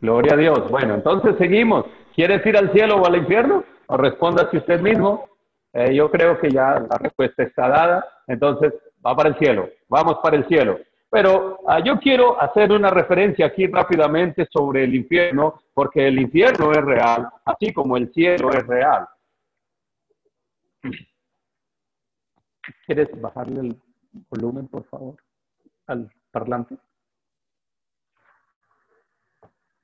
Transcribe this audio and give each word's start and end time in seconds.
Gloria 0.00 0.34
a 0.34 0.36
Dios. 0.36 0.70
Bueno, 0.70 0.94
entonces 0.94 1.36
seguimos. 1.38 1.86
¿Quieres 2.14 2.44
ir 2.46 2.56
al 2.56 2.72
cielo 2.72 2.96
o 2.96 3.06
al 3.06 3.16
infierno? 3.16 3.64
O 3.86 3.96
responda 3.96 4.48
si 4.50 4.58
usted 4.58 4.80
mismo. 4.80 5.28
Eh, 5.72 5.94
yo 5.94 6.10
creo 6.10 6.38
que 6.38 6.50
ya 6.50 6.80
la 6.88 6.98
respuesta 6.98 7.42
está 7.42 7.68
dada. 7.68 8.06
Entonces, 8.26 8.72
va 9.04 9.16
para 9.16 9.30
el 9.30 9.38
cielo. 9.38 9.68
Vamos 9.88 10.18
para 10.22 10.36
el 10.36 10.46
cielo. 10.46 10.78
Pero 11.10 11.60
ah, 11.66 11.80
yo 11.82 11.98
quiero 11.98 12.40
hacer 12.40 12.70
una 12.70 12.90
referencia 12.90 13.46
aquí 13.46 13.66
rápidamente 13.66 14.46
sobre 14.52 14.84
el 14.84 14.94
infierno, 14.94 15.62
porque 15.72 16.06
el 16.06 16.18
infierno 16.18 16.70
es 16.72 16.84
real, 16.84 17.28
así 17.46 17.72
como 17.72 17.96
el 17.96 18.12
cielo 18.12 18.50
es 18.50 18.66
real. 18.66 19.08
¿Quieres 22.84 23.08
bajarle 23.20 23.60
el 23.60 23.82
volumen, 24.28 24.68
por 24.68 24.84
favor, 24.84 25.16
al 25.86 26.10
parlante? 26.30 26.76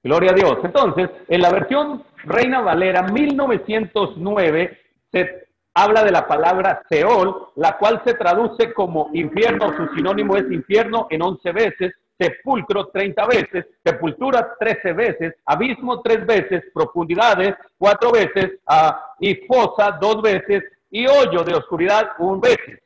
Gloria 0.04 0.32
a 0.32 0.34
Dios. 0.34 0.58
Entonces, 0.62 1.08
en 1.28 1.40
la 1.40 1.50
versión 1.50 2.04
Reina 2.24 2.60
Valera 2.60 3.04
1909 3.04 4.78
se 5.10 5.48
habla 5.72 6.04
de 6.04 6.10
la 6.10 6.28
palabra 6.28 6.82
Seol, 6.90 7.48
la 7.56 7.78
cual 7.78 8.02
se 8.04 8.12
traduce 8.12 8.74
como 8.74 9.08
infierno, 9.14 9.74
su 9.74 9.94
sinónimo 9.94 10.36
es 10.36 10.44
infierno 10.52 11.06
en 11.08 11.22
11 11.22 11.52
veces, 11.52 11.94
sepulcro 12.18 12.88
30 12.88 13.26
veces, 13.26 13.66
sepultura 13.82 14.54
13 14.60 14.92
veces, 14.92 15.34
abismo 15.46 16.02
3 16.02 16.26
veces, 16.26 16.64
profundidades 16.74 17.54
4 17.78 18.12
veces, 18.12 18.60
uh, 18.68 18.92
y 19.20 19.34
fosa 19.46 19.98
2 19.98 20.22
veces, 20.22 20.64
y 20.90 21.06
hoyo 21.06 21.42
de 21.42 21.54
oscuridad 21.54 22.10
1 22.18 22.40
veces. 22.40 22.78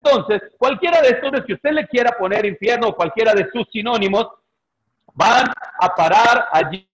Entonces, 0.00 0.40
cualquiera 0.56 1.02
de 1.02 1.08
estos 1.08 1.44
que 1.44 1.54
usted 1.54 1.72
le 1.72 1.86
quiera 1.88 2.12
poner 2.16 2.46
infierno 2.46 2.88
o 2.88 2.94
cualquiera 2.94 3.34
de 3.34 3.50
sus 3.50 3.68
sinónimos, 3.70 4.28
van 5.18 5.48
a 5.80 5.94
parar 5.96 6.46
allí 6.52 6.88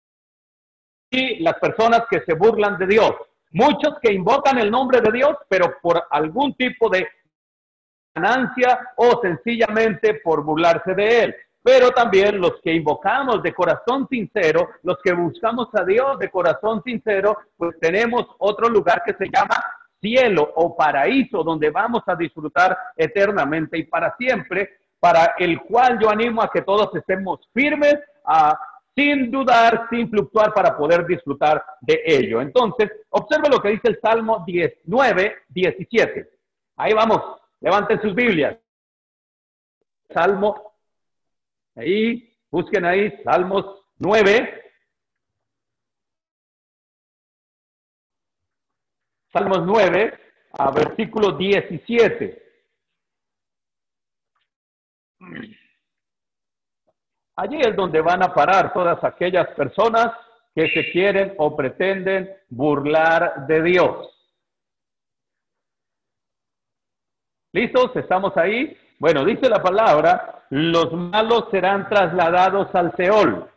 las 1.41 1.55
personas 1.58 2.05
que 2.11 2.20
se 2.20 2.34
burlan 2.34 2.78
de 2.78 2.86
Dios. 2.86 3.12
Muchos 3.53 3.98
que 4.03 4.12
invocan 4.12 4.58
el 4.58 4.70
nombre 4.70 5.00
de 5.00 5.12
Dios, 5.12 5.36
pero 5.48 5.77
por 5.81 6.03
algún 6.11 6.55
tipo 6.55 6.89
de 6.89 7.06
ganancia 8.14 8.92
o 8.97 9.20
sencillamente 9.20 10.14
por 10.25 10.42
burlarse 10.42 10.94
de 10.94 11.25
Él. 11.25 11.36
Pero 11.62 11.91
también 11.91 12.41
los 12.41 12.61
que 12.62 12.72
invocamos 12.72 13.42
de 13.42 13.55
corazón 13.55 14.08
sincero, 14.08 14.70
los 14.83 14.98
que 15.05 15.12
buscamos 15.12 15.69
a 15.75 15.84
Dios 15.84 16.19
de 16.19 16.31
corazón 16.31 16.83
sincero, 16.83 17.36
pues 17.56 17.78
tenemos 17.78 18.27
otro 18.38 18.69
lugar 18.69 19.03
que 19.05 19.14
se 19.14 19.31
llama 19.31 19.55
cielo 20.00 20.50
o 20.56 20.75
paraíso, 20.75 21.42
donde 21.42 21.70
vamos 21.70 22.03
a 22.06 22.16
disfrutar 22.16 22.77
eternamente 22.97 23.78
y 23.78 23.84
para 23.84 24.14
siempre, 24.16 24.78
para 24.98 25.34
el 25.38 25.61
cual 25.61 25.98
yo 26.00 26.11
animo 26.11 26.42
a 26.42 26.50
que 26.50 26.62
todos 26.62 26.94
estemos 26.94 27.41
firmes, 27.53 27.97
sin 28.94 29.30
dudar, 29.30 29.89
sin 29.91 30.08
fluctuar 30.08 30.53
para 30.55 30.77
poder 30.77 31.06
disfrutar 31.06 31.64
de 31.80 32.03
ello. 32.05 32.41
Entonces, 32.41 32.91
observe 33.11 33.48
lo 33.48 33.61
que 33.61 33.70
dice 33.70 33.89
el 33.89 34.00
Salmo 34.00 34.44
19, 34.47 35.36
17. 35.48 36.31
Ahí 36.77 36.92
vamos, 36.92 37.20
levanten 37.61 38.00
sus 38.00 38.14
Biblias. 38.14 38.56
Salmo, 40.11 40.75
ahí, 41.75 42.33
busquen 42.50 42.84
ahí, 42.84 43.20
Salmos 43.25 43.84
9. 43.98 44.62
Salmos 49.33 49.62
9, 49.66 50.20
a 50.53 50.70
versículo 50.70 51.33
17. 51.33 52.42
Allí 57.36 57.58
es 57.60 57.74
donde 57.74 58.00
van 58.00 58.22
a 58.22 58.32
parar 58.32 58.72
todas 58.72 59.02
aquellas 59.02 59.48
personas 59.54 60.12
que 60.54 60.68
se 60.68 60.90
quieren 60.92 61.34
o 61.38 61.56
pretenden 61.56 62.30
burlar 62.48 63.46
de 63.46 63.62
Dios. 63.62 64.10
¿Listos? 67.53 67.94
¿Estamos 67.97 68.36
ahí? 68.36 68.76
Bueno, 68.98 69.25
dice 69.25 69.48
la 69.48 69.62
palabra, 69.62 70.44
los 70.50 70.92
malos 70.92 71.47
serán 71.50 71.88
trasladados 71.88 72.72
al 72.75 72.94
Seol. 72.97 73.50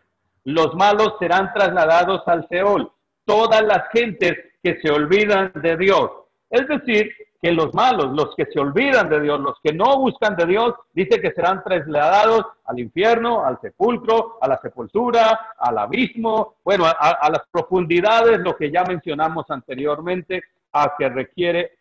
Los 0.43 0.73
malos 0.75 1.15
serán 1.19 1.53
trasladados 1.53 2.21
al 2.27 2.47
Seol. 2.47 2.91
Todas 3.25 3.61
las 3.63 3.89
gentes 3.91 4.33
que 4.63 4.79
se 4.81 4.91
olvidan 4.91 5.51
de 5.55 5.77
Dios. 5.77 6.09
Es 6.49 6.67
decir, 6.67 7.11
que 7.41 7.51
los 7.51 7.73
malos, 7.73 8.11
los 8.13 8.35
que 8.35 8.45
se 8.45 8.59
olvidan 8.59 9.09
de 9.09 9.21
Dios, 9.21 9.39
los 9.39 9.59
que 9.61 9.73
no 9.73 9.99
buscan 9.99 10.35
de 10.35 10.45
Dios, 10.45 10.73
dice 10.93 11.21
que 11.21 11.31
serán 11.31 11.63
trasladados 11.63 12.45
al 12.65 12.79
infierno, 12.79 13.45
al 13.45 13.59
sepulcro, 13.61 14.37
a 14.41 14.47
la 14.47 14.59
sepultura, 14.59 15.53
al 15.57 15.77
abismo, 15.77 16.55
bueno, 16.63 16.85
a, 16.85 17.29
las 17.29 17.43
profundidades, 17.51 18.39
lo 18.39 18.55
que 18.55 18.71
ya 18.71 18.83
mencionamos 18.83 19.45
anteriormente, 19.49 20.43
a 20.73 20.93
que 20.97 21.09
requiere, 21.09 21.77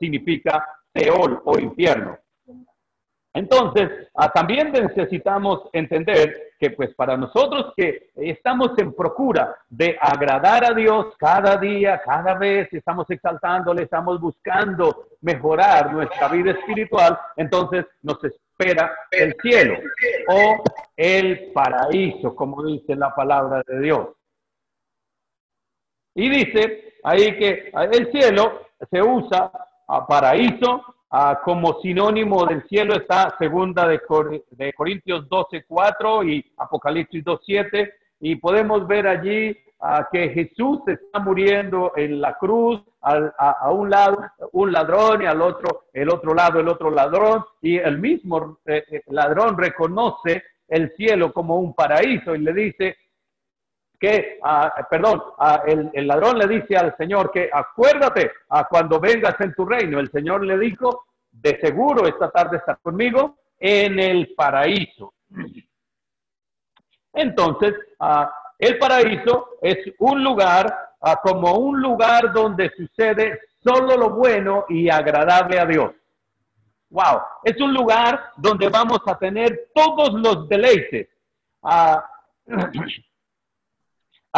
significa 0.00 0.66
Seol 0.94 1.42
o 1.44 1.58
infierno. 1.58 2.18
Entonces, 3.36 4.08
ah, 4.14 4.32
también 4.32 4.72
necesitamos 4.72 5.68
entender 5.74 6.54
que 6.58 6.70
pues 6.70 6.94
para 6.94 7.18
nosotros 7.18 7.74
que 7.76 8.08
estamos 8.16 8.70
en 8.78 8.94
procura 8.94 9.54
de 9.68 9.94
agradar 10.00 10.64
a 10.64 10.74
Dios 10.74 11.14
cada 11.18 11.58
día, 11.58 12.00
cada 12.02 12.32
vez, 12.38 12.72
estamos 12.72 13.04
exaltándole, 13.10 13.82
estamos 13.82 14.18
buscando 14.22 15.08
mejorar 15.20 15.92
nuestra 15.92 16.28
vida 16.28 16.52
espiritual, 16.52 17.18
entonces 17.36 17.84
nos 18.00 18.24
espera 18.24 18.90
el 19.10 19.36
cielo 19.42 19.80
o 20.28 20.64
el 20.96 21.52
paraíso, 21.52 22.34
como 22.34 22.64
dice 22.64 22.96
la 22.96 23.14
palabra 23.14 23.62
de 23.66 23.80
Dios. 23.80 24.08
Y 26.14 26.30
dice 26.30 26.94
ahí 27.04 27.36
que 27.38 27.70
el 27.92 28.10
cielo 28.10 28.62
se 28.90 29.02
usa 29.02 29.52
a 29.88 30.06
paraíso 30.06 30.95
Ah, 31.10 31.40
como 31.44 31.80
sinónimo 31.80 32.44
del 32.46 32.66
cielo 32.68 32.94
está 32.94 33.36
segunda 33.38 33.86
de, 33.86 34.00
de 34.50 34.72
Corintios 34.72 35.28
12, 35.28 35.64
4 35.66 36.24
y 36.24 36.52
Apocalipsis 36.56 37.22
2, 37.22 37.40
7. 37.44 37.94
Y 38.20 38.36
podemos 38.36 38.86
ver 38.88 39.06
allí 39.06 39.56
ah, 39.80 40.08
que 40.10 40.30
Jesús 40.30 40.80
está 40.86 41.20
muriendo 41.20 41.92
en 41.96 42.20
la 42.20 42.36
cruz, 42.36 42.82
a, 43.02 43.70
un 43.70 43.88
lado 43.88 44.18
un 44.52 44.72
ladrón 44.72 45.22
y 45.22 45.26
al 45.26 45.40
otro, 45.40 45.84
el 45.92 46.10
otro 46.10 46.34
lado, 46.34 46.58
el 46.58 46.68
otro 46.68 46.90
ladrón. 46.90 47.44
Y 47.62 47.76
el 47.76 47.98
mismo 47.98 48.58
eh, 48.66 48.82
eh, 48.90 49.02
ladrón 49.06 49.56
reconoce 49.56 50.42
el 50.66 50.92
cielo 50.96 51.32
como 51.32 51.60
un 51.60 51.72
paraíso 51.72 52.34
y 52.34 52.38
le 52.38 52.52
dice, 52.52 52.96
que, 53.98 54.38
ah, 54.42 54.86
perdón, 54.88 55.22
ah, 55.38 55.62
el, 55.66 56.06
ladrón 56.06 56.38
le 56.38 56.46
dice 56.46 56.76
al 56.76 56.96
Señor 56.96 57.30
que 57.30 57.50
acuérdate 57.52 58.30
a 58.48 58.64
cuando 58.64 59.00
vengas 59.00 59.34
en 59.40 59.54
tu 59.54 59.64
reino. 59.64 59.98
El 59.98 60.10
Señor 60.10 60.44
le 60.44 60.58
dijo, 60.58 61.06
de 61.30 61.58
seguro 61.60 62.06
esta 62.06 62.30
tarde 62.30 62.58
está 62.58 62.76
conmigo 62.76 63.36
en 63.58 63.98
el 63.98 64.34
paraíso. 64.34 65.14
Entonces, 67.12 67.74
ah, 68.00 68.32
el 68.58 68.78
paraíso 68.78 69.58
es 69.62 69.78
un 69.98 70.22
lugar 70.22 70.66
como 71.22 71.56
un 71.58 71.80
lugar 71.80 72.32
donde 72.32 72.70
sucede 72.76 73.38
solo 73.62 73.96
lo 73.96 74.10
bueno 74.10 74.64
y 74.68 74.88
agradable 74.88 75.58
a 75.58 75.66
Dios. 75.66 75.92
Wow, 76.90 77.20
es 77.44 77.60
un 77.60 77.74
lugar 77.74 78.32
donde 78.36 78.68
vamos 78.68 79.00
a 79.06 79.18
tener 79.18 79.70
todos 79.74 80.14
los 80.14 80.48
deleites. 80.48 81.08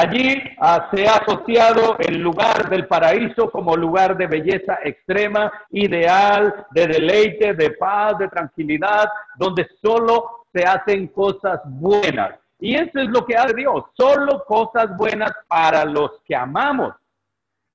Allí 0.01 0.41
ah, 0.61 0.89
se 0.95 1.09
ha 1.09 1.17
asociado 1.17 1.97
el 1.99 2.19
lugar 2.21 2.71
del 2.71 2.87
paraíso 2.87 3.51
como 3.51 3.77
lugar 3.77 4.17
de 4.17 4.29
belleza 4.29 4.79
extrema, 4.85 5.51
ideal, 5.71 6.67
de 6.71 6.87
deleite, 6.87 7.53
de 7.55 7.71
paz, 7.71 8.17
de 8.17 8.29
tranquilidad, 8.29 9.09
donde 9.37 9.67
solo 9.83 10.47
se 10.53 10.63
hacen 10.63 11.09
cosas 11.09 11.63
buenas. 11.65 12.39
Y 12.61 12.77
eso 12.77 13.01
es 13.01 13.09
lo 13.09 13.27
que 13.27 13.35
hace 13.35 13.55
Dios, 13.55 13.87
solo 13.97 14.45
cosas 14.45 14.97
buenas 14.97 15.33
para 15.49 15.85
los 15.85 16.13
que 16.25 16.37
amamos. 16.37 16.95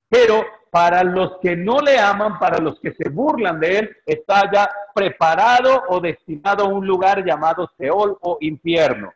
Pero 0.07 0.45
para 0.71 1.03
los 1.03 1.39
que 1.41 1.57
no 1.57 1.81
le 1.81 1.99
aman, 1.99 2.39
para 2.39 2.57
los 2.59 2.79
que 2.79 2.93
se 2.93 3.09
burlan 3.09 3.59
de 3.59 3.79
él, 3.79 3.97
está 4.05 4.49
ya 4.49 4.69
preparado 4.95 5.83
o 5.89 5.99
destinado 5.99 6.63
a 6.63 6.69
un 6.69 6.87
lugar 6.87 7.25
llamado 7.25 7.69
Seol 7.77 8.17
o 8.21 8.37
infierno 8.39 9.11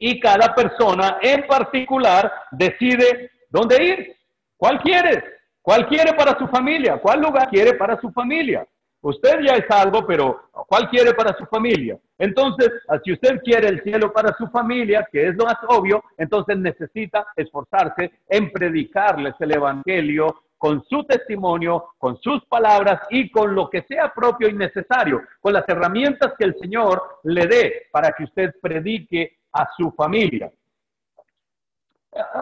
y 0.00 0.18
cada 0.18 0.54
persona 0.54 1.18
en 1.20 1.46
particular 1.46 2.32
decide 2.50 3.30
dónde 3.50 3.84
ir, 3.84 4.16
cuál 4.56 4.80
quiere, 4.80 5.22
cuál 5.60 5.86
quiere 5.86 6.14
para 6.14 6.36
su 6.38 6.48
familia, 6.48 6.96
cuál 6.96 7.20
lugar 7.20 7.48
quiere 7.50 7.74
para 7.74 8.00
su 8.00 8.10
familia. 8.10 8.66
Usted 9.02 9.40
ya 9.46 9.54
es 9.54 9.70
algo, 9.70 10.06
pero 10.06 10.48
¿cuál 10.66 10.88
quiere 10.88 11.12
para 11.14 11.36
su 11.36 11.44
familia? 11.46 11.98
Entonces, 12.18 12.70
si 13.04 13.12
usted 13.12 13.40
quiere 13.42 13.68
el 13.68 13.82
cielo 13.82 14.12
para 14.12 14.34
su 14.36 14.46
familia, 14.48 15.06
que 15.10 15.28
es 15.28 15.36
lo 15.36 15.44
más 15.44 15.56
obvio, 15.68 16.02
entonces 16.16 16.56
necesita 16.56 17.26
esforzarse 17.36 18.10
en 18.28 18.50
predicarles 18.50 19.34
el 19.38 19.54
Evangelio 19.54 20.34
con 20.56 20.84
su 20.84 21.04
testimonio, 21.04 21.92
con 21.98 22.20
sus 22.20 22.44
palabras 22.44 23.00
y 23.08 23.30
con 23.30 23.54
lo 23.54 23.70
que 23.70 23.82
sea 23.82 24.12
propio 24.14 24.48
y 24.48 24.52
necesario, 24.52 25.22
con 25.40 25.54
las 25.54 25.66
herramientas 25.66 26.34
que 26.38 26.44
el 26.44 26.58
Señor 26.58 27.20
le 27.24 27.46
dé 27.46 27.86
para 27.90 28.12
que 28.12 28.24
usted 28.24 28.54
predique 28.60 29.39
a 29.52 29.68
su 29.76 29.90
familia. 29.92 30.52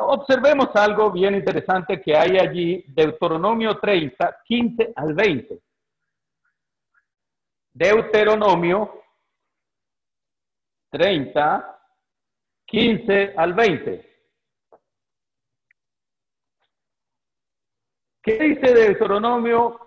Observemos 0.00 0.74
algo 0.74 1.10
bien 1.10 1.34
interesante 1.34 2.00
que 2.00 2.16
hay 2.16 2.38
allí, 2.38 2.84
Deuteronomio 2.88 3.78
30, 3.78 4.40
15 4.44 4.92
al 4.96 5.14
20. 5.14 5.60
Deuteronomio 7.72 9.02
30, 10.90 11.80
15 12.64 13.34
al 13.36 13.52
20. 13.52 14.08
¿Qué 18.22 18.38
dice 18.38 18.74
Deuteronomio 18.74 19.80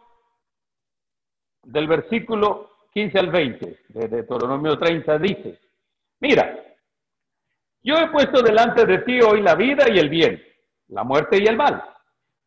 del 1.63 1.87
versículo 1.87 2.71
15 2.93 3.19
al 3.19 3.31
20? 3.31 3.79
De 3.89 4.07
Deuteronomio 4.07 4.77
30 4.77 5.17
dice, 5.17 5.59
mira, 6.19 6.70
yo 7.83 7.95
he 7.95 8.07
puesto 8.09 8.41
delante 8.41 8.85
de 8.85 8.99
ti 8.99 9.19
hoy 9.21 9.41
la 9.41 9.55
vida 9.55 9.85
y 9.89 9.97
el 9.97 10.09
bien, 10.09 10.41
la 10.89 11.03
muerte 11.03 11.37
y 11.41 11.45
el 11.47 11.57
mal, 11.57 11.83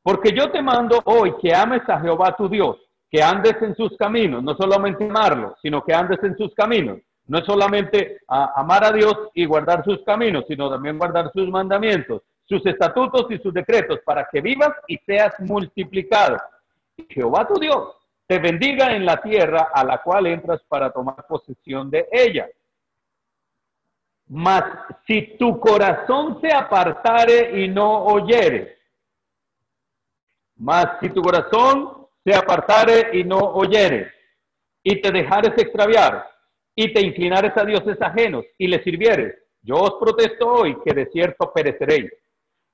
porque 0.03 0.33
yo 0.33 0.51
te 0.51 0.63
mando 0.63 1.01
hoy 1.05 1.35
que 1.41 1.55
ames 1.55 1.83
a 1.89 2.01
Jehová 2.01 2.37
tu 2.37 2.49
Dios, 2.49 2.77
que 3.11 3.23
andes 3.23 3.55
en 3.63 3.75
sus 3.75 3.97
caminos, 3.97 4.43
no 4.43 4.55
solamente 4.57 5.05
amarlo, 5.09 5.57
sino 5.63 5.83
que 5.83 5.95
andes 5.95 6.23
en 6.23 6.37
sus 6.37 6.53
caminos. 6.55 6.99
No 7.27 7.39
es 7.39 7.47
solamente 7.47 8.19
amar 8.29 8.85
a 8.85 8.93
Dios 8.93 9.31
y 9.33 9.47
guardar 9.47 9.83
sus 9.85 10.03
caminos, 10.05 10.45
sino 10.47 10.69
también 10.69 10.99
guardar 10.99 11.31
sus 11.33 11.49
mandamientos, 11.49 12.23
sus 12.45 12.65
estatutos 12.67 13.27
y 13.31 13.39
sus 13.39 13.55
decretos, 13.55 14.01
para 14.05 14.29
que 14.31 14.43
vivas 14.43 14.73
y 14.89 14.99
seas 14.99 15.33
multiplicado. 15.41 16.37
Jehová 17.09 17.49
tu 17.49 17.55
Dios 17.59 17.97
te 18.27 18.39
bendiga 18.39 18.95
en 18.95 19.07
la 19.07 19.23
tierra 19.23 19.71
a 19.73 19.85
la 19.85 20.03
cual 20.03 20.27
entras 20.27 20.63
para 20.69 20.91
tomar 20.91 21.27
posesión 21.27 21.91
de 21.91 22.07
ella. 22.13 22.47
Mas 24.27 24.65
si 25.07 25.37
tu 25.39 25.61
corazón 25.61 26.41
se 26.41 26.53
apartare 26.53 27.63
y 27.63 27.69
no 27.69 28.05
oyere, 28.05 28.79
mas 30.57 30.99
si 31.01 31.11
tu 31.11 31.21
corazón 31.21 32.07
se 32.25 32.35
apartare 32.35 33.11
y 33.13 33.25
no 33.25 33.39
oyere, 33.39 34.11
y 34.83 35.01
te 35.01 35.11
dejares 35.11 35.53
extraviar, 35.59 36.27
y 36.75 36.93
te 36.93 37.01
inclinares 37.03 37.57
a 37.57 37.65
dioses 37.65 38.01
ajenos, 38.01 38.45
y 38.59 38.67
le 38.67 38.83
sirvieres, 38.83 39.35
yo 39.63 39.77
os 39.77 39.95
protesto 40.01 40.47
hoy 40.47 40.77
que 40.85 40.95
de 40.95 41.07
cierto 41.07 41.53
pereceréis. 41.53 42.11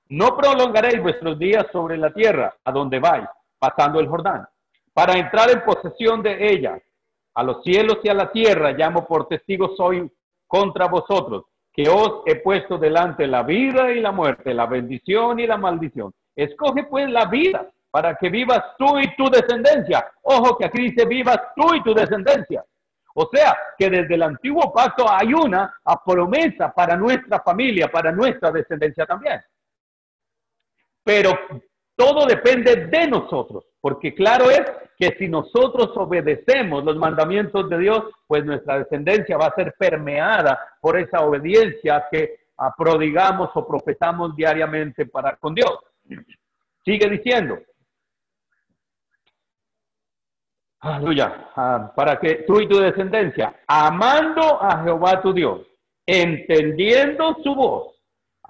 No 0.08 0.36
prolongaréis 0.36 1.02
vuestros 1.02 1.38
días 1.38 1.66
sobre 1.72 1.96
la 1.96 2.12
tierra, 2.12 2.54
a 2.64 2.72
donde 2.72 2.98
vais, 2.98 3.28
pasando 3.58 4.00
el 4.00 4.08
Jordán, 4.08 4.46
para 4.92 5.18
entrar 5.18 5.50
en 5.50 5.64
posesión 5.64 6.22
de 6.22 6.52
ella. 6.52 6.80
A 7.34 7.42
los 7.42 7.62
cielos 7.62 7.98
y 8.02 8.08
a 8.08 8.14
la 8.14 8.32
tierra 8.32 8.72
llamo 8.72 9.06
por 9.06 9.28
testigos 9.28 9.78
hoy 9.78 10.10
contra 10.50 10.88
vosotros, 10.88 11.44
que 11.72 11.88
os 11.88 12.22
he 12.26 12.34
puesto 12.40 12.76
delante 12.76 13.28
la 13.28 13.44
vida 13.44 13.92
y 13.92 14.00
la 14.00 14.10
muerte, 14.10 14.52
la 14.52 14.66
bendición 14.66 15.38
y 15.38 15.46
la 15.46 15.56
maldición. 15.56 16.12
Escoge 16.34 16.84
pues 16.90 17.08
la 17.08 17.26
vida 17.26 17.70
para 17.88 18.16
que 18.16 18.28
vivas 18.30 18.60
tú 18.76 18.98
y 18.98 19.14
tu 19.14 19.30
descendencia. 19.30 20.10
Ojo 20.22 20.58
que 20.58 20.64
aquí 20.64 20.90
dice 20.90 21.06
vivas 21.06 21.38
tú 21.54 21.72
y 21.72 21.82
tu 21.84 21.94
descendencia. 21.94 22.64
O 23.14 23.28
sea, 23.32 23.56
que 23.78 23.88
desde 23.88 24.16
el 24.16 24.24
antiguo 24.24 24.72
pacto 24.72 25.08
hay 25.08 25.32
una 25.32 25.72
promesa 26.04 26.72
para 26.72 26.96
nuestra 26.96 27.40
familia, 27.42 27.86
para 27.86 28.10
nuestra 28.10 28.50
descendencia 28.50 29.06
también. 29.06 29.40
Pero 31.04 31.30
todo 32.00 32.24
depende 32.24 32.86
de 32.86 33.06
nosotros, 33.08 33.66
porque 33.78 34.14
claro 34.14 34.50
es 34.50 34.62
que 34.98 35.14
si 35.18 35.28
nosotros 35.28 35.94
obedecemos 35.96 36.82
los 36.82 36.96
mandamientos 36.96 37.68
de 37.68 37.76
Dios, 37.76 38.04
pues 38.26 38.42
nuestra 38.42 38.78
descendencia 38.78 39.36
va 39.36 39.48
a 39.48 39.54
ser 39.54 39.74
permeada 39.78 40.58
por 40.80 40.98
esa 40.98 41.20
obediencia 41.20 42.06
que 42.10 42.40
prodigamos 42.78 43.50
o 43.52 43.66
profetamos 43.66 44.34
diariamente 44.34 45.04
para 45.04 45.36
con 45.36 45.54
Dios. 45.54 45.78
Sigue 46.86 47.06
diciendo. 47.10 47.58
Aleluya. 50.80 51.50
Ah, 51.54 51.92
para 51.94 52.18
que 52.18 52.44
tú 52.46 52.60
y 52.62 52.66
tu 52.66 52.78
descendencia, 52.78 53.60
amando 53.66 54.62
a 54.62 54.82
Jehová 54.82 55.20
tu 55.20 55.34
Dios, 55.34 55.66
entendiendo 56.06 57.36
su 57.42 57.54
voz, 57.54 58.00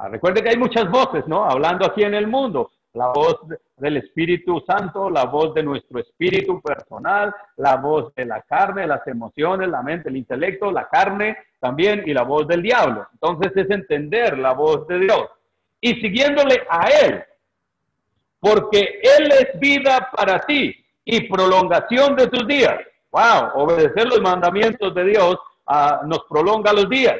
Ah, 0.00 0.08
recuerde 0.08 0.42
que 0.42 0.48
hay 0.48 0.56
muchas 0.56 0.90
voces, 0.90 1.26
¿no? 1.26 1.44
Hablando 1.44 1.84
aquí 1.84 2.02
en 2.02 2.14
el 2.14 2.26
mundo. 2.26 2.70
La 2.94 3.08
voz 3.08 3.36
del 3.76 3.98
Espíritu 3.98 4.62
Santo, 4.66 5.08
la 5.10 5.24
voz 5.24 5.54
de 5.54 5.62
nuestro 5.62 6.00
espíritu 6.00 6.60
personal, 6.60 7.32
la 7.56 7.76
voz 7.76 8.12
de 8.16 8.24
la 8.24 8.42
carne, 8.42 8.86
las 8.86 9.06
emociones, 9.06 9.68
la 9.68 9.82
mente, 9.82 10.08
el 10.08 10.16
intelecto, 10.16 10.72
la 10.72 10.88
carne 10.88 11.36
también 11.60 12.02
y 12.04 12.12
la 12.12 12.22
voz 12.22 12.48
del 12.48 12.62
diablo. 12.62 13.06
Entonces 13.12 13.52
es 13.54 13.70
entender 13.70 14.36
la 14.38 14.54
voz 14.54 14.88
de 14.88 14.98
Dios 14.98 15.28
y 15.80 15.94
siguiéndole 16.00 16.62
a 16.68 16.88
Él, 16.88 17.22
porque 18.40 19.00
Él 19.02 19.30
es 19.32 19.60
vida 19.60 20.10
para 20.16 20.40
ti 20.40 20.74
y 21.04 21.28
prolongación 21.28 22.16
de 22.16 22.26
tus 22.26 22.46
días. 22.46 22.74
Wow, 23.12 23.62
obedecer 23.62 24.06
los 24.06 24.20
mandamientos 24.20 24.92
de 24.94 25.04
Dios 25.04 25.36
ah, 25.66 26.00
nos 26.04 26.24
prolonga 26.28 26.72
los 26.72 26.88
días 26.88 27.16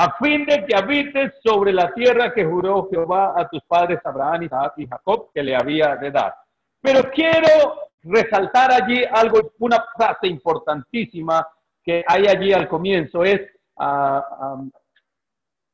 a 0.00 0.16
fin 0.16 0.46
de 0.46 0.64
que 0.64 0.74
habites 0.74 1.34
sobre 1.44 1.74
la 1.74 1.92
tierra 1.92 2.32
que 2.32 2.42
juró 2.42 2.88
Jehová 2.88 3.34
a 3.36 3.46
tus 3.46 3.62
padres 3.64 3.98
Abraham, 4.02 4.44
Isaac 4.44 4.72
y 4.78 4.86
Jacob 4.86 5.30
que 5.34 5.42
le 5.42 5.54
había 5.54 5.94
de 5.96 6.10
dar. 6.10 6.34
Pero 6.80 7.10
quiero 7.10 7.90
resaltar 8.04 8.72
allí 8.72 9.04
algo, 9.04 9.52
una 9.58 9.84
frase 9.94 10.26
importantísima 10.26 11.46
que 11.84 12.02
hay 12.06 12.26
allí 12.28 12.50
al 12.50 12.66
comienzo, 12.66 13.24
es, 13.24 13.42
uh, 13.76 14.70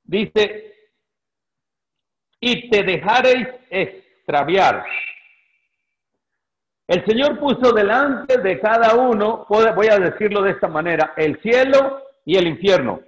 dice, 0.02 0.74
y 2.40 2.68
te 2.68 2.82
dejaréis 2.82 3.46
extraviar. 3.70 4.84
El 6.88 7.04
Señor 7.06 7.38
puso 7.38 7.72
delante 7.72 8.38
de 8.38 8.58
cada 8.58 8.96
uno, 8.96 9.46
voy 9.48 9.86
a 9.86 10.00
decirlo 10.00 10.42
de 10.42 10.50
esta 10.50 10.66
manera, 10.66 11.14
el 11.16 11.40
cielo 11.42 12.02
y 12.24 12.36
el 12.36 12.48
infierno. 12.48 13.05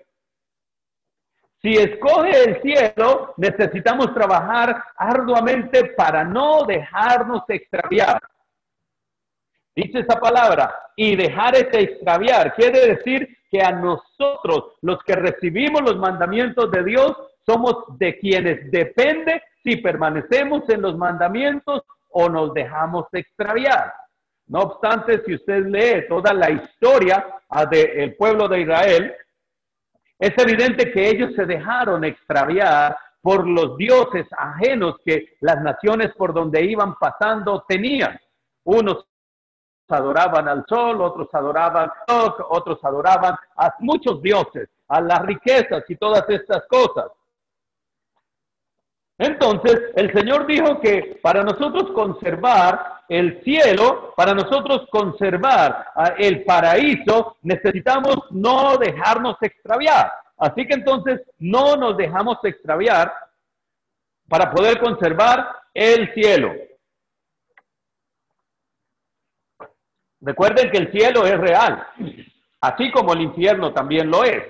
Si 1.61 1.75
escoge 1.75 2.45
el 2.45 2.63
cielo, 2.63 3.35
necesitamos 3.37 4.15
trabajar 4.15 4.83
arduamente 4.97 5.87
para 5.97 6.25
no 6.25 6.65
dejarnos 6.65 7.43
extraviar. 7.49 8.21
Dice 9.75 10.01
esa 10.01 10.21
palabra, 10.21 10.75
y 10.97 11.15
dejar 11.15 11.55
ese 11.55 11.81
extraviar. 11.81 12.55
Quiere 12.55 12.95
decir 12.95 13.29
que 13.51 13.63
a 13.63 13.71
nosotros, 13.71 14.75
los 14.83 14.99
que 15.05 15.15
recibimos 15.15 15.83
los 15.83 15.97
mandamientos 15.97 16.71
de 16.73 16.83
Dios, 16.83 17.17
somos 17.47 17.85
de 17.99 18.19
quienes 18.19 18.69
depende 18.71 19.41
si 19.63 19.77
permanecemos 19.77 20.69
en 20.69 20.83
los 20.83 20.97
mandamientos 20.97 21.83
o 22.11 22.29
nos 22.29 22.53
dejamos 22.53 23.07
extraviar. 23.13 23.93
No 24.49 24.61
obstante, 24.63 25.23
si 25.25 25.35
usted 25.35 25.67
lee 25.67 26.09
toda 26.09 26.33
la 26.35 26.51
historia 26.51 27.25
ah, 27.49 27.65
del 27.65 28.17
pueblo 28.17 28.49
de 28.49 28.63
Israel, 28.63 29.15
es 30.19 30.33
evidente 30.37 30.91
que 30.91 31.09
ellos 31.09 31.35
se 31.35 31.47
dejaron 31.47 32.05
extraviar 32.05 32.97
por 33.21 33.47
los 33.47 33.77
dioses 33.77 34.27
ajenos 34.37 34.97
que 35.05 35.37
las 35.41 35.61
naciones 35.63 36.13
por 36.17 36.33
donde 36.33 36.65
iban 36.65 36.95
pasando 36.97 37.65
tenían. 37.69 38.19
Unos 38.65 39.07
adoraban 39.89 40.49
al 40.49 40.65
sol, 40.69 41.01
otros 41.01 41.29
adoraban 41.33 41.91
a 42.07 42.37
otros 42.51 42.79
adoraban 42.85 43.35
a 43.57 43.75
muchos 43.81 44.21
dioses, 44.21 44.69
a 44.89 45.01
las 45.01 45.21
riquezas 45.23 45.85
y 45.89 45.97
todas 45.97 46.29
estas 46.29 46.67
cosas. 46.69 47.07
Entonces, 49.17 49.81
el 49.97 50.13
Señor 50.13 50.47
dijo 50.47 50.81
que 50.81 51.19
para 51.23 51.43
nosotros 51.43 51.91
conservar 51.93 52.98
el 53.09 53.43
cielo, 53.43 54.13
para 54.17 54.35
nosotros 54.35 54.87
conservar 54.91 55.87
ah, 55.95 56.15
el 56.19 56.45
paraíso, 56.45 57.39
necesitamos 57.43 58.17
no 58.31 58.77
dejarnos 58.77 59.37
extraviar. 59.41 60.13
Así 60.37 60.67
que 60.67 60.75
entonces 60.75 61.23
no 61.39 61.77
nos 61.77 61.97
dejamos 61.97 62.39
extraviar 62.45 63.13
para 64.29 64.51
poder 64.51 64.79
conservar 64.79 65.49
el 65.73 66.13
cielo. 66.13 66.55
Recuerden 70.21 70.71
que 70.71 70.79
el 70.79 70.93
cielo 70.93 71.25
es 71.27 71.39
real, 71.39 71.87
así 72.61 72.91
como 72.91 73.13
el 73.15 73.23
infierno 73.23 73.73
también 73.73 74.11
lo 74.11 74.25
es. 74.25 74.45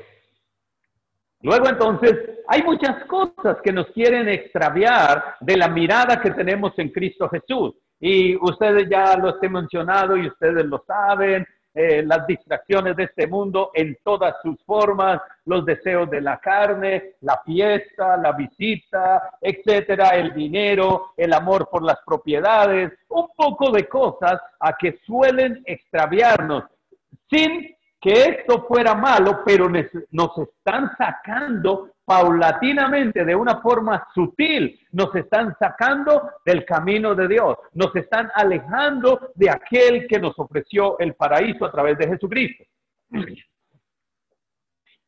Luego 1.43 1.69
entonces 1.69 2.41
hay 2.49 2.63
muchas 2.63 3.05
cosas 3.05 3.59
que 3.63 3.73
nos 3.73 3.87
quieren 3.89 4.29
extraviar 4.29 5.37
de 5.41 5.57
la 5.57 5.69
mirada 5.69 6.21
que 6.21 6.31
tenemos 6.33 6.73
en 6.79 6.89
Cristo 6.89 7.29
Jesús. 7.29 7.75
Y 8.01 8.37
ustedes 8.37 8.89
ya 8.89 9.17
lo 9.17 9.35
he 9.41 9.49
mencionado 9.49 10.17
y 10.17 10.29
ustedes 10.29 10.65
lo 10.65 10.83
saben, 10.87 11.47
eh, 11.75 12.03
las 12.03 12.27
distracciones 12.27 12.97
de 12.97 13.05
este 13.05 13.27
mundo 13.27 13.71
en 13.75 13.97
todas 14.03 14.35
sus 14.43 14.61
formas, 14.65 15.21
los 15.45 15.65
deseos 15.65 16.11
de 16.11 16.21
la 16.21 16.39
carne, 16.39 17.15
la 17.21 17.41
fiesta, 17.45 18.17
la 18.17 18.33
visita, 18.33 19.31
etcétera, 19.41 20.11
el 20.17 20.35
dinero, 20.35 21.13
el 21.17 21.33
amor 21.33 21.69
por 21.71 21.85
las 21.85 21.99
propiedades, 22.05 22.93
un 23.09 23.29
poco 23.37 23.71
de 23.71 23.87
cosas 23.87 24.41
a 24.59 24.73
que 24.73 24.99
suelen 25.07 25.63
extraviarnos 25.67 26.65
sin 27.31 27.77
que 28.01 28.13
esto 28.13 28.65
fuera 28.67 28.95
malo, 28.95 29.43
pero 29.45 29.69
nos 29.69 30.39
están 30.39 30.91
sacando 30.97 31.91
paulatinamente, 32.09 33.23
de 33.23 33.37
una 33.37 33.61
forma 33.61 34.09
sutil, 34.15 34.81
nos 34.93 35.15
están 35.15 35.55
sacando 35.59 36.31
del 36.43 36.65
camino 36.65 37.15
de 37.15 37.29
Dios, 37.29 37.59
nos 37.75 37.95
están 37.95 38.31
alejando 38.35 39.33
de 39.35 39.51
aquel 39.51 40.09
que 40.09 40.19
nos 40.19 40.33
ofreció 40.39 40.99
el 41.01 41.15
paraíso 41.15 41.67
a 41.67 41.71
través 41.71 41.99
de 41.99 42.09
Jesucristo. 42.09 42.65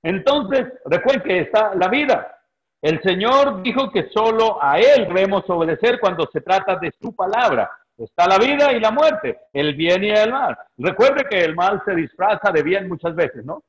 Entonces, 0.02 0.66
recuerden 0.84 1.22
que 1.22 1.38
está 1.40 1.74
la 1.74 1.88
vida. 1.88 2.36
El 2.82 3.00
Señor 3.00 3.62
dijo 3.62 3.90
que 3.90 4.10
solo 4.10 4.62
a 4.62 4.78
Él 4.78 5.06
debemos 5.08 5.48
obedecer 5.48 5.98
cuando 6.00 6.28
se 6.30 6.42
trata 6.42 6.76
de 6.76 6.92
su 7.00 7.16
palabra. 7.16 7.70
Está 7.96 8.26
la 8.26 8.36
vida 8.36 8.74
y 8.74 8.80
la 8.80 8.90
muerte, 8.90 9.38
el 9.54 9.74
bien 9.74 10.04
y 10.04 10.10
el 10.10 10.30
mal. 10.30 10.54
Recuerde 10.76 11.24
que 11.30 11.44
el 11.44 11.54
mal 11.54 11.80
se 11.86 11.94
disfraza 11.94 12.52
de 12.52 12.62
bien 12.62 12.88
muchas 12.88 13.14
veces, 13.14 13.42
¿no? 13.42 13.62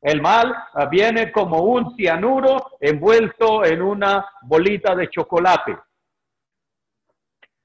El 0.00 0.20
mal 0.22 0.54
ah, 0.74 0.86
viene 0.86 1.32
como 1.32 1.62
un 1.62 1.96
cianuro 1.96 2.76
envuelto 2.80 3.64
en 3.64 3.82
una 3.82 4.26
bolita 4.42 4.94
de 4.94 5.10
chocolate. 5.10 5.76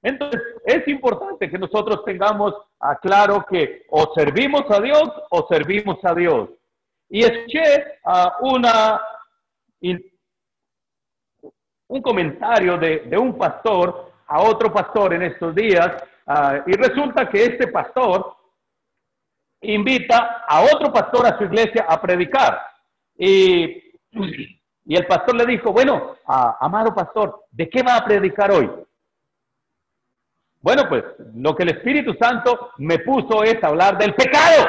Entonces, 0.02 0.42
es 0.66 0.88
importante 0.88 1.50
que 1.50 1.58
nosotros 1.58 2.04
tengamos 2.04 2.54
claro 3.02 3.46
que 3.50 3.86
o 3.90 4.14
servimos 4.14 4.64
a 4.70 4.82
Dios 4.82 5.10
o 5.30 5.48
servimos 5.48 5.98
a 6.04 6.14
Dios. 6.14 6.50
Y 7.10 7.24
escuché 7.24 8.00
uh, 8.06 8.48
una, 8.54 9.02
un 11.88 12.02
comentario 12.02 12.78
de, 12.78 13.18
un 13.18 13.38
pastor 13.38 14.12
a 14.28 14.42
otro 14.42 14.74
pastor 14.74 15.14
en 15.14 15.22
estos 15.22 15.56
días, 15.56 16.04
ah, 16.28 16.64
y 16.66 16.74
resulta 16.74 17.30
que 17.30 17.46
este 17.46 17.68
pastor 17.68 18.36
invita 19.64 20.44
a 20.48 20.62
otro 20.62 20.92
pastor 20.92 21.26
a 21.28 21.38
su 21.38 21.46
iglesia 21.46 21.86
a 21.88 22.02
predicar. 22.02 22.60
Y, 23.18 23.64
y 24.86 24.96
el 24.96 25.06
pastor 25.08 25.36
le 25.36 25.46
dijo, 25.46 25.72
bueno, 25.72 26.16
amado 26.26 26.94
pastor, 26.94 27.46
¿de 27.52 27.70
qué 27.70 27.84
va 27.84 27.98
a 27.98 28.06
predicar 28.06 28.52
hoy? 28.52 28.70
Bueno, 30.62 30.84
pues 30.88 31.04
lo 31.36 31.56
que 31.56 31.64
el 31.64 31.70
Espíritu 31.70 32.14
Santo 32.14 32.72
me 32.78 33.00
puso 33.00 33.44
es 33.44 33.62
hablar 33.64 33.98
del 33.98 34.14
pecado. 34.14 34.66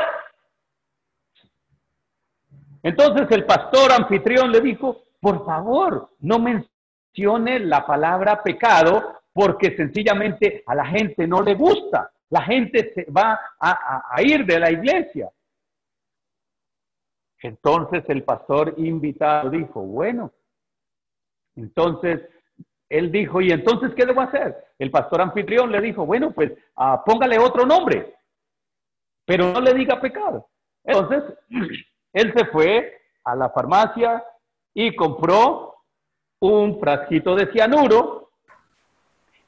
Entonces 2.82 3.26
el 3.30 3.44
pastor 3.44 3.92
anfitrión 3.92 4.50
le 4.50 4.60
dijo, 4.60 5.04
por 5.20 5.44
favor, 5.44 6.10
no 6.20 6.38
mencione 6.38 7.60
la 7.60 7.86
palabra 7.86 8.42
pecado 8.42 9.22
porque 9.32 9.76
sencillamente 9.76 10.62
a 10.66 10.74
la 10.74 10.84
gente 10.86 11.26
no 11.26 11.42
le 11.42 11.54
gusta 11.54 12.10
la 12.30 12.42
gente 12.42 12.92
se 12.94 13.10
va 13.10 13.38
a, 13.60 14.22
ir 14.22 14.44
de 14.44 14.58
la 14.58 14.70
iglesia. 14.70 15.30
Entonces 17.40 18.04
el 18.08 18.22
pastor 18.24 18.74
invitado 18.78 19.50
dijo, 19.50 19.82
bueno, 19.82 20.32
entonces 21.56 22.22
él 22.88 23.12
dijo, 23.12 23.40
¿y 23.40 23.50
entonces 23.50 23.92
qué 23.94 24.06
debo 24.06 24.22
hacer? 24.22 24.56
El 24.78 24.90
pastor 24.90 25.20
anfitrión 25.20 25.70
le 25.70 25.80
dijo, 25.80 26.06
bueno, 26.06 26.32
pues 26.32 26.52
ah, 26.76 27.02
póngale 27.04 27.38
otro 27.38 27.66
nombre, 27.66 28.14
pero 29.24 29.52
no 29.52 29.60
le 29.60 29.74
diga 29.74 30.00
pecado. 30.00 30.48
Entonces, 30.82 31.22
él 32.12 32.32
se 32.36 32.46
fue 32.46 33.00
a 33.24 33.34
la 33.34 33.50
farmacia 33.50 34.24
y 34.74 34.94
compró 34.94 35.76
un 36.40 36.78
frasquito 36.78 37.34
de 37.34 37.50
cianuro, 37.52 38.30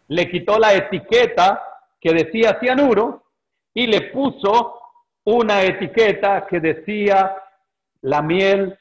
le 0.08 0.30
quitó 0.30 0.58
la 0.58 0.72
etiqueta 0.74 1.65
que 2.06 2.14
decía 2.14 2.60
cianuro 2.60 3.24
y 3.74 3.88
le 3.88 4.12
puso 4.12 4.80
una 5.24 5.62
etiqueta 5.62 6.46
que 6.46 6.60
decía 6.60 7.36
la 8.02 8.22
miel 8.22 8.78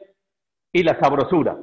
y 0.71 0.83
la 0.83 0.99
sabrosura. 0.99 1.57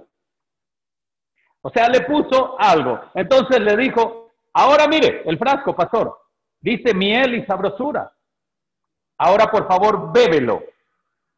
O 1.61 1.71
sea, 1.71 1.89
le 1.89 2.01
puso 2.01 2.57
algo. 2.59 3.01
Entonces 3.15 3.61
le 3.61 3.77
dijo, 3.77 4.33
ahora 4.55 4.89
mire, 4.89 5.23
el 5.25 5.39
frasco, 5.39 5.77
pastor, 5.77 6.19
dice 6.61 6.95
miel 6.95 7.37
y 7.37 7.47
sabrosura. 7.47 8.13
Ahora 9.19 9.47
por 9.47 9.69
favor, 9.69 10.13
bébelo. 10.13 10.65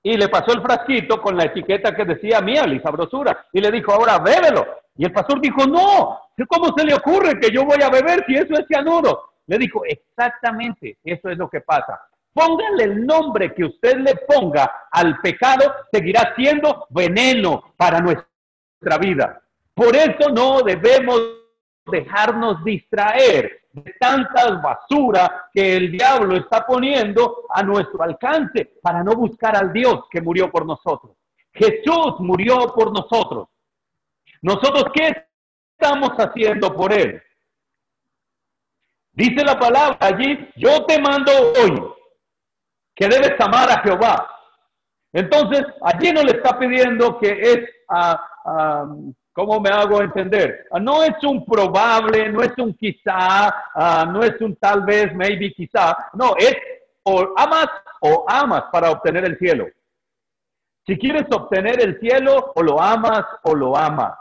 Y 0.02 0.16
le 0.16 0.28
pasó 0.28 0.54
el 0.54 0.62
frasquito 0.62 1.20
con 1.20 1.36
la 1.36 1.44
etiqueta 1.44 1.94
que 1.94 2.06
decía 2.06 2.40
miel 2.40 2.72
y 2.72 2.80
sabrosura. 2.80 3.46
Y 3.52 3.60
le 3.60 3.70
dijo, 3.70 3.92
ahora 3.92 4.18
bébelo. 4.20 4.64
Y 4.96 5.04
el 5.04 5.12
pastor 5.12 5.38
dijo, 5.38 5.66
no, 5.66 6.18
¿cómo 6.48 6.74
se 6.74 6.86
le 6.86 6.94
ocurre 6.94 7.38
que 7.38 7.50
yo 7.50 7.66
voy 7.66 7.82
a 7.82 7.90
beber 7.90 8.24
si 8.26 8.36
eso 8.36 8.54
es 8.54 8.66
cianuro? 8.66 9.33
Le 9.46 9.58
dijo, 9.58 9.82
exactamente, 9.84 10.98
eso 11.04 11.28
es 11.28 11.38
lo 11.38 11.48
que 11.48 11.60
pasa. 11.60 12.00
Póngale 12.32 12.84
el 12.84 13.06
nombre 13.06 13.54
que 13.54 13.64
usted 13.64 13.98
le 13.98 14.16
ponga 14.16 14.88
al 14.90 15.20
pecado, 15.20 15.72
seguirá 15.92 16.34
siendo 16.34 16.86
veneno 16.90 17.74
para 17.76 18.00
nuestra 18.00 18.98
vida. 19.00 19.40
Por 19.72 19.94
eso 19.94 20.30
no 20.30 20.62
debemos 20.62 21.20
dejarnos 21.86 22.64
distraer 22.64 23.64
de 23.72 23.94
tantas 24.00 24.62
basura 24.62 25.48
que 25.52 25.76
el 25.76 25.92
diablo 25.92 26.36
está 26.36 26.64
poniendo 26.64 27.44
a 27.50 27.62
nuestro 27.62 28.02
alcance 28.02 28.72
para 28.80 29.02
no 29.02 29.14
buscar 29.14 29.56
al 29.56 29.72
Dios 29.72 30.04
que 30.10 30.20
murió 30.20 30.50
por 30.50 30.64
nosotros. 30.64 31.16
Jesús 31.52 32.14
murió 32.20 32.72
por 32.74 32.92
nosotros. 32.92 33.48
Nosotros, 34.42 34.86
¿qué 34.94 35.26
estamos 35.72 36.10
haciendo 36.18 36.74
por 36.74 36.92
Él? 36.92 37.20
Dice 39.14 39.44
la 39.44 39.56
palabra 39.58 39.96
allí, 40.00 40.50
yo 40.56 40.84
te 40.86 41.00
mando 41.00 41.30
hoy 41.32 41.94
que 42.96 43.06
debes 43.06 43.40
amar 43.40 43.70
a 43.70 43.80
Jehová. 43.80 44.28
Entonces, 45.12 45.64
allí 45.82 46.10
no 46.12 46.22
le 46.22 46.32
está 46.32 46.58
pidiendo 46.58 47.18
que 47.20 47.30
es, 47.30 47.58
uh, 47.88 49.12
¿cómo 49.32 49.60
me 49.60 49.70
hago 49.70 50.02
entender? 50.02 50.66
Ah, 50.72 50.80
no 50.80 51.04
es 51.04 51.14
un 51.22 51.44
probable, 51.44 52.28
no 52.30 52.42
es 52.42 52.52
un 52.58 52.74
quizá, 52.74 53.54
no 54.06 54.20
es 54.24 54.40
un 54.40 54.56
tal 54.56 54.84
vez, 54.84 55.14
maybe, 55.14 55.52
quizá. 55.52 55.96
No, 56.14 56.34
es 56.36 56.56
o 57.04 57.32
amas 57.36 57.68
o 58.00 58.24
amas 58.28 58.64
para 58.72 58.90
obtener 58.90 59.24
el 59.24 59.38
cielo. 59.38 59.68
Si 60.86 60.98
quieres 60.98 61.24
obtener 61.30 61.80
el 61.80 62.00
cielo, 62.00 62.52
o 62.56 62.62
lo 62.62 62.80
amas 62.80 63.24
o 63.44 63.54
lo 63.54 63.76
amas. 63.76 64.18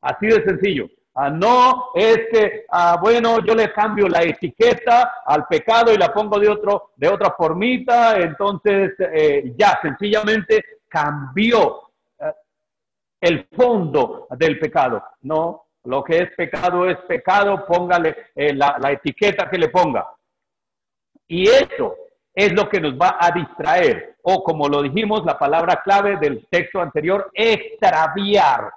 Así 0.00 0.26
de 0.26 0.42
sencillo. 0.42 0.88
Ah, 1.14 1.28
no 1.28 1.90
es 1.94 2.20
que, 2.32 2.64
ah, 2.70 2.96
bueno, 2.98 3.44
yo 3.44 3.54
le 3.54 3.70
cambio 3.70 4.08
la 4.08 4.22
etiqueta 4.22 5.22
al 5.26 5.46
pecado 5.46 5.92
y 5.92 5.98
la 5.98 6.12
pongo 6.12 6.38
de, 6.38 6.48
otro, 6.48 6.92
de 6.96 7.08
otra 7.08 7.34
formita, 7.36 8.18
entonces 8.18 8.94
eh, 8.98 9.52
ya 9.54 9.78
sencillamente 9.82 10.64
cambió 10.88 11.90
eh, 12.18 12.32
el 13.20 13.46
fondo 13.54 14.26
del 14.30 14.58
pecado. 14.58 15.04
No, 15.20 15.66
lo 15.84 16.02
que 16.02 16.16
es 16.16 16.34
pecado 16.34 16.88
es 16.88 16.96
pecado, 17.00 17.66
póngale 17.66 18.30
eh, 18.34 18.54
la, 18.54 18.78
la 18.80 18.92
etiqueta 18.92 19.50
que 19.50 19.58
le 19.58 19.68
ponga. 19.68 20.08
Y 21.28 21.46
eso 21.46 21.94
es 22.34 22.54
lo 22.54 22.70
que 22.70 22.80
nos 22.80 22.94
va 22.94 23.18
a 23.20 23.30
distraer, 23.32 24.16
o 24.22 24.42
como 24.42 24.66
lo 24.66 24.80
dijimos, 24.80 25.26
la 25.26 25.38
palabra 25.38 25.82
clave 25.84 26.16
del 26.16 26.46
texto 26.48 26.80
anterior, 26.80 27.30
extraviar 27.34 28.72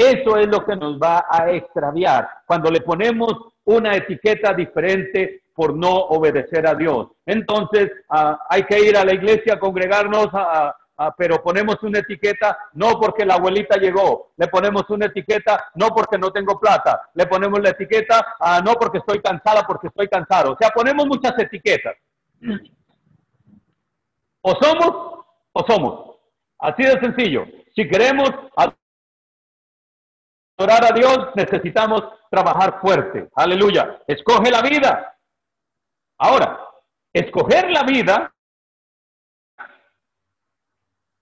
eso 0.00 0.36
es 0.38 0.48
lo 0.48 0.64
que 0.64 0.76
nos 0.76 0.98
va 0.98 1.26
a 1.28 1.50
extraviar 1.50 2.26
cuando 2.46 2.70
le 2.70 2.80
ponemos 2.80 3.34
una 3.64 3.94
etiqueta 3.94 4.54
diferente 4.54 5.42
por 5.54 5.76
no 5.76 5.94
obedecer 5.94 6.66
a 6.66 6.74
Dios. 6.74 7.08
Entonces, 7.26 7.90
ah, 8.08 8.38
hay 8.48 8.64
que 8.64 8.80
ir 8.80 8.96
a 8.96 9.04
la 9.04 9.12
iglesia, 9.12 9.54
a 9.54 9.58
congregarnos, 9.58 10.28
pero 11.18 11.42
ponemos 11.42 11.82
una 11.82 11.98
etiqueta 11.98 12.56
no 12.74 12.98
porque 12.98 13.26
la 13.26 13.34
abuelita 13.34 13.76
llegó, 13.76 14.32
le 14.36 14.48
ponemos 14.48 14.88
una 14.88 15.06
etiqueta 15.06 15.70
no 15.74 15.88
porque 15.88 16.16
no 16.16 16.30
tengo 16.30 16.58
plata, 16.58 17.10
le 17.14 17.26
ponemos 17.26 17.60
la 17.60 17.70
etiqueta 17.70 18.34
ah, 18.38 18.60
no 18.64 18.74
porque 18.74 18.98
estoy 18.98 19.20
cansada, 19.20 19.62
porque 19.66 19.88
estoy 19.88 20.08
cansado. 20.08 20.52
O 20.52 20.56
sea, 20.58 20.70
ponemos 20.70 21.06
muchas 21.06 21.38
etiquetas. 21.38 21.94
O 24.40 24.54
somos 24.62 25.24
o 25.52 25.64
somos. 25.66 26.16
Así 26.58 26.84
de 26.84 26.98
sencillo. 27.00 27.44
Si 27.74 27.86
queremos 27.88 28.30
adorar 30.60 30.92
a 30.92 30.94
Dios 30.94 31.30
necesitamos 31.34 32.02
trabajar 32.30 32.80
fuerte. 32.80 33.30
Aleluya. 33.34 34.02
Escoge 34.06 34.50
la 34.50 34.60
vida. 34.60 35.16
Ahora, 36.18 36.60
escoger 37.12 37.70
la 37.70 37.82
vida 37.84 38.32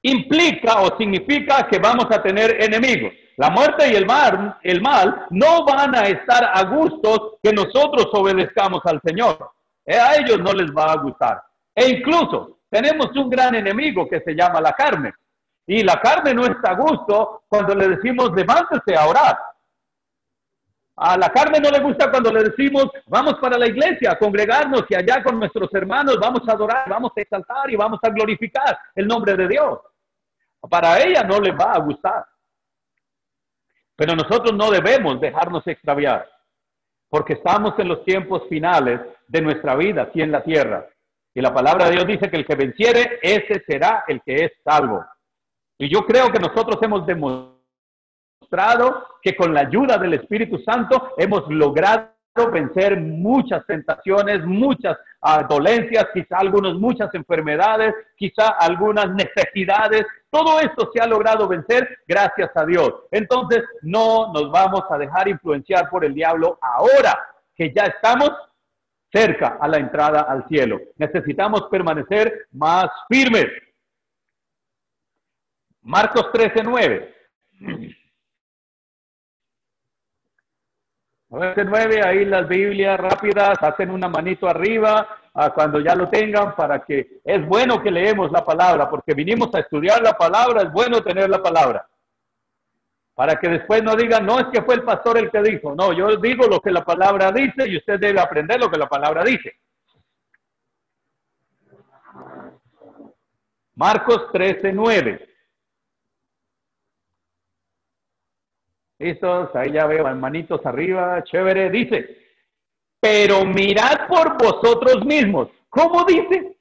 implica 0.02 0.80
o 0.80 0.96
significa 0.96 1.68
que 1.68 1.78
vamos 1.78 2.06
a 2.10 2.20
tener 2.20 2.60
enemigos. 2.62 3.12
La 3.36 3.50
muerte 3.50 3.88
y 3.88 3.94
el 3.94 4.06
mal, 4.06 4.58
el 4.62 4.80
mal 4.82 5.26
no 5.30 5.64
van 5.64 5.94
a 5.94 6.08
estar 6.08 6.50
a 6.52 6.64
gustos 6.64 7.34
que 7.40 7.52
nosotros 7.52 8.08
obedezcamos 8.12 8.80
al 8.84 9.00
Señor. 9.04 9.52
Eh, 9.86 9.96
a 9.96 10.16
ellos 10.16 10.40
no 10.40 10.52
les 10.52 10.70
va 10.72 10.92
a 10.92 10.96
gustar. 10.96 11.40
E 11.74 11.88
incluso 11.88 12.58
tenemos 12.68 13.16
un 13.16 13.30
gran 13.30 13.54
enemigo 13.54 14.08
que 14.08 14.20
se 14.20 14.34
llama 14.34 14.60
la 14.60 14.72
carne. 14.72 15.14
Y 15.70 15.82
la 15.82 16.00
carne 16.00 16.32
no 16.32 16.46
está 16.46 16.70
a 16.70 16.76
gusto 16.76 17.42
cuando 17.46 17.74
le 17.74 17.88
decimos 17.88 18.32
levántese 18.34 18.96
a 18.96 19.06
orar. 19.06 19.38
A 20.96 21.18
la 21.18 21.28
carne 21.28 21.60
no 21.60 21.70
le 21.70 21.80
gusta 21.80 22.10
cuando 22.10 22.32
le 22.32 22.44
decimos, 22.44 22.86
vamos 23.06 23.34
para 23.34 23.58
la 23.58 23.66
iglesia 23.66 24.12
a 24.12 24.18
congregarnos 24.18 24.84
y 24.88 24.94
allá 24.94 25.22
con 25.22 25.38
nuestros 25.38 25.72
hermanos 25.74 26.16
vamos 26.18 26.40
a 26.48 26.52
adorar, 26.52 26.88
vamos 26.88 27.12
a 27.14 27.20
exaltar 27.20 27.70
y 27.70 27.76
vamos 27.76 28.00
a 28.02 28.08
glorificar 28.08 28.78
el 28.94 29.06
nombre 29.06 29.36
de 29.36 29.46
Dios. 29.46 29.78
Para 30.70 30.98
ella 31.00 31.22
no 31.22 31.38
le 31.38 31.52
va 31.52 31.74
a 31.74 31.80
gustar. 31.80 32.26
Pero 33.94 34.16
nosotros 34.16 34.54
no 34.54 34.70
debemos 34.70 35.20
dejarnos 35.20 35.66
extraviar, 35.66 36.26
porque 37.10 37.34
estamos 37.34 37.78
en 37.78 37.88
los 37.88 38.04
tiempos 38.06 38.44
finales 38.48 39.00
de 39.26 39.42
nuestra 39.42 39.76
vida 39.76 40.04
aquí 40.04 40.22
en 40.22 40.32
la 40.32 40.42
tierra. 40.42 40.86
Y 41.34 41.42
la 41.42 41.52
palabra 41.52 41.84
de 41.84 41.92
Dios 41.92 42.06
dice 42.06 42.30
que 42.30 42.38
el 42.38 42.46
que 42.46 42.56
venciere, 42.56 43.18
ese 43.20 43.62
será 43.66 44.04
el 44.08 44.22
que 44.22 44.46
es 44.46 44.52
salvo. 44.64 45.04
Y 45.78 45.88
yo 45.88 46.04
creo 46.04 46.30
que 46.30 46.40
nosotros 46.40 46.78
hemos 46.82 47.06
demostrado 47.06 47.58
que 49.22 49.36
con 49.36 49.54
la 49.54 49.60
ayuda 49.60 49.96
del 49.98 50.14
Espíritu 50.14 50.58
Santo 50.58 51.14
hemos 51.16 51.48
logrado 51.48 52.10
vencer 52.52 53.00
muchas 53.00 53.66
tentaciones, 53.66 54.44
muchas 54.44 54.96
uh, 55.22 55.46
dolencias, 55.48 56.06
quizá 56.14 56.38
algunas, 56.38 56.74
muchas 56.74 57.12
enfermedades, 57.14 57.94
quizá 58.16 58.48
algunas 58.58 59.10
necesidades. 59.14 60.04
Todo 60.30 60.60
esto 60.60 60.90
se 60.92 61.00
ha 61.00 61.06
logrado 61.06 61.48
vencer 61.48 61.98
gracias 62.06 62.50
a 62.54 62.64
Dios. 62.64 62.92
Entonces, 63.10 63.62
no 63.82 64.32
nos 64.32 64.50
vamos 64.50 64.82
a 64.90 64.98
dejar 64.98 65.28
influenciar 65.28 65.88
por 65.90 66.04
el 66.04 66.14
diablo 66.14 66.58
ahora 66.60 67.18
que 67.56 67.72
ya 67.74 67.84
estamos 67.84 68.30
cerca 69.12 69.58
a 69.60 69.66
la 69.66 69.78
entrada 69.78 70.22
al 70.22 70.46
cielo. 70.48 70.80
Necesitamos 70.96 71.62
permanecer 71.70 72.46
más 72.52 72.86
firmes. 73.08 73.46
Marcos 75.82 76.30
13, 76.32 76.62
9. 76.64 77.14
A 81.30 81.54
nueve, 81.62 82.00
ahí 82.02 82.24
las 82.24 82.48
Biblias 82.48 82.98
rápidas 82.98 83.58
hacen 83.60 83.90
una 83.90 84.08
manito 84.08 84.48
arriba 84.48 85.06
a 85.34 85.50
cuando 85.50 85.78
ya 85.78 85.94
lo 85.94 86.08
tengan 86.08 86.56
para 86.56 86.80
que 86.80 87.20
es 87.22 87.46
bueno 87.46 87.82
que 87.82 87.90
leemos 87.90 88.32
la 88.32 88.44
palabra, 88.44 88.88
porque 88.88 89.12
vinimos 89.12 89.54
a 89.54 89.60
estudiar 89.60 90.00
la 90.00 90.14
palabra, 90.14 90.62
es 90.62 90.72
bueno 90.72 91.02
tener 91.02 91.28
la 91.28 91.42
palabra. 91.42 91.86
Para 93.14 93.36
que 93.36 93.48
después 93.48 93.82
no 93.82 93.94
digan, 93.94 94.24
no 94.24 94.40
es 94.40 94.46
que 94.46 94.62
fue 94.62 94.76
el 94.76 94.84
pastor 94.84 95.18
el 95.18 95.30
que 95.30 95.42
dijo, 95.42 95.74
no, 95.74 95.92
yo 95.92 96.16
digo 96.16 96.46
lo 96.46 96.60
que 96.60 96.70
la 96.70 96.84
palabra 96.84 97.30
dice 97.30 97.68
y 97.68 97.76
usted 97.76 98.00
debe 98.00 98.20
aprender 98.20 98.58
lo 98.58 98.70
que 98.70 98.78
la 98.78 98.88
palabra 98.88 99.22
dice. 99.22 99.52
Marcos 103.74 104.32
13, 104.32 104.72
9. 104.72 105.27
Listos, 108.98 109.54
ahí 109.54 109.72
ya 109.72 109.86
veo 109.86 110.12
manitos 110.16 110.64
arriba, 110.66 111.22
chévere, 111.22 111.70
dice, 111.70 112.18
pero 113.00 113.44
mirad 113.44 114.08
por 114.08 114.36
vosotros 114.36 115.04
mismos. 115.04 115.48
¿Cómo 115.68 116.04
dice? 116.04 116.56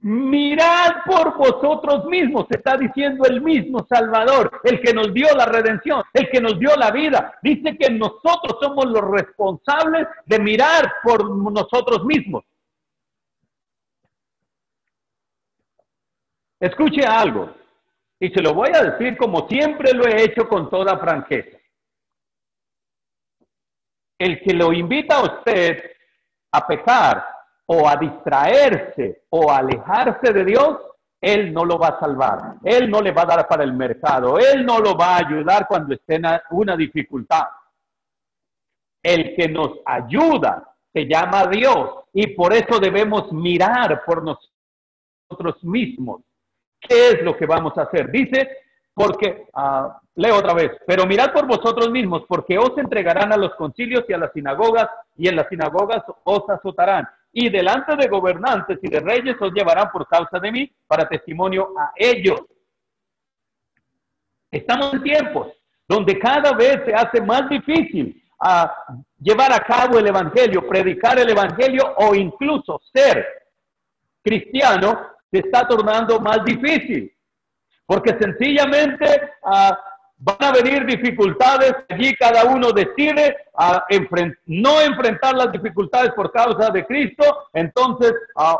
Mirad 0.00 1.04
por 1.06 1.36
vosotros 1.36 2.06
mismos, 2.06 2.46
está 2.50 2.76
diciendo 2.76 3.24
el 3.26 3.40
mismo 3.40 3.86
Salvador, 3.88 4.60
el 4.64 4.80
que 4.80 4.92
nos 4.92 5.14
dio 5.14 5.28
la 5.36 5.46
redención, 5.46 6.02
el 6.12 6.28
que 6.28 6.40
nos 6.40 6.58
dio 6.58 6.74
la 6.76 6.90
vida. 6.90 7.38
Dice 7.40 7.76
que 7.78 7.90
nosotros 7.90 8.58
somos 8.60 8.86
los 8.86 9.02
responsables 9.02 10.08
de 10.26 10.38
mirar 10.40 10.92
por 11.04 11.28
nosotros 11.52 12.04
mismos. 12.04 12.44
Escuche 16.58 17.04
algo, 17.04 17.50
y 18.18 18.30
se 18.30 18.42
lo 18.42 18.54
voy 18.54 18.70
a 18.74 18.82
decir 18.82 19.16
como 19.16 19.46
siempre 19.46 19.92
lo 19.92 20.06
he 20.06 20.24
hecho 20.24 20.48
con 20.48 20.68
toda 20.68 20.98
franqueza 20.98 21.56
el 24.18 24.40
que 24.40 24.54
lo 24.54 24.72
invita 24.72 25.16
a 25.16 25.24
usted 25.24 25.82
a 26.52 26.66
pecar 26.66 27.26
o 27.66 27.88
a 27.88 27.96
distraerse 27.96 29.24
o 29.30 29.50
a 29.50 29.58
alejarse 29.58 30.32
de 30.32 30.44
Dios, 30.44 30.78
Él 31.20 31.52
no 31.52 31.64
lo 31.64 31.78
va 31.78 31.88
a 31.88 32.00
salvar. 32.00 32.54
Él 32.64 32.90
no 32.90 33.00
le 33.00 33.12
va 33.12 33.22
a 33.22 33.26
dar 33.26 33.48
para 33.48 33.64
el 33.64 33.72
mercado. 33.72 34.38
Él 34.38 34.64
no 34.64 34.78
lo 34.78 34.96
va 34.96 35.16
a 35.16 35.26
ayudar 35.26 35.66
cuando 35.66 35.94
esté 35.94 36.16
en 36.16 36.24
una 36.50 36.76
dificultad. 36.76 37.44
El 39.02 39.34
que 39.36 39.48
nos 39.48 39.80
ayuda 39.84 40.74
se 40.92 41.06
llama 41.06 41.46
Dios 41.46 42.04
y 42.12 42.28
por 42.28 42.54
eso 42.54 42.78
debemos 42.80 43.30
mirar 43.32 44.02
por 44.04 44.22
nosotros 44.22 45.62
mismos. 45.62 46.22
¿Qué 46.80 47.08
es 47.08 47.22
lo 47.22 47.36
que 47.36 47.46
vamos 47.46 47.76
a 47.76 47.82
hacer? 47.82 48.10
Dice 48.10 48.48
porque, 48.96 49.46
uh, 49.52 49.92
leo 50.14 50.36
otra 50.36 50.54
vez, 50.54 50.70
pero 50.86 51.04
mirad 51.04 51.30
por 51.30 51.46
vosotros 51.46 51.90
mismos, 51.90 52.22
porque 52.26 52.56
os 52.56 52.78
entregarán 52.78 53.30
a 53.30 53.36
los 53.36 53.54
concilios 53.54 54.04
y 54.08 54.14
a 54.14 54.18
las 54.18 54.32
sinagogas, 54.32 54.88
y 55.18 55.28
en 55.28 55.36
las 55.36 55.50
sinagogas 55.50 56.02
os 56.24 56.48
azotarán, 56.48 57.06
y 57.30 57.50
delante 57.50 57.94
de 57.94 58.08
gobernantes 58.08 58.78
y 58.80 58.88
de 58.88 59.00
reyes 59.00 59.36
os 59.38 59.52
llevarán 59.52 59.90
por 59.92 60.08
causa 60.08 60.38
de 60.38 60.50
mí 60.50 60.72
para 60.86 61.06
testimonio 61.06 61.74
a 61.78 61.92
ellos. 61.94 62.40
Estamos 64.50 64.94
en 64.94 65.02
tiempos 65.02 65.48
donde 65.86 66.18
cada 66.18 66.54
vez 66.54 66.80
se 66.86 66.94
hace 66.94 67.20
más 67.20 67.50
difícil 67.50 68.18
a 68.40 68.74
llevar 69.18 69.52
a 69.52 69.60
cabo 69.60 69.98
el 69.98 70.06
Evangelio, 70.06 70.66
predicar 70.66 71.18
el 71.18 71.28
Evangelio 71.28 71.94
o 71.98 72.14
incluso 72.14 72.80
ser 72.94 73.26
cristiano 74.22 75.06
se 75.30 75.40
está 75.40 75.68
tornando 75.68 76.18
más 76.18 76.42
difícil. 76.46 77.12
Porque 77.86 78.16
sencillamente 78.18 79.06
ah, 79.44 79.78
van 80.18 80.36
a 80.40 80.52
venir 80.52 80.84
dificultades, 80.84 81.72
allí 81.88 82.14
cada 82.16 82.44
uno 82.44 82.72
decide 82.72 83.36
ah, 83.54 83.84
no 84.46 84.80
enfrentar 84.80 85.34
las 85.34 85.52
dificultades 85.52 86.12
por 86.12 86.32
causa 86.32 86.70
de 86.70 86.84
Cristo, 86.84 87.48
entonces, 87.52 88.12
ah, 88.34 88.58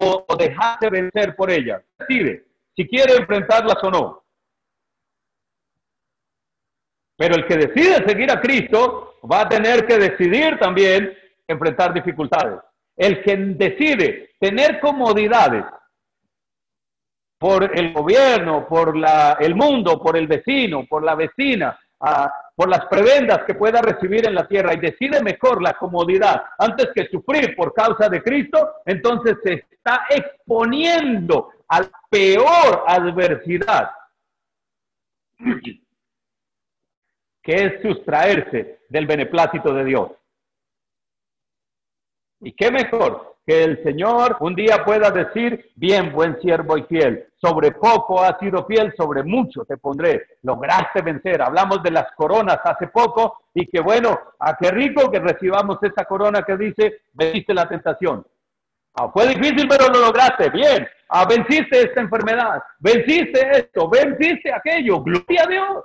o, 0.00 0.36
dejarse 0.36 0.90
vencer 0.90 1.34
por 1.34 1.50
ellas. 1.50 1.82
Decide 1.98 2.44
si 2.76 2.86
quiere 2.86 3.16
enfrentarlas 3.16 3.82
o 3.82 3.90
no. 3.90 4.24
Pero 7.16 7.34
el 7.34 7.46
que 7.46 7.56
decide 7.56 8.06
seguir 8.06 8.30
a 8.30 8.40
Cristo 8.40 9.16
va 9.28 9.40
a 9.40 9.48
tener 9.48 9.84
que 9.84 9.98
decidir 9.98 10.56
también 10.60 11.12
enfrentar 11.48 11.92
dificultades. 11.92 12.60
El 12.96 13.22
que 13.24 13.36
decide 13.36 14.30
tener 14.38 14.78
comodidades 14.78 15.64
por 17.38 17.78
el 17.78 17.92
gobierno, 17.92 18.66
por 18.66 18.96
la, 18.96 19.36
el 19.40 19.54
mundo, 19.54 20.00
por 20.00 20.16
el 20.16 20.26
vecino, 20.26 20.84
por 20.86 21.04
la 21.04 21.14
vecina, 21.14 21.78
ah, 22.00 22.32
por 22.54 22.68
las 22.68 22.86
prebendas 22.86 23.44
que 23.46 23.54
pueda 23.54 23.80
recibir 23.80 24.26
en 24.26 24.34
la 24.34 24.48
tierra 24.48 24.74
y 24.74 24.78
decide 24.78 25.22
mejor 25.22 25.62
la 25.62 25.74
comodidad 25.74 26.42
antes 26.58 26.88
que 26.92 27.06
sufrir 27.06 27.54
por 27.54 27.72
causa 27.72 28.08
de 28.08 28.22
Cristo, 28.22 28.74
entonces 28.84 29.36
se 29.44 29.66
está 29.70 30.06
exponiendo 30.10 31.52
a 31.68 31.82
la 31.82 31.90
peor 32.10 32.84
adversidad, 32.86 33.90
que 37.42 37.54
es 37.54 37.82
sustraerse 37.82 38.80
del 38.88 39.06
beneplácito 39.06 39.72
de 39.72 39.84
Dios. 39.84 40.10
¿Y 42.40 42.52
qué 42.52 42.70
mejor 42.70 43.37
que 43.48 43.64
el 43.64 43.82
Señor 43.82 44.36
un 44.40 44.54
día 44.54 44.84
pueda 44.84 45.10
decir, 45.10 45.70
bien, 45.74 46.12
buen 46.12 46.38
siervo 46.38 46.76
y 46.76 46.82
fiel, 46.82 47.28
sobre 47.40 47.72
poco 47.72 48.22
has 48.22 48.38
sido 48.38 48.66
fiel, 48.66 48.92
sobre 48.94 49.22
mucho 49.22 49.64
te 49.64 49.78
pondré, 49.78 50.22
lograste 50.42 51.00
vencer. 51.00 51.40
Hablamos 51.40 51.82
de 51.82 51.90
las 51.90 52.12
coronas 52.14 52.58
hace 52.62 52.88
poco 52.88 53.38
y 53.54 53.66
que 53.66 53.80
bueno, 53.80 54.20
a 54.38 54.54
qué 54.54 54.70
rico 54.70 55.10
que 55.10 55.18
recibamos 55.18 55.78
esa 55.80 56.04
corona 56.04 56.42
que 56.42 56.58
dice, 56.58 57.00
venciste 57.14 57.54
la 57.54 57.66
tentación. 57.66 58.22
Ah, 58.92 59.08
fue 59.10 59.26
difícil, 59.28 59.66
pero 59.66 59.88
lo 59.88 59.98
lograste, 60.00 60.50
bien. 60.50 60.86
Ah, 61.08 61.24
venciste 61.26 61.84
esta 61.84 62.02
enfermedad, 62.02 62.62
venciste 62.80 63.50
esto, 63.50 63.88
venciste 63.88 64.52
aquello, 64.52 65.00
gloria 65.00 65.44
a 65.44 65.48
Dios. 65.48 65.84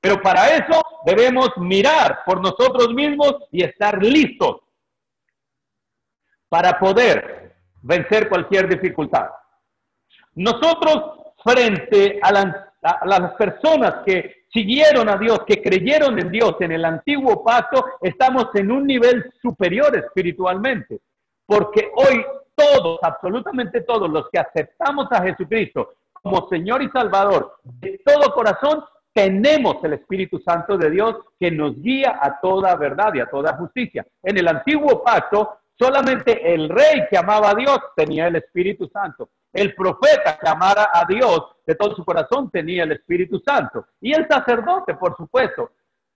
Pero 0.00 0.20
para 0.20 0.48
eso 0.56 0.82
debemos 1.06 1.50
mirar 1.58 2.24
por 2.26 2.40
nosotros 2.40 2.92
mismos 2.92 3.36
y 3.52 3.62
estar 3.62 4.02
listos 4.02 4.56
para 6.50 6.78
poder 6.78 7.54
vencer 7.80 8.28
cualquier 8.28 8.68
dificultad. 8.68 9.30
Nosotros, 10.34 11.32
frente 11.42 12.20
a, 12.22 12.32
las 13.06 13.32
personas 13.34 14.02
que 14.04 14.44
siguieron 14.52 15.08
a 15.08 15.16
Dios, 15.16 15.40
que 15.46 15.62
creyeron 15.62 16.18
en 16.18 16.30
Dios 16.30 16.56
en 16.60 16.72
el 16.72 16.84
antiguo 16.84 17.42
pacto, 17.42 17.84
estamos 18.02 18.46
en 18.54 18.70
un 18.70 18.86
nivel 18.86 19.32
superior 19.40 19.96
espiritualmente, 19.96 21.00
porque 21.46 21.90
hoy 21.94 22.24
todos, 22.54 22.98
absolutamente 23.02 23.82
todos 23.82 24.10
los 24.10 24.28
que 24.30 24.40
aceptamos 24.40 25.06
a 25.12 25.22
Jesucristo 25.22 25.94
como 26.12 26.48
Señor 26.48 26.82
y 26.82 26.90
Salvador 26.90 27.54
de 27.62 28.00
todo 28.04 28.34
corazón, 28.34 28.84
tenemos 29.12 29.76
el 29.84 29.94
Espíritu 29.94 30.38
Santo 30.40 30.76
de 30.76 30.90
Dios 30.90 31.16
que 31.38 31.50
nos 31.50 31.80
guía 31.80 32.18
a 32.20 32.40
toda 32.40 32.76
verdad 32.76 33.14
y 33.14 33.20
a 33.20 33.30
toda 33.30 33.56
justicia. 33.56 34.06
En 34.22 34.38
el 34.38 34.46
antiguo 34.46 35.02
pacto 35.02 35.59
Solamente 35.80 36.52
el 36.52 36.68
rey 36.68 37.06
que 37.08 37.16
amaba 37.16 37.52
a 37.52 37.54
Dios 37.54 37.78
tenía 37.96 38.26
el 38.26 38.36
Espíritu 38.36 38.86
Santo. 38.92 39.30
El 39.50 39.74
profeta 39.74 40.38
que 40.38 40.46
amara 40.46 40.90
a 40.92 41.06
Dios 41.06 41.56
de 41.66 41.74
todo 41.74 41.96
su 41.96 42.04
corazón 42.04 42.50
tenía 42.50 42.84
el 42.84 42.92
Espíritu 42.92 43.40
Santo. 43.42 43.86
Y 43.98 44.12
el 44.12 44.28
sacerdote, 44.28 44.94
por 44.96 45.16
supuesto. 45.16 45.70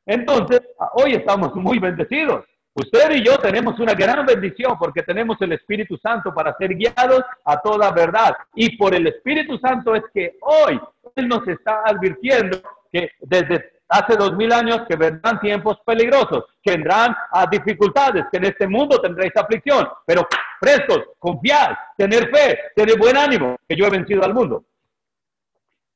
Entonces, 0.05 0.61
hoy 0.93 1.15
estamos 1.15 1.55
muy 1.55 1.79
bendecidos. 1.79 2.45
Usted 2.75 3.11
y 3.13 3.25
yo 3.25 3.39
tenemos 3.39 3.81
una 3.81 3.95
gran 3.95 4.27
bendición 4.27 4.77
porque 4.79 5.03
tenemos 5.03 5.41
el 5.41 5.53
Espíritu 5.53 5.97
Santo 5.97 6.35
para 6.35 6.55
ser 6.59 6.75
guiados 6.75 7.23
a 7.47 7.59
toda 7.59 7.91
verdad. 7.91 8.37
Y 8.55 8.77
por 8.77 8.95
el 8.95 9.07
Espíritu 9.07 9.57
Santo 9.57 9.95
es 9.95 10.03
que 10.13 10.37
hoy 10.43 10.79
Él 11.17 11.27
nos 11.27 11.49
está 11.49 11.85
advirtiendo 11.87 12.61
que 12.93 13.13
desde 13.21 13.74
hace 13.95 14.17
dos 14.17 14.35
mil 14.35 14.53
años 14.53 14.83
que 14.89 14.97
vendrán 14.97 15.39
tiempos 15.39 15.79
peligrosos, 15.87 16.45
que 16.61 16.73
vendrán 16.73 17.15
a 17.31 17.47
dificultades, 17.47 18.25
que 18.31 18.39
en 18.39 18.47
este 18.47 18.67
mundo 18.67 19.01
tendréis 19.01 19.37
aflicción, 19.37 19.89
pero 20.05 20.27
prestos, 20.61 21.11
confiad, 21.19 21.77
tener 21.97 22.29
fe, 22.29 22.59
tener 22.75 22.99
buen 22.99 23.17
ánimo, 23.17 23.57
que 23.69 23.77
yo 23.77 23.87
he 23.87 23.91
vencido 23.91 24.25
al 24.25 24.35
mundo. 24.35 24.65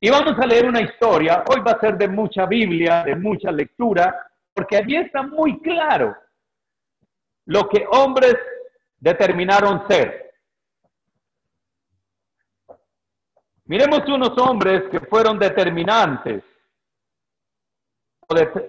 Y 0.00 0.10
vamos 0.10 0.38
a 0.38 0.46
leer 0.46 0.66
una 0.66 0.80
historia, 0.80 1.42
hoy 1.48 1.60
va 1.60 1.72
a 1.72 1.80
ser 1.80 1.98
de 1.98 2.06
mucha 2.06 2.46
Biblia, 2.46 3.02
de 3.02 3.16
mucha 3.16 3.50
lectura, 3.50 4.14
porque 4.54 4.76
allí 4.76 4.96
está 4.96 5.22
muy 5.22 5.60
claro 5.60 6.16
lo 7.46 7.68
que 7.68 7.84
hombres 7.90 8.36
determinaron 9.00 9.88
ser. 9.88 10.34
Miremos 13.64 14.06
unos 14.06 14.38
hombres 14.38 14.84
que 14.90 15.00
fueron 15.00 15.36
determinantes 15.38 16.44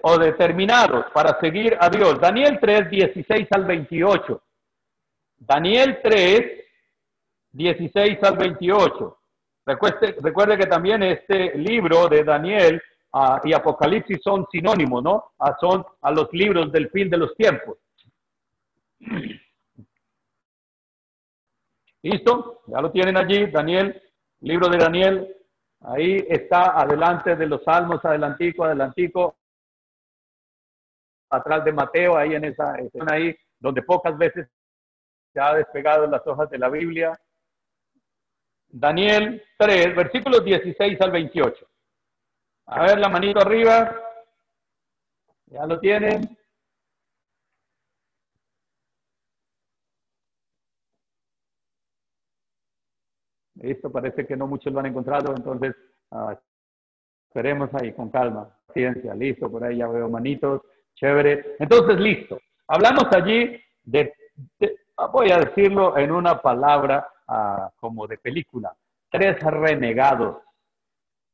o, 0.02 0.18
determinados 0.18 1.06
para 1.12 1.38
seguir 1.38 1.76
a 1.78 1.90
Dios. 1.90 2.18
Daniel 2.18 2.58
3, 2.60 2.90
16 2.90 3.48
al 3.50 3.64
28. 3.64 4.42
Daniel 5.38 6.00
3, 6.02 6.64
16 7.52 8.18
al 8.22 8.36
28. 8.38 9.18
Recuerde, 9.66 10.16
recuerde 10.20 10.56
que 10.56 10.66
también 10.66 11.02
este 11.02 11.56
libro 11.58 12.08
de 12.08 12.24
Daniel 12.24 12.82
ah, 13.12 13.40
y 13.44 13.52
Apocalipsis 13.52 14.20
son 14.22 14.46
sinónimos, 14.50 15.02
¿no? 15.02 15.32
Ah, 15.38 15.56
son 15.60 15.84
a 16.00 16.10
los 16.10 16.32
libros 16.32 16.72
del 16.72 16.90
fin 16.90 17.10
de 17.10 17.18
los 17.18 17.36
tiempos. 17.36 17.76
¿Listo? 22.02 22.62
Ya 22.66 22.80
lo 22.80 22.90
tienen 22.90 23.18
allí, 23.18 23.46
Daniel, 23.46 24.02
libro 24.40 24.68
de 24.68 24.78
Daniel. 24.78 25.36
Ahí 25.82 26.24
está, 26.28 26.80
adelante 26.80 27.36
de 27.36 27.46
los 27.46 27.62
salmos, 27.62 28.02
adelantico, 28.04 28.64
adelantico, 28.64 29.36
atrás 31.30 31.64
de 31.64 31.72
Mateo, 31.72 32.16
ahí 32.16 32.34
en 32.34 32.44
esa 32.44 32.74
escena 32.76 33.14
ahí, 33.14 33.34
donde 33.58 33.82
pocas 33.82 34.16
veces 34.18 34.48
se 35.32 35.40
ha 35.40 35.54
despegado 35.54 36.06
las 36.06 36.26
hojas 36.26 36.50
de 36.50 36.58
la 36.58 36.68
Biblia. 36.68 37.18
Daniel 38.68 39.42
3, 39.58 39.96
versículos 39.96 40.44
16 40.44 41.00
al 41.00 41.10
28. 41.10 41.66
A 42.66 42.82
ver, 42.82 42.98
la 42.98 43.08
manito 43.08 43.40
arriba. 43.40 43.96
Ya 45.46 45.66
lo 45.66 45.80
tienen. 45.80 46.36
Esto 53.60 53.90
parece 53.90 54.26
que 54.26 54.36
no 54.36 54.46
muchos 54.46 54.72
lo 54.72 54.80
han 54.80 54.86
encontrado, 54.86 55.34
entonces 55.36 55.76
uh, 56.12 56.34
esperemos 57.26 57.68
ahí 57.74 57.92
con 57.92 58.08
calma, 58.08 58.48
paciencia, 58.66 59.14
listo, 59.14 59.50
por 59.50 59.62
ahí 59.64 59.76
ya 59.76 59.86
veo 59.86 60.08
manitos, 60.08 60.62
chévere. 60.94 61.56
Entonces, 61.58 61.98
listo. 61.98 62.40
Hablamos 62.68 63.04
allí 63.12 63.60
de, 63.82 64.14
voy 65.12 65.30
a 65.30 65.38
decirlo 65.38 65.96
en 65.96 66.12
una 66.12 66.40
palabra 66.40 67.08
uh, 67.26 67.68
como 67.80 68.06
de 68.06 68.18
película, 68.18 68.72
tres 69.10 69.40
renegados 69.40 70.38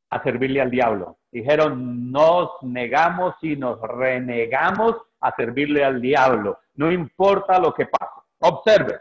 a 0.09 0.23
servirle 0.23 0.61
al 0.61 0.71
diablo. 0.71 1.17
Dijeron, 1.31 2.11
nos 2.11 2.51
negamos 2.63 3.35
y 3.41 3.55
nos 3.55 3.79
renegamos 3.81 4.95
a 5.19 5.35
servirle 5.35 5.83
al 5.83 6.01
diablo, 6.01 6.59
no 6.75 6.91
importa 6.91 7.59
lo 7.59 7.73
que 7.73 7.87
pase. 7.87 8.21
Observe. 8.39 8.99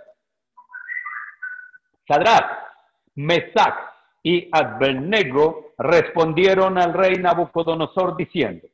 Shadrach, 2.09 2.59
Mesac 3.17 3.75
y 4.23 4.49
Abednego 4.53 5.75
respondieron 5.79 6.79
al 6.79 6.95
rey 6.95 7.17
Nabucodonosor 7.17 8.17
diciendo, 8.17 8.67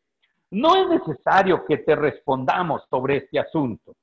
no 0.53 0.77
es 0.77 0.89
necesario 0.89 1.65
que 1.65 1.79
te 1.79 1.97
respondamos 1.97 2.83
sobre 2.91 3.19
este 3.19 3.39
asunto. 3.39 3.95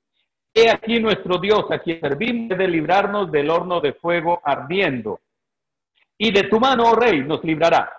He 0.53 0.69
aquí 0.69 0.99
nuestro 0.99 1.37
Dios 1.37 1.65
a 1.69 1.79
quien 1.79 2.01
servimos 2.01 2.57
de 2.57 2.67
librarnos 2.67 3.31
del 3.31 3.49
horno 3.51 3.79
de 3.79 3.93
fuego 3.93 4.41
ardiendo. 4.43 5.19
Y 6.17 6.31
de 6.31 6.43
tu 6.43 6.59
mano, 6.59 6.85
oh 6.91 6.95
rey, 6.95 7.23
nos 7.23 7.43
librará. 7.43 7.91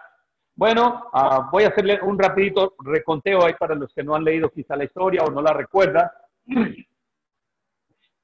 Bueno, 0.56 1.08
ah, 1.12 1.48
voy 1.50 1.62
a 1.62 1.68
hacerle 1.68 2.00
un 2.02 2.18
rapidito 2.18 2.74
reconteo 2.84 3.44
ahí 3.44 3.54
para 3.54 3.76
los 3.76 3.94
que 3.94 4.02
no 4.02 4.16
han 4.16 4.24
leído 4.24 4.50
quizá 4.50 4.76
la 4.76 4.84
historia 4.84 5.22
o 5.22 5.30
no 5.30 5.40
la 5.40 5.52
recuerdan. 5.52 6.10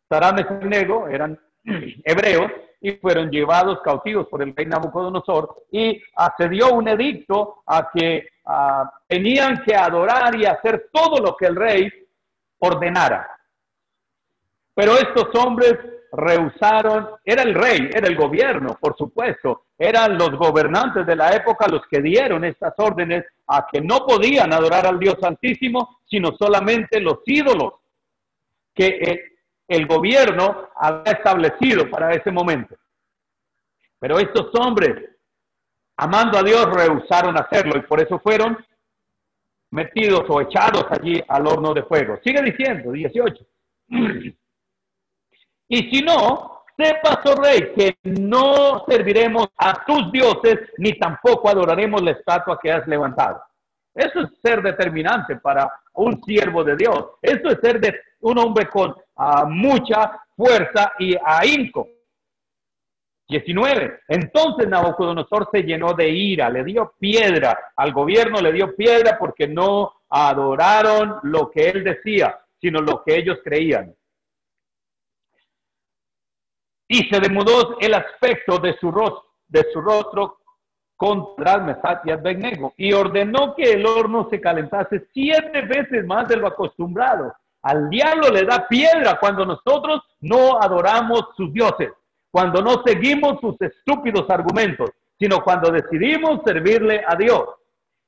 Sarán 0.08 0.38
y 0.38 0.66
Nego 0.66 1.06
eran 1.06 1.38
hebreos 2.04 2.50
y 2.80 2.92
fueron 2.92 3.30
llevados 3.30 3.80
cautivos 3.80 4.26
por 4.26 4.42
el 4.42 4.54
rey 4.54 4.66
Nabucodonosor 4.66 5.66
y 5.70 6.02
accedió 6.16 6.74
un 6.74 6.88
edicto 6.88 7.62
a 7.66 7.88
que 7.92 8.28
ah, 8.46 8.90
tenían 9.06 9.62
que 9.64 9.74
adorar 9.74 10.34
y 10.36 10.46
hacer 10.46 10.88
todo 10.92 11.18
lo 11.18 11.36
que 11.36 11.46
el 11.46 11.56
rey 11.56 11.90
ordenara. 12.58 13.28
Pero 14.74 14.92
estos 14.92 15.34
hombres 15.34 15.74
rehusaron, 16.12 17.08
era 17.24 17.42
el 17.42 17.54
rey, 17.54 17.90
era 17.92 18.08
el 18.08 18.16
gobierno, 18.16 18.76
por 18.80 18.96
supuesto, 18.96 19.66
eran 19.78 20.16
los 20.16 20.30
gobernantes 20.32 21.06
de 21.06 21.16
la 21.16 21.34
época 21.34 21.68
los 21.68 21.82
que 21.90 22.00
dieron 22.00 22.44
estas 22.44 22.74
órdenes 22.78 23.24
a 23.48 23.66
que 23.70 23.80
no 23.80 24.06
podían 24.06 24.52
adorar 24.52 24.86
al 24.86 24.98
Dios 24.98 25.16
Santísimo, 25.20 26.00
sino 26.06 26.32
solamente 26.38 27.00
los 27.00 27.18
ídolos 27.26 27.74
que 28.74 28.86
eh, 28.86 29.22
el 29.68 29.86
gobierno 29.86 30.68
había 30.76 31.12
establecido 31.12 31.90
para 31.90 32.14
ese 32.14 32.30
momento. 32.30 32.76
Pero 33.98 34.18
estos 34.18 34.50
hombres, 34.54 35.15
amando 35.96 36.38
a 36.38 36.42
Dios, 36.42 36.66
rehusaron 36.66 37.36
hacerlo 37.38 37.76
y 37.76 37.82
por 37.82 38.00
eso 38.00 38.18
fueron 38.18 38.56
metidos 39.70 40.24
o 40.28 40.40
echados 40.40 40.86
allí 40.90 41.22
al 41.28 41.46
horno 41.46 41.74
de 41.74 41.82
fuego. 41.82 42.18
Sigue 42.24 42.42
diciendo, 42.42 42.92
18. 42.92 43.46
Y 45.68 45.90
si 45.90 46.00
no, 46.00 46.62
sepas, 46.76 47.18
oh 47.24 47.42
rey, 47.42 47.72
que 47.74 47.96
no 48.04 48.84
serviremos 48.86 49.48
a 49.58 49.84
tus 49.84 50.12
dioses, 50.12 50.60
ni 50.78 50.92
tampoco 50.92 51.48
adoraremos 51.48 52.00
la 52.02 52.12
estatua 52.12 52.56
que 52.62 52.70
has 52.70 52.86
levantado. 52.86 53.42
Eso 53.92 54.20
es 54.20 54.28
ser 54.40 54.62
determinante 54.62 55.36
para 55.36 55.68
un 55.94 56.22
siervo 56.22 56.62
de 56.62 56.76
Dios. 56.76 57.06
Eso 57.20 57.48
es 57.48 57.58
ser 57.60 57.80
de 57.80 57.98
un 58.20 58.38
hombre 58.38 58.68
con 58.68 58.90
uh, 58.90 59.46
mucha 59.48 60.20
fuerza 60.36 60.92
y 60.98 61.16
ahínco. 61.24 61.88
19. 63.28 64.00
Entonces 64.08 64.68
Nabucodonosor 64.68 65.48
se 65.52 65.62
llenó 65.62 65.94
de 65.94 66.08
ira, 66.08 66.48
le 66.48 66.64
dio 66.64 66.94
piedra, 66.98 67.72
al 67.76 67.92
gobierno 67.92 68.40
le 68.40 68.52
dio 68.52 68.74
piedra 68.76 69.16
porque 69.18 69.48
no 69.48 69.92
adoraron 70.08 71.16
lo 71.24 71.50
que 71.50 71.68
él 71.68 71.84
decía, 71.84 72.38
sino 72.60 72.80
lo 72.80 73.02
que 73.02 73.16
ellos 73.16 73.38
creían. 73.42 73.94
Y 76.88 77.08
se 77.08 77.18
demudó 77.18 77.78
el 77.80 77.94
aspecto 77.94 78.58
de 78.58 78.76
su 78.78 78.92
rostro, 78.92 79.24
de 79.48 79.66
su 79.72 79.80
rostro 79.80 80.38
contra 80.96 81.58
Mesach 81.58 82.00
y 82.04 82.10
Abednego 82.10 82.72
y 82.76 82.92
ordenó 82.92 83.54
que 83.54 83.72
el 83.72 83.86
horno 83.86 84.28
se 84.30 84.40
calentase 84.40 85.06
siete 85.12 85.62
veces 85.62 86.06
más 86.06 86.26
de 86.28 86.36
lo 86.36 86.46
acostumbrado. 86.46 87.34
Al 87.62 87.90
diablo 87.90 88.30
le 88.30 88.44
da 88.44 88.66
piedra 88.68 89.18
cuando 89.20 89.44
nosotros 89.44 90.00
no 90.20 90.60
adoramos 90.60 91.28
sus 91.36 91.52
dioses, 91.52 91.90
cuando 92.36 92.60
no 92.60 92.82
seguimos 92.84 93.40
sus 93.40 93.58
estúpidos 93.62 94.28
argumentos, 94.28 94.90
sino 95.18 95.42
cuando 95.42 95.70
decidimos 95.70 96.40
servirle 96.44 97.02
a 97.08 97.16
Dios. 97.16 97.46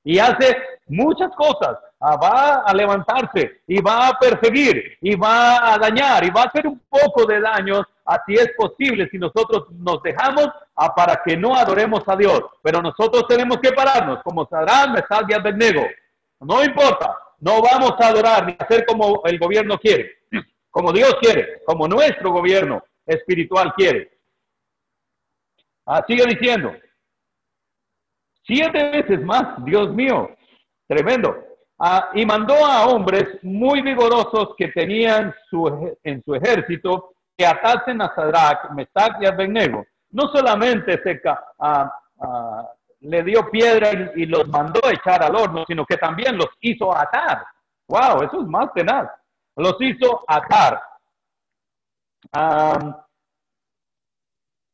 Y 0.04 0.18
hace 0.18 0.54
muchas 0.88 1.30
cosas. 1.34 1.78
Ah, 1.98 2.18
va 2.22 2.56
a 2.56 2.74
levantarse 2.74 3.62
y 3.66 3.80
va 3.80 4.08
a 4.08 4.18
perseguir 4.18 4.98
y 5.00 5.14
va 5.14 5.72
a 5.72 5.78
dañar 5.78 6.26
y 6.26 6.30
va 6.30 6.42
a 6.42 6.44
hacer 6.44 6.66
un 6.66 6.78
poco 6.90 7.24
de 7.24 7.40
daño 7.40 7.82
así 8.04 8.34
es 8.34 8.52
posible 8.54 9.08
si 9.10 9.16
nosotros 9.16 9.68
nos 9.70 10.02
dejamos 10.02 10.48
a 10.76 10.94
para 10.94 11.22
que 11.24 11.34
no 11.34 11.56
adoremos 11.56 12.02
a 12.06 12.14
Dios. 12.14 12.42
Pero 12.62 12.82
nosotros 12.82 13.26
tenemos 13.26 13.56
que 13.62 13.72
pararnos, 13.72 14.22
como 14.22 14.46
Sadrán, 14.46 14.92
Mesal 14.92 15.24
y 15.26 15.32
Abednego. 15.32 15.86
No 16.40 16.62
importa, 16.62 17.16
no 17.40 17.62
vamos 17.62 17.94
a 17.98 18.08
adorar 18.08 18.44
ni 18.44 18.54
hacer 18.58 18.84
como 18.84 19.22
el 19.24 19.38
gobierno 19.38 19.78
quiere, 19.78 20.18
como 20.70 20.92
Dios 20.92 21.14
quiere, 21.18 21.62
como 21.64 21.88
nuestro 21.88 22.30
gobierno 22.30 22.82
espiritual 23.06 23.72
quiere. 23.74 24.17
Ah, 25.90 26.04
sigue 26.06 26.22
diciendo. 26.26 26.70
Siete 28.46 28.90
veces 28.90 29.22
más, 29.22 29.64
Dios 29.64 29.88
mío, 29.94 30.28
tremendo. 30.86 31.34
Ah, 31.78 32.10
y 32.12 32.26
mandó 32.26 32.54
a 32.54 32.86
hombres 32.88 33.26
muy 33.42 33.80
vigorosos 33.80 34.54
que 34.58 34.68
tenían 34.68 35.34
su, 35.48 35.96
en 36.02 36.22
su 36.24 36.34
ejército 36.34 37.12
que 37.34 37.46
atasen 37.46 38.02
a 38.02 38.14
Sadrach, 38.14 38.70
Mesach 38.72 39.16
y 39.22 39.26
Abednego. 39.26 39.86
No 40.10 40.24
solamente 40.28 41.00
se, 41.02 41.22
le 43.00 43.22
dio 43.22 43.50
piedra 43.50 44.12
y, 44.14 44.26
los 44.26 44.46
mandó 44.48 44.80
a 44.84 44.92
echar 44.92 45.22
al 45.22 45.36
horno, 45.36 45.64
sino 45.66 45.86
que 45.86 45.96
también 45.96 46.36
los 46.36 46.48
hizo 46.60 46.94
atar. 46.94 47.46
Wow, 47.86 48.24
eso 48.24 48.42
es 48.42 48.46
más 48.46 48.70
tenaz. 48.74 49.08
Los 49.56 49.76
hizo 49.80 50.22
atar. 50.26 50.82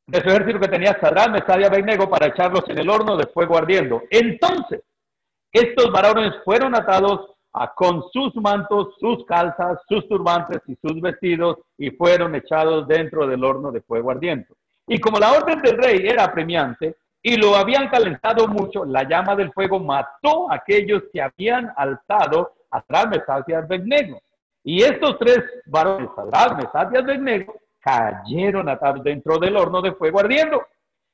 De 0.07 0.21
su 0.21 0.29
ejército 0.29 0.61
que 0.61 0.69
tenía 0.69 0.99
Sadrán, 1.01 1.33
Mesad 1.33 1.59
y 1.59 1.65
Abednego 1.65 2.09
para 2.09 2.27
echarlos 2.27 2.65
en 2.69 2.79
el 2.79 2.91
horno 2.91 3.17
de 3.17 3.27
fuego 3.27 3.57
ardiendo. 3.57 4.03
Entonces, 4.11 4.83
estos 5.53 5.91
varones 5.91 6.35
fueron 6.45 6.75
atados 6.75 7.31
a, 7.53 7.73
con 7.73 8.05
sus 8.13 8.35
mantos, 8.37 8.95
sus 8.99 9.25
calzas, 9.25 9.79
sus 9.89 10.07
turbantes 10.09 10.61
y 10.67 10.77
sus 10.77 11.01
vestidos 11.01 11.59
y 11.79 11.91
fueron 11.91 12.35
echados 12.35 12.87
dentro 12.89 13.27
del 13.27 13.45
horno 13.45 13.71
de 13.71 13.81
fuego 13.83 14.11
ardiente. 14.11 14.53
Y 14.87 15.01
como 15.01 15.19
la 15.19 15.33
orden 15.33 15.63
del 15.63 15.79
rey 15.79 16.07
era 16.07 16.25
apremiante 16.25 16.97
y 17.23 17.37
lo 17.37 17.57
habían 17.57 17.89
calentado 17.89 18.47
mucho, 18.49 18.85
la 18.85 19.09
llama 19.09 19.35
del 19.35 19.53
fuego 19.53 19.79
mató 19.81 20.51
a 20.51 20.57
aquellos 20.57 21.05
que 21.13 21.23
habían 21.23 21.73
alzado 21.77 22.53
a 22.71 23.07
Mesad 23.07 23.45
y 23.47 23.53
Abednego. 23.53 24.21
Y 24.63 24.83
estos 24.83 25.19
tres 25.19 25.39
varones, 25.67 26.11
Sadrán, 26.17 26.57
Mesad 26.57 26.93
y 26.93 27.47
cayeron 27.85 28.69
atados 28.69 29.05
dentro 29.05 29.39
del 29.39 29.57
horno 29.57 29.83
de 29.83 29.93
fuego 29.93 30.21
ardiendo. 30.21 30.67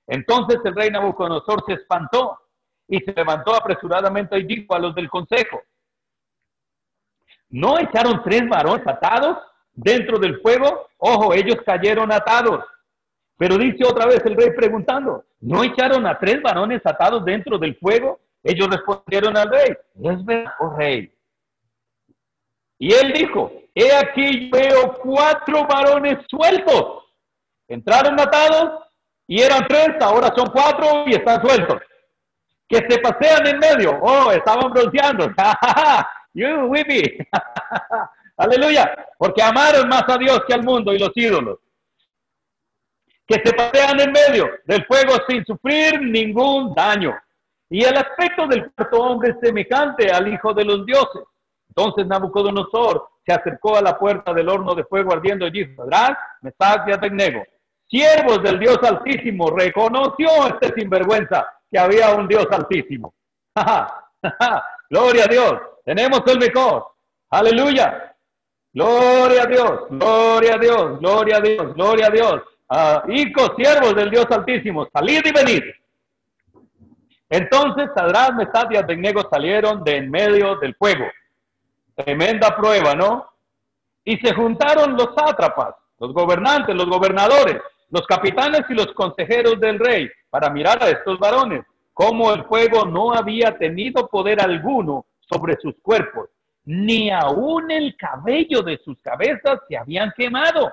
Entonces 0.07 0.59
el 0.65 0.75
rey 0.75 0.91
Nabucodonosor 0.91 1.65
se 1.67 1.75
espantó 1.75 2.39
y 2.87 2.99
se 3.01 3.13
levantó 3.13 3.55
apresuradamente 3.55 4.39
y 4.39 4.45
dijo 4.45 4.75
a 4.75 4.79
los 4.79 4.95
del 4.95 5.09
consejo, 5.09 5.63
¿no 7.51 7.79
echaron 7.79 8.23
tres 8.23 8.49
varones 8.49 8.87
atados 8.87 9.39
dentro 9.73 10.19
del 10.19 10.41
fuego? 10.41 10.89
Ojo, 10.99 11.35
ellos 11.35 11.57
cayeron 11.65 12.13
atados. 12.13 12.65
Pero 13.37 13.57
dice 13.57 13.85
otra 13.85 14.07
vez 14.07 14.25
el 14.25 14.37
rey 14.37 14.51
preguntando, 14.55 15.25
¿no 15.41 15.65
echaron 15.65 16.07
a 16.07 16.19
tres 16.19 16.43
varones 16.43 16.81
atados 16.85 17.25
dentro 17.25 17.59
del 17.59 17.77
fuego? 17.77 18.21
Ellos 18.43 18.69
respondieron 18.69 19.37
al 19.37 19.51
rey, 19.51 19.77
es 20.03 20.25
verdad, 20.25 20.53
oh 20.61 20.77
rey. 20.77 21.13
Y 22.81 22.93
él 22.93 23.13
dijo, 23.13 23.53
he 23.75 23.95
aquí 23.95 24.51
veo 24.51 24.95
cuatro 24.95 25.67
varones 25.67 26.19
sueltos. 26.29 27.05
Entraron 27.69 28.19
atados 28.19 28.85
y 29.29 29.41
eran 29.41 29.65
tres, 29.69 29.91
ahora 30.01 30.33
son 30.35 30.49
cuatro 30.51 31.05
y 31.07 31.13
están 31.13 31.41
sueltos. 31.47 31.81
Que 32.67 32.79
se 32.89 32.99
pasean 32.99 33.47
en 33.47 33.59
medio. 33.59 34.01
Oh, 34.03 34.33
estaban 34.33 34.73
bronceando. 34.73 35.29
you 36.35 36.67
with. 36.67 36.87
Aleluya. 38.37 39.07
Porque 39.19 39.43
amaron 39.43 39.87
más 39.87 40.05
a 40.09 40.17
Dios 40.17 40.41
que 40.49 40.55
al 40.55 40.65
mundo 40.65 40.93
y 40.93 40.99
los 40.99 41.13
ídolos 41.15 41.59
que 43.31 43.41
se 43.45 43.55
pasean 43.55 44.01
en 44.01 44.11
medio 44.11 44.51
del 44.65 44.85
fuego 44.87 45.13
sin 45.29 45.45
sufrir 45.45 46.01
ningún 46.03 46.75
daño. 46.75 47.17
Y 47.69 47.85
el 47.85 47.97
aspecto 47.97 48.49
del 48.49 48.73
cuarto 48.73 49.01
hombre 49.01 49.31
es 49.31 49.37
semejante 49.41 50.11
al 50.11 50.27
Hijo 50.27 50.53
de 50.53 50.65
los 50.65 50.85
dioses. 50.85 51.23
Entonces 51.71 52.07
Nabucodonosor 52.07 53.09
se 53.25 53.33
acercó 53.33 53.77
a 53.77 53.83
la 53.83 53.99
puerta 53.99 54.33
del 54.35 54.49
horno 54.49 54.75
de 54.75 54.85
fuego 54.85 55.13
ardiendo 55.13 55.47
y 55.47 55.51
dijo, 55.51 55.73
Sadrán, 55.77 56.17
Mesach 56.43 56.87
y 56.87 57.97
siervos 57.97 58.43
del 58.43 58.59
Dios 58.59 58.79
Altísimo, 58.83 59.51
reconoció 59.51 60.29
este 60.47 60.73
sinvergüenza 60.75 61.47
que 61.71 61.79
había 61.79 62.15
un 62.15 62.29
Dios 62.29 62.47
Altísimo. 62.51 63.15
Gloria 64.91 65.25
a 65.25 65.29
Dios, 65.29 65.55
tenemos 65.85 66.23
el 66.27 66.39
mejor. 66.39 66.87
Aleluya. 67.31 68.15
Gloria 68.73 69.43
a 69.43 69.47
Dios, 69.47 69.81
gloria 69.91 70.55
a 70.55 70.59
Dios, 70.59 71.01
gloria 71.01 71.37
a 71.39 71.41
Dios, 71.41 71.75
gloria 71.75 72.07
a 72.07 72.11
Dios 72.11 72.43
hijos, 73.09 73.53
siervos 73.57 73.95
del 73.95 74.11
Dios 74.11 74.27
Altísimo, 74.31 74.87
salid 74.93 75.23
y 75.25 75.33
venid. 75.33 75.63
Entonces 77.29 77.91
Sadrán, 77.95 78.37
Mesad 78.37 78.71
y 78.71 78.77
Abednego 78.77 79.29
salieron 79.31 79.85
de 79.85 79.97
en 79.97 80.11
medio 80.11 80.57
del 80.57 80.75
fuego. 80.77 81.05
Tremenda 82.05 82.57
prueba, 82.57 82.95
¿no? 82.95 83.27
Y 84.05 84.17
se 84.19 84.35
juntaron 84.35 84.97
los 84.97 85.15
sátrapas, 85.17 85.75
los 85.99 86.13
gobernantes, 86.13 86.75
los 86.75 86.87
gobernadores, 86.87 87.59
los 87.91 88.07
capitanes 88.07 88.63
y 88.69 88.75
los 88.75 88.93
consejeros 88.95 89.61
del 89.61 89.79
rey 89.79 90.09
para 90.31 90.51
mirar 90.51 90.83
a 90.83 90.89
estos 90.89 91.19
varones, 91.19 91.65
como 91.93 92.33
el 92.33 92.45
fuego 92.45 92.85
no 92.85 93.13
había 93.13 93.57
tenido 93.59 94.07
poder 94.09 94.41
alguno 94.41 95.07
sobre 95.21 95.57
sus 95.61 95.75
cuerpos, 95.83 96.31
ni 96.65 97.11
aún 97.11 97.71
el 97.71 97.97
cabello 97.97 98.63
de 98.63 98.79
sus 98.79 98.99
cabezas 99.01 99.61
se 99.69 99.77
habían 99.77 100.13
quemado 100.17 100.73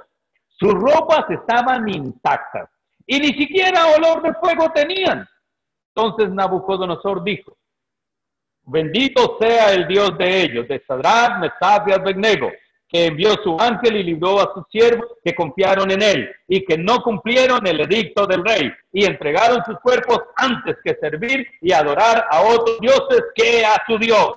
sus 0.59 0.73
ropas 0.73 1.29
estaban 1.29 1.87
intactas 1.87 2.69
y 3.05 3.19
ni 3.19 3.27
siquiera 3.27 3.95
olor 3.95 4.23
de 4.23 4.33
fuego 4.35 4.71
tenían. 4.73 5.27
Entonces 5.95 6.29
Nabucodonosor 6.31 7.23
dijo, 7.23 7.57
bendito 8.67 9.37
sea 9.39 9.73
el 9.73 9.87
Dios 9.87 10.17
de 10.17 10.43
ellos, 10.43 10.67
de 10.67 10.83
Sadrach, 10.85 11.39
Mesach 11.39 11.87
y 11.87 11.93
Abednego, 11.93 12.51
que 12.87 13.05
envió 13.05 13.33
su 13.43 13.57
ángel 13.59 13.97
y 13.97 14.03
libró 14.03 14.39
a 14.39 14.53
sus 14.53 14.63
siervos 14.71 15.07
que 15.23 15.35
confiaron 15.35 15.91
en 15.91 16.01
él 16.01 16.29
y 16.47 16.63
que 16.63 16.77
no 16.77 17.01
cumplieron 17.01 17.65
el 17.65 17.81
edicto 17.81 18.25
del 18.25 18.43
rey 18.45 18.71
y 18.91 19.05
entregaron 19.05 19.63
sus 19.65 19.79
cuerpos 19.79 20.19
antes 20.35 20.77
que 20.83 20.95
servir 21.01 21.47
y 21.61 21.71
adorar 21.71 22.27
a 22.29 22.41
otros 22.41 22.79
dioses 22.79 23.23
que 23.35 23.65
a 23.65 23.81
su 23.87 23.97
Dios. 23.97 24.35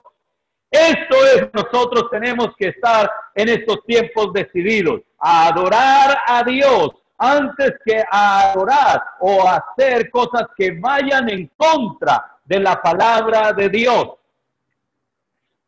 Esto 0.70 1.16
es, 1.34 1.48
nosotros 1.52 2.08
tenemos 2.10 2.48
que 2.56 2.68
estar 2.68 3.10
en 3.34 3.48
estos 3.48 3.84
tiempos 3.84 4.32
decididos 4.32 5.00
a 5.18 5.48
adorar 5.48 6.16
a 6.26 6.44
Dios 6.44 6.90
antes 7.18 7.72
que 7.84 8.02
a 8.10 8.50
adorar 8.50 9.02
o 9.20 9.46
hacer 9.46 10.10
cosas 10.10 10.46
que 10.56 10.72
vayan 10.80 11.28
en 11.28 11.50
contra 11.56 12.38
de 12.44 12.60
la 12.60 12.80
palabra 12.80 13.52
de 13.52 13.68
Dios. 13.68 14.19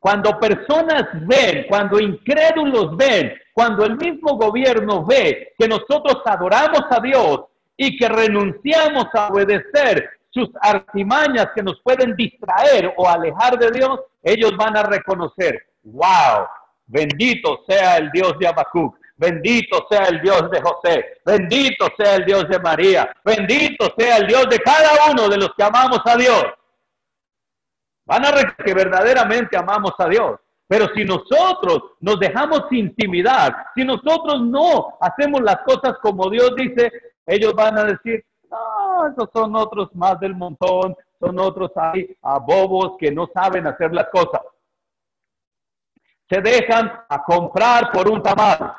Cuando 0.03 0.37
personas 0.41 1.05
ven, 1.12 1.65
cuando 1.69 2.01
incrédulos 2.01 2.97
ven, 2.97 3.35
cuando 3.53 3.85
el 3.85 3.97
mismo 3.97 4.37
gobierno 4.37 5.07
ve 5.07 5.55
que 5.57 5.69
nosotros 5.69 6.21
adoramos 6.25 6.83
a 6.91 6.99
Dios 7.01 7.43
y 7.77 7.97
que 7.97 8.09
renunciamos 8.09 9.07
a 9.15 9.29
obedecer 9.29 10.11
sus 10.31 10.49
artimañas 10.61 11.51
que 11.55 11.62
nos 11.62 11.81
pueden 11.83 12.17
distraer 12.17 12.93
o 12.97 13.09
alejar 13.09 13.57
de 13.61 13.71
Dios, 13.71 14.01
ellos 14.25 14.57
van 14.57 14.77
a 14.77 14.83
reconocer, 14.83 15.69
wow, 15.85 16.49
bendito 16.88 17.61
sea 17.69 17.99
el 17.99 18.11
Dios 18.11 18.35
de 18.41 18.49
Habacuc, 18.49 18.97
bendito 19.17 19.87
sea 19.88 20.07
el 20.07 20.21
Dios 20.21 20.51
de 20.51 20.62
José, 20.62 21.21
bendito 21.25 21.87
sea 21.97 22.17
el 22.17 22.25
Dios 22.25 22.49
de 22.49 22.59
María, 22.59 23.15
bendito 23.25 23.95
sea 23.97 24.17
el 24.17 24.27
Dios 24.27 24.49
de 24.49 24.59
cada 24.59 25.12
uno 25.12 25.29
de 25.29 25.37
los 25.37 25.55
que 25.57 25.62
amamos 25.62 26.01
a 26.05 26.17
Dios. 26.17 26.45
Van 28.12 28.27
a 28.27 28.31
reconocer 28.31 28.64
que 28.66 28.75
verdaderamente 28.75 29.57
amamos 29.57 29.92
a 29.96 30.07
Dios. 30.07 30.38
Pero 30.68 30.87
si 30.94 31.03
nosotros 31.03 31.92
nos 32.01 32.20
dejamos 32.20 32.64
intimidar, 32.70 33.68
si 33.75 33.87
nosotros 33.87 34.42
no 34.42 34.98
hacemos 35.01 35.40
las 35.40 35.62
cosas 35.62 35.96
como 36.03 36.29
Dios 36.29 36.55
dice, 36.55 36.92
ellos 37.25 37.55
van 37.55 37.79
a 37.79 37.85
decir, 37.85 38.22
no, 38.51 39.07
esos 39.07 39.31
son 39.33 39.57
otros 39.57 39.94
más 39.94 40.20
del 40.20 40.35
montón, 40.35 40.94
son 41.18 41.38
otros 41.38 41.70
ahí 41.75 42.14
a 42.20 42.38
bobos 42.38 42.96
que 42.98 43.11
no 43.11 43.31
saben 43.33 43.66
hacer 43.66 43.94
las 43.94 44.09
cosas. 44.11 44.42
Se 46.29 46.42
dejan 46.42 46.92
a 47.09 47.22
comprar 47.22 47.90
por 47.92 48.11
un 48.11 48.22
tamal. 48.22 48.75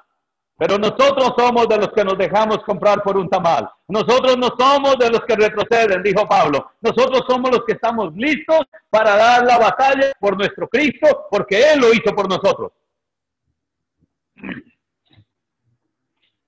Pero 0.58 0.78
nosotros 0.78 1.34
somos 1.38 1.68
de 1.68 1.78
los 1.78 1.92
que 1.92 2.04
nos 2.04 2.18
dejamos 2.18 2.60
comprar 2.64 3.02
por 3.02 3.18
un 3.18 3.28
tamal. 3.28 3.70
Nosotros 3.88 4.38
no 4.38 4.50
somos 4.58 4.98
de 4.98 5.10
los 5.10 5.22
que 5.22 5.36
retroceden, 5.36 6.04
dijo 6.04 6.28
Pablo. 6.28 6.72
Nosotros 6.80 7.24
somos 7.28 7.52
los 7.52 7.66
que 7.66 7.74
estamos 7.74 8.14
listos 8.16 8.60
para 8.90 9.16
dar 9.16 9.46
la 9.46 9.58
batalla 9.58 10.12
por 10.20 10.38
nuestro 10.38 10.68
Cristo, 10.68 11.28
porque 11.32 11.60
Él 11.72 11.80
lo 11.80 11.92
hizo 11.92 12.14
por 12.16 12.30
nosotros. 12.30 12.72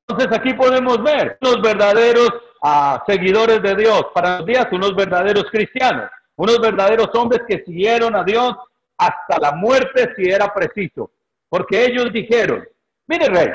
Entonces 0.08 0.38
aquí 0.38 0.54
podemos 0.54 1.02
ver 1.02 1.38
los 1.42 1.62
verdaderos 1.62 2.30
a 2.62 3.04
seguidores 3.08 3.62
de 3.62 3.76
Dios, 3.76 4.06
para 4.14 4.38
los 4.38 4.46
días 4.46 4.68
unos 4.72 4.96
verdaderos 4.96 5.46
cristianos, 5.52 6.10
unos 6.36 6.60
verdaderos 6.60 7.10
hombres 7.16 7.42
que 7.48 7.64
siguieron 7.66 8.16
a 8.16 8.24
Dios 8.24 8.56
hasta 8.98 9.40
la 9.40 9.52
muerte 9.52 10.14
si 10.16 10.30
era 10.30 10.54
preciso, 10.54 11.12
porque 11.50 11.86
ellos 11.86 12.12
dijeron, 12.14 12.68
mire 13.08 13.28
rey, 13.28 13.50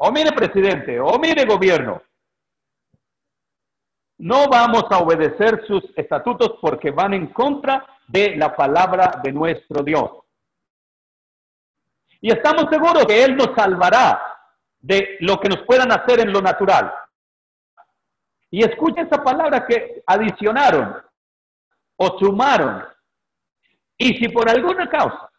o 0.00 0.12
mire 0.12 0.32
presidente, 0.32 1.00
o 1.00 1.18
mire 1.18 1.44
gobierno, 1.44 2.00
no 4.18 4.48
vamos 4.48 4.84
a 4.90 4.98
obedecer 4.98 5.64
sus 5.66 5.82
estatutos 5.96 6.58
porque 6.60 6.90
van 6.90 7.14
en 7.14 7.28
contra 7.28 7.84
de 8.06 8.36
la 8.36 8.54
palabra 8.54 9.20
de 9.22 9.32
nuestro 9.32 9.82
Dios. 9.82 10.10
Y 12.20 12.32
estamos 12.32 12.66
seguros 12.70 13.06
que 13.06 13.24
Él 13.24 13.36
nos 13.36 13.54
salvará 13.56 14.20
de 14.80 15.16
lo 15.20 15.38
que 15.38 15.48
nos 15.48 15.62
puedan 15.62 15.90
hacer 15.92 16.20
en 16.20 16.32
lo 16.32 16.40
natural. 16.40 16.92
Y 18.50 18.64
escucha 18.64 19.02
esa 19.02 19.22
palabra 19.22 19.66
que 19.66 20.02
adicionaron 20.06 20.96
o 21.96 22.18
sumaron. 22.18 22.84
Y 23.96 24.16
si 24.16 24.28
por 24.28 24.48
alguna 24.48 24.88
causa, 24.88 25.30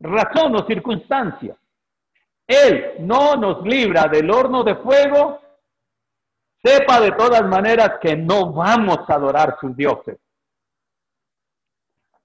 razón 0.00 0.54
o 0.54 0.66
circunstancia, 0.66 1.56
Él 2.48 2.94
no 3.00 3.36
nos 3.36 3.62
libra 3.62 4.08
del 4.08 4.30
horno 4.30 4.64
de 4.64 4.74
fuego, 4.76 5.38
sepa 6.64 6.98
de 6.98 7.12
todas 7.12 7.46
maneras 7.46 7.98
que 8.00 8.16
no 8.16 8.52
vamos 8.54 9.00
a 9.06 9.14
adorar 9.14 9.58
sus 9.60 9.76
dioses. 9.76 10.18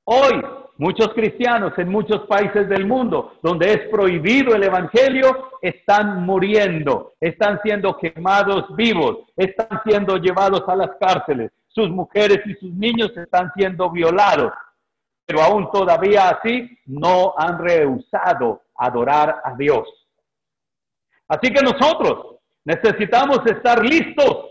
Hoy, 0.06 0.42
muchos 0.78 1.10
cristianos 1.10 1.74
en 1.78 1.90
muchos 1.90 2.26
países 2.26 2.70
del 2.70 2.88
mundo 2.88 3.34
donde 3.44 3.74
es 3.74 3.90
prohibido 3.90 4.56
el 4.56 4.64
Evangelio, 4.64 5.52
están 5.62 6.26
muriendo, 6.26 7.14
están 7.20 7.60
siendo 7.62 7.98
quemados 7.98 8.74
vivos, 8.78 9.28
están 9.36 9.82
siendo 9.86 10.16
llevados 10.16 10.64
a 10.70 10.76
las 10.78 10.92
cárceles, 11.02 11.52
sus 11.68 11.90
mujeres 11.90 12.40
y 12.46 12.54
sus 12.56 12.74
niños 12.74 13.12
están 13.18 13.52
siendo 13.58 13.90
violados, 13.90 14.54
pero 15.26 15.42
aún 15.42 15.70
todavía 15.70 16.30
así 16.30 16.78
no 16.86 17.34
han 17.38 17.60
rehusado 17.60 18.62
adorar 18.78 19.42
a 19.44 19.54
Dios. 19.56 20.03
Así 21.28 21.52
que 21.52 21.62
nosotros 21.62 22.38
necesitamos 22.66 23.40
estar 23.46 23.84
listos, 23.84 24.50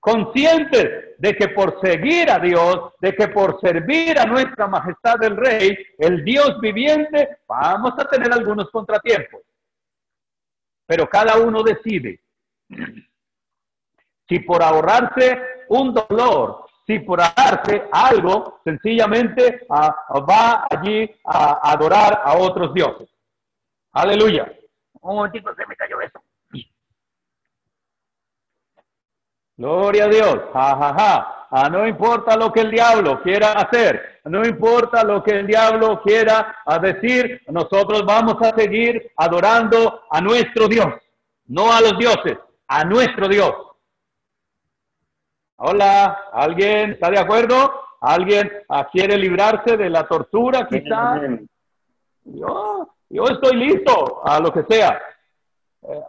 conscientes 0.00 1.18
de 1.18 1.34
que 1.34 1.48
por 1.48 1.80
seguir 1.80 2.30
a 2.30 2.38
Dios, 2.38 2.92
de 3.00 3.14
que 3.14 3.28
por 3.28 3.60
servir 3.60 4.18
a 4.18 4.26
nuestra 4.26 4.66
majestad 4.66 5.22
el 5.24 5.36
Rey, 5.36 5.76
el 5.98 6.24
Dios 6.24 6.60
viviente, 6.60 7.38
vamos 7.48 7.92
a 7.98 8.04
tener 8.04 8.32
algunos 8.32 8.70
contratiempos. 8.70 9.42
Pero 10.86 11.08
cada 11.08 11.38
uno 11.38 11.62
decide 11.62 12.20
si 14.28 14.40
por 14.40 14.62
ahorrarse 14.62 15.38
un 15.68 15.94
dolor, 15.94 16.66
si 16.86 16.98
por 16.98 17.20
ahorrarse 17.20 17.84
algo, 17.92 18.60
sencillamente 18.64 19.66
ah, 19.70 19.94
va 20.28 20.66
allí 20.70 21.10
a 21.24 21.70
adorar 21.70 22.20
a 22.24 22.36
otros 22.36 22.74
dioses. 22.74 23.08
Aleluya. 23.92 24.52
Un 25.04 25.16
momentito, 25.16 25.54
se 25.54 25.66
me 25.66 25.76
cayó 25.76 26.00
eso. 26.00 26.22
Gloria 29.56 30.04
a 30.04 30.08
Dios. 30.08 30.36
Ja, 30.52 30.76
ja, 30.76 30.94
ja. 30.94 31.46
Ah, 31.50 31.68
no 31.68 31.86
importa 31.86 32.36
lo 32.36 32.50
que 32.50 32.62
el 32.62 32.70
diablo 32.70 33.22
quiera 33.22 33.52
hacer, 33.52 34.20
no 34.24 34.44
importa 34.44 35.04
lo 35.04 35.22
que 35.22 35.32
el 35.38 35.46
diablo 35.46 36.02
quiera 36.02 36.56
decir, 36.82 37.42
nosotros 37.46 38.04
vamos 38.04 38.34
a 38.42 38.58
seguir 38.58 39.12
adorando 39.16 40.02
a 40.10 40.20
nuestro 40.20 40.66
Dios, 40.66 40.86
no 41.46 41.72
a 41.72 41.80
los 41.80 41.96
dioses, 41.96 42.38
a 42.66 42.84
nuestro 42.84 43.28
Dios. 43.28 43.52
Hola, 45.56 46.30
¿alguien 46.32 46.92
está 46.92 47.10
de 47.10 47.20
acuerdo? 47.20 47.82
¿Alguien 48.00 48.50
ah, 48.68 48.88
quiere 48.90 49.16
librarse 49.16 49.76
de 49.76 49.90
la 49.90 50.08
tortura 50.08 50.66
quizás? 50.66 51.20
Yo, 52.24 52.88
yo 53.14 53.22
estoy 53.28 53.56
listo 53.56 54.22
a 54.24 54.40
lo 54.40 54.52
que 54.52 54.64
sea. 54.68 55.00
Eh, 55.82 56.02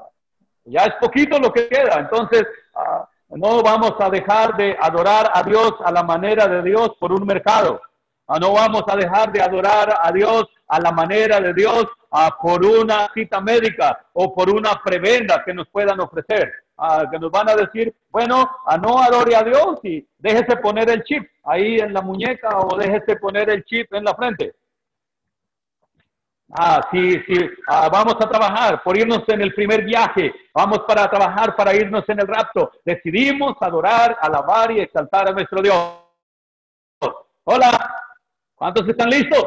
ya 0.65 0.82
es 0.86 0.96
poquito 1.00 1.38
lo 1.38 1.54
que 1.54 1.68
queda, 1.68 2.00
entonces 2.00 2.48
ah, 2.74 3.08
no 3.30 3.62
vamos 3.62 3.94
a 4.00 4.10
dejar 4.10 4.58
de 4.58 4.76
adorar 4.82 5.30
a 5.32 5.44
Dios 5.44 5.76
a 5.86 5.91
la 5.91 6.02
manera 6.02 6.48
de 6.48 6.63
Dios 6.63 6.94
por 7.00 7.13
un 7.13 7.24
mercado. 7.24 7.80
Ah, 8.28 8.39
no 8.39 8.54
vamos 8.54 8.84
a 8.88 8.96
dejar 8.96 9.32
de 9.32 9.39
adorar 9.39 9.96
a 10.02 10.12
Dios 10.12 10.46
a 10.68 10.80
la 10.80 10.91
manera 10.91 11.39
de 11.39 11.54
Dios 11.54 11.86
por 12.41 12.65
una 12.65 13.08
cita 13.13 13.39
médica 13.39 14.04
o 14.13 14.34
por 14.34 14.50
una 14.50 14.82
prebenda 14.84 15.44
que 15.46 15.54
nos 15.54 15.68
puedan 15.68 16.00
ofrecer. 16.00 16.52
que 17.12 17.20
nos 17.20 17.30
van 17.30 17.50
a 17.50 17.56
decir, 17.56 17.94
bueno, 18.10 18.50
a 18.65 18.78
no 18.78 18.98
adore 18.98 19.36
a 19.36 19.44
Dios 19.44 19.80
y 19.84 20.06
déjese 20.18 20.58
poner 20.58 20.89
el 20.89 21.04
chip 21.04 21.30
ahí 21.44 21.76
en 21.76 21.94
la 21.94 22.02
muñeca 22.02 22.58
o 22.58 22.76
déjese 22.76 23.18
poner 23.18 23.50
el 23.50 23.63
chip 23.63 23.94
en 23.94 24.06
la 24.06 24.15
frente. 24.15 24.56
Ah, 26.53 26.79
sí, 26.91 27.19
sí, 27.27 27.36
ah, 27.67 27.89
vamos 27.91 28.15
a 28.21 28.29
trabajar 28.29 28.84
por 28.84 28.95
irnos 28.95 29.23
en 29.27 29.41
el 29.41 29.53
primer 29.53 29.84
viaje, 29.84 30.31
vamos 30.53 30.79
para 30.88 31.10
trabajar 31.10 31.55
para 31.55 31.75
irnos 31.75 32.08
en 32.08 32.19
el 32.19 32.27
rapto. 32.27 32.71
Decidimos 32.86 33.55
adorar, 33.60 34.15
alabar 34.21 34.71
y 34.71 34.79
exaltar 34.79 35.29
a 35.29 35.31
nuestro 35.31 35.62
Dios. 35.62 35.75
Hola, 37.45 37.95
¿cuántos 38.53 38.88
están 38.88 39.10
listos 39.10 39.43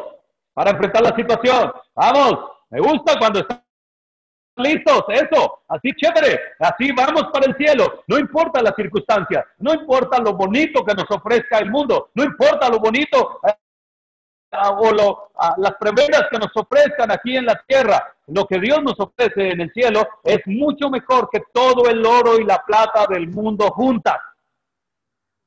para 0.53 0.71
enfrentar 0.71 1.01
la 1.01 1.15
situación? 1.15 1.71
Vamos, 1.95 2.51
me 2.69 2.79
gusta 2.81 3.17
cuando 3.17 3.39
están 3.39 3.63
listos, 4.57 5.05
eso, 5.07 5.61
así 5.69 5.93
chévere, 5.93 6.37
así 6.59 6.91
vamos 6.91 7.29
para 7.31 7.45
el 7.45 7.55
cielo. 7.55 8.03
No 8.07 8.19
importa 8.19 8.61
la 8.61 8.73
circunstancia, 8.75 9.45
no 9.59 9.73
importa 9.73 10.19
lo 10.19 10.33
bonito 10.33 10.83
que 10.83 10.93
nos 10.93 11.09
ofrezca 11.09 11.59
el 11.59 11.71
mundo, 11.71 12.09
no 12.13 12.25
importa 12.25 12.69
lo 12.69 12.79
bonito 12.79 13.39
o 14.51 15.31
las 15.57 15.73
prebendas 15.79 16.25
que 16.31 16.39
nos 16.39 16.51
ofrezcan 16.55 17.11
aquí 17.11 17.37
en 17.37 17.45
la 17.45 17.61
tierra, 17.67 18.15
lo 18.27 18.45
que 18.45 18.59
Dios 18.59 18.81
nos 18.83 18.99
ofrece 18.99 19.49
en 19.49 19.61
el 19.61 19.71
cielo 19.71 20.07
es 20.23 20.39
mucho 20.45 20.89
mejor 20.89 21.29
que 21.31 21.43
todo 21.53 21.89
el 21.89 22.05
oro 22.05 22.39
y 22.39 22.43
la 22.43 22.63
plata 22.65 23.05
del 23.09 23.27
mundo 23.27 23.69
juntas. 23.71 24.17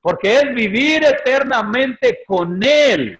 Porque 0.00 0.36
es 0.36 0.54
vivir 0.54 1.04
eternamente 1.04 2.24
con 2.26 2.60
Él. 2.62 3.18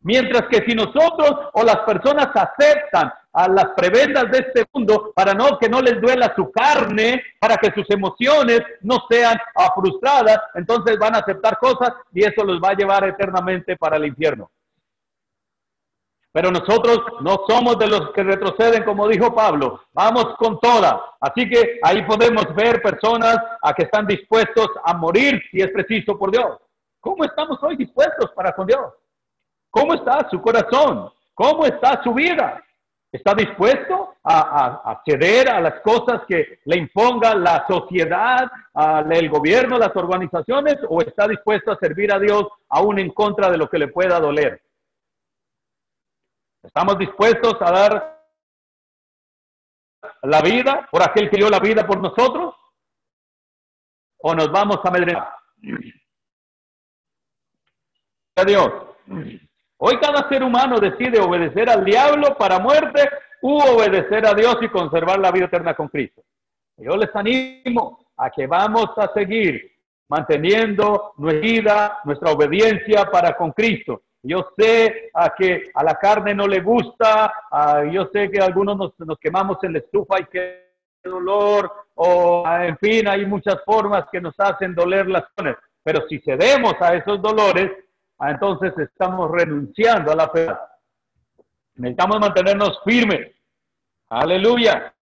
Mientras 0.00 0.42
que 0.48 0.64
si 0.64 0.74
nosotros 0.76 1.50
o 1.52 1.64
las 1.64 1.78
personas 1.78 2.28
aceptan 2.32 3.12
a 3.32 3.48
las 3.48 3.66
prebendas 3.76 4.30
de 4.30 4.38
este 4.38 4.64
mundo 4.72 5.12
para 5.14 5.34
no 5.34 5.58
que 5.58 5.68
no 5.68 5.80
les 5.80 6.00
duela 6.00 6.32
su 6.36 6.52
carne, 6.52 7.20
para 7.40 7.56
que 7.56 7.72
sus 7.72 7.88
emociones 7.90 8.60
no 8.82 9.04
sean 9.10 9.36
frustradas, 9.74 10.38
entonces 10.54 10.98
van 10.98 11.16
a 11.16 11.18
aceptar 11.18 11.58
cosas 11.58 11.94
y 12.12 12.24
eso 12.24 12.44
los 12.44 12.60
va 12.60 12.70
a 12.70 12.76
llevar 12.76 13.08
eternamente 13.08 13.76
para 13.76 13.96
el 13.96 14.06
infierno. 14.06 14.50
Pero 16.38 16.52
nosotros 16.52 17.00
no 17.20 17.40
somos 17.48 17.80
de 17.80 17.88
los 17.88 18.12
que 18.12 18.22
retroceden, 18.22 18.84
como 18.84 19.08
dijo 19.08 19.34
Pablo. 19.34 19.80
Vamos 19.92 20.36
con 20.38 20.60
toda. 20.60 21.16
Así 21.20 21.50
que 21.50 21.80
ahí 21.82 22.02
podemos 22.02 22.54
ver 22.54 22.80
personas 22.80 23.38
a 23.60 23.74
que 23.74 23.82
están 23.82 24.06
dispuestos 24.06 24.68
a 24.84 24.94
morir 24.94 25.42
si 25.50 25.60
es 25.60 25.72
preciso 25.72 26.16
por 26.16 26.30
Dios. 26.30 26.58
¿Cómo 27.00 27.24
estamos 27.24 27.58
hoy 27.60 27.74
dispuestos 27.74 28.30
para 28.36 28.52
con 28.52 28.68
Dios? 28.68 28.94
¿Cómo 29.68 29.94
está 29.94 30.28
su 30.30 30.40
corazón? 30.40 31.10
¿Cómo 31.34 31.66
está 31.66 32.00
su 32.04 32.14
vida? 32.14 32.62
¿Está 33.10 33.34
dispuesto 33.34 34.14
a, 34.22 34.92
a, 34.92 35.02
ceder 35.04 35.50
a 35.50 35.60
las 35.60 35.80
cosas 35.80 36.22
que 36.28 36.60
le 36.66 36.76
imponga 36.76 37.34
la 37.34 37.66
sociedad, 37.66 38.48
el 39.10 39.28
gobierno, 39.28 39.76
las 39.76 39.96
organizaciones? 39.96 40.76
¿O 40.88 41.00
está 41.00 41.26
dispuesto 41.26 41.72
a 41.72 41.78
servir 41.80 42.14
a 42.14 42.20
Dios 42.20 42.44
aún 42.68 43.00
en 43.00 43.10
contra 43.10 43.50
de 43.50 43.58
lo 43.58 43.68
que 43.68 43.80
le 43.80 43.88
pueda 43.88 44.20
doler? 44.20 44.62
¿Estamos 46.68 46.98
dispuestos 46.98 47.56
a 47.62 47.72
dar 47.72 48.22
la 50.22 50.42
vida 50.42 50.86
por 50.92 51.02
aquel 51.02 51.30
que 51.30 51.38
dio 51.38 51.48
la 51.48 51.60
vida 51.60 51.86
por 51.86 51.98
nosotros? 51.98 52.54
¿O 54.18 54.34
nos 54.34 54.52
vamos 54.52 54.76
a 54.84 54.88
amedrentar? 54.88 55.34
Dios. 58.46 58.70
Hoy 59.78 59.98
cada 59.98 60.28
ser 60.28 60.42
humano 60.42 60.78
decide 60.78 61.18
obedecer 61.18 61.70
al 61.70 61.86
diablo 61.86 62.36
para 62.36 62.58
muerte 62.58 63.08
u 63.40 63.58
obedecer 63.58 64.26
a 64.26 64.34
Dios 64.34 64.58
y 64.60 64.68
conservar 64.68 65.18
la 65.20 65.32
vida 65.32 65.46
eterna 65.46 65.74
con 65.74 65.88
Cristo. 65.88 66.22
Yo 66.76 66.98
les 66.98 67.14
animo 67.16 68.10
a 68.18 68.28
que 68.30 68.46
vamos 68.46 68.90
a 68.98 69.10
seguir 69.14 69.72
manteniendo 70.08 71.14
nuestra 71.16 71.40
vida, 71.40 71.98
nuestra 72.04 72.30
obediencia 72.30 73.10
para 73.10 73.34
con 73.36 73.52
Cristo. 73.52 74.02
Yo 74.22 74.50
sé 74.56 75.10
a 75.14 75.34
que 75.34 75.70
a 75.74 75.84
la 75.84 75.94
carne 75.94 76.34
no 76.34 76.46
le 76.46 76.60
gusta, 76.60 77.32
yo 77.90 78.08
sé 78.12 78.30
que 78.30 78.40
algunos 78.40 78.92
nos, 78.98 79.18
quemamos 79.18 79.58
en 79.62 79.74
la 79.74 79.78
estufa 79.78 80.20
y 80.20 80.24
que 80.24 80.68
dolor, 81.04 81.72
o 81.94 82.44
en 82.60 82.76
fin, 82.78 83.08
hay 83.08 83.24
muchas 83.24 83.62
formas 83.64 84.04
que 84.10 84.20
nos 84.20 84.34
hacen 84.38 84.74
doler 84.74 85.08
las 85.08 85.24
cosas. 85.34 85.56
Pero 85.82 86.06
si 86.08 86.18
cedemos 86.18 86.74
a 86.80 86.94
esos 86.94 87.22
dolores, 87.22 87.70
entonces 88.20 88.76
estamos 88.78 89.30
renunciando 89.30 90.12
a 90.12 90.16
la 90.16 90.28
fe. 90.28 90.48
Necesitamos 91.76 92.18
mantenernos 92.20 92.80
firmes. 92.84 93.32
Aleluya. 94.10 94.92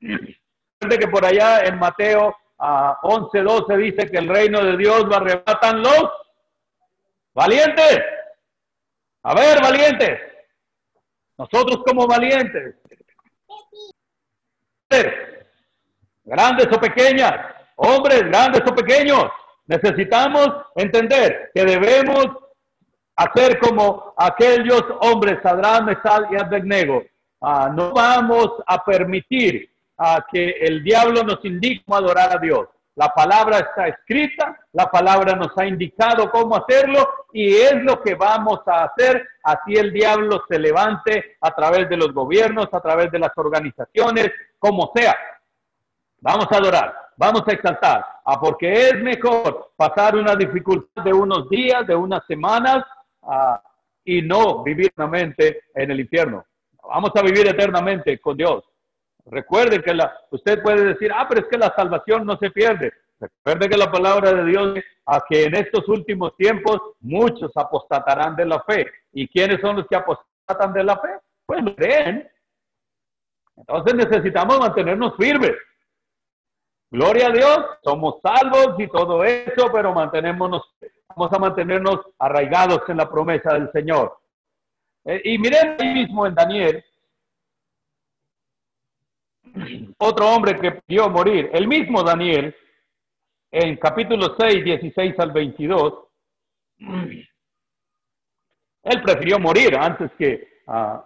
que 0.00 1.08
por 1.08 1.24
allá 1.24 1.60
en 1.64 1.78
Mateo 1.78 2.34
11, 2.58 3.42
12 3.42 3.76
dice 3.76 4.10
que 4.10 4.18
el 4.18 4.28
reino 4.28 4.64
de 4.64 4.76
Dios 4.76 5.04
lo 5.04 5.14
arrebatan 5.14 5.82
los 5.82 6.10
valientes. 7.34 8.15
A 9.28 9.34
ver, 9.34 9.60
valientes. 9.60 10.20
Nosotros 11.36 11.82
como 11.84 12.06
valientes. 12.06 12.76
Grandes 16.24 16.68
o 16.68 16.80
pequeñas, 16.80 17.32
hombres 17.74 18.22
grandes 18.22 18.62
o 18.70 18.72
pequeños, 18.72 19.24
necesitamos 19.66 20.48
entender 20.76 21.50
que 21.52 21.64
debemos 21.64 22.26
hacer 23.16 23.58
como 23.58 24.14
aquellos 24.16 24.84
hombres, 25.00 25.40
Sadrán, 25.42 25.86
Mesal 25.86 26.28
y 26.30 26.36
Abednego. 26.36 27.02
Ah, 27.40 27.68
no 27.74 27.92
vamos 27.92 28.50
a 28.64 28.84
permitir 28.84 29.68
a 29.98 30.24
que 30.30 30.50
el 30.50 30.84
diablo 30.84 31.24
nos 31.24 31.44
indique 31.44 31.82
adorar 31.88 32.36
a 32.36 32.38
Dios. 32.38 32.68
La 32.94 33.08
palabra 33.08 33.58
está 33.58 33.88
escrita, 33.88 34.58
la 34.72 34.88
palabra 34.88 35.34
nos 35.34 35.48
ha 35.58 35.66
indicado 35.66 36.30
cómo 36.30 36.56
hacerlo 36.56 37.06
y 37.38 37.54
es 37.54 37.74
lo 37.82 38.02
que 38.02 38.14
vamos 38.14 38.60
a 38.64 38.84
hacer. 38.84 39.28
Así 39.42 39.74
el 39.74 39.92
diablo 39.92 40.44
se 40.48 40.58
levante 40.58 41.36
a 41.42 41.50
través 41.54 41.86
de 41.86 41.98
los 41.98 42.14
gobiernos, 42.14 42.66
a 42.72 42.80
través 42.80 43.12
de 43.12 43.18
las 43.18 43.30
organizaciones, 43.36 44.30
como 44.58 44.90
sea. 44.94 45.14
Vamos 46.18 46.46
a 46.50 46.56
adorar, 46.56 46.96
vamos 47.14 47.42
a 47.46 47.52
exaltar, 47.52 48.06
ah, 48.24 48.40
porque 48.40 48.72
es 48.72 48.94
mejor 49.02 49.72
pasar 49.76 50.16
una 50.16 50.34
dificultad 50.34 51.04
de 51.04 51.12
unos 51.12 51.46
días, 51.50 51.86
de 51.86 51.94
unas 51.94 52.24
semanas, 52.26 52.82
y 54.02 54.22
no 54.22 54.62
vivir 54.62 54.86
eternamente 54.86 55.64
en 55.74 55.90
el 55.90 56.00
infierno. 56.00 56.42
Vamos 56.88 57.10
a 57.16 57.20
vivir 57.20 57.46
eternamente 57.48 58.18
con 58.18 58.38
Dios. 58.38 58.64
Recuerden 59.26 59.82
que 59.82 59.92
la, 59.92 60.10
usted 60.30 60.62
puede 60.62 60.84
decir, 60.84 61.12
ah, 61.14 61.26
pero 61.28 61.42
es 61.42 61.48
que 61.48 61.58
la 61.58 61.74
salvación 61.76 62.24
no 62.24 62.38
se 62.38 62.50
pierde. 62.50 62.94
Recuerde 63.18 63.68
que 63.68 63.76
la 63.76 63.90
palabra 63.90 64.32
de 64.32 64.44
Dios 64.44 64.78
a 65.06 65.24
que 65.28 65.44
en 65.44 65.54
estos 65.54 65.88
últimos 65.88 66.36
tiempos 66.36 66.78
muchos 67.00 67.50
apostatarán 67.54 68.36
de 68.36 68.44
la 68.44 68.62
fe. 68.62 68.86
¿Y 69.12 69.28
quiénes 69.28 69.60
son 69.60 69.76
los 69.76 69.86
que 69.86 69.96
apostatan 69.96 70.72
de 70.72 70.84
la 70.84 70.98
fe? 70.98 71.08
Pues 71.46 71.62
lo 71.62 71.74
creen. 71.74 72.28
Entonces 73.56 73.94
necesitamos 73.94 74.58
mantenernos 74.58 75.16
firmes. 75.16 75.52
Gloria 76.90 77.28
a 77.28 77.32
Dios, 77.32 77.58
somos 77.82 78.20
salvos 78.22 78.78
y 78.78 78.86
todo 78.88 79.24
eso, 79.24 79.70
pero 79.72 79.92
mantenémonos, 79.92 80.62
vamos 81.08 81.32
a 81.32 81.38
mantenernos 81.38 82.00
arraigados 82.18 82.82
en 82.88 82.98
la 82.98 83.10
promesa 83.10 83.54
del 83.54 83.70
Señor. 83.72 84.16
Eh, 85.04 85.20
y 85.24 85.38
miren 85.38 85.76
ahí 85.80 85.94
mismo 85.94 86.26
en 86.26 86.34
Daniel, 86.34 86.84
otro 89.98 90.28
hombre 90.28 90.58
que 90.60 90.72
pidió 90.72 91.08
morir, 91.08 91.50
el 91.52 91.66
mismo 91.66 92.02
Daniel, 92.02 92.54
en 93.58 93.76
capítulo 93.76 94.36
6, 94.38 94.64
16 94.64 95.18
al 95.18 95.32
22, 95.32 95.94
él 98.82 99.02
prefirió 99.02 99.38
morir 99.38 99.74
antes 99.74 100.10
que 100.18 100.46
uh, 100.66 101.00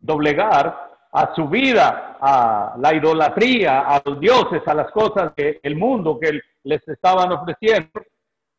doblegar 0.00 0.98
a 1.12 1.32
su 1.32 1.48
vida, 1.48 2.18
a 2.20 2.74
la 2.78 2.92
idolatría, 2.92 3.82
a 3.82 4.02
los 4.04 4.18
dioses, 4.18 4.66
a 4.66 4.74
las 4.74 4.90
cosas 4.90 5.32
del 5.36 5.76
mundo 5.76 6.18
que 6.18 6.40
les 6.64 6.88
estaban 6.88 7.30
ofreciendo. 7.30 8.02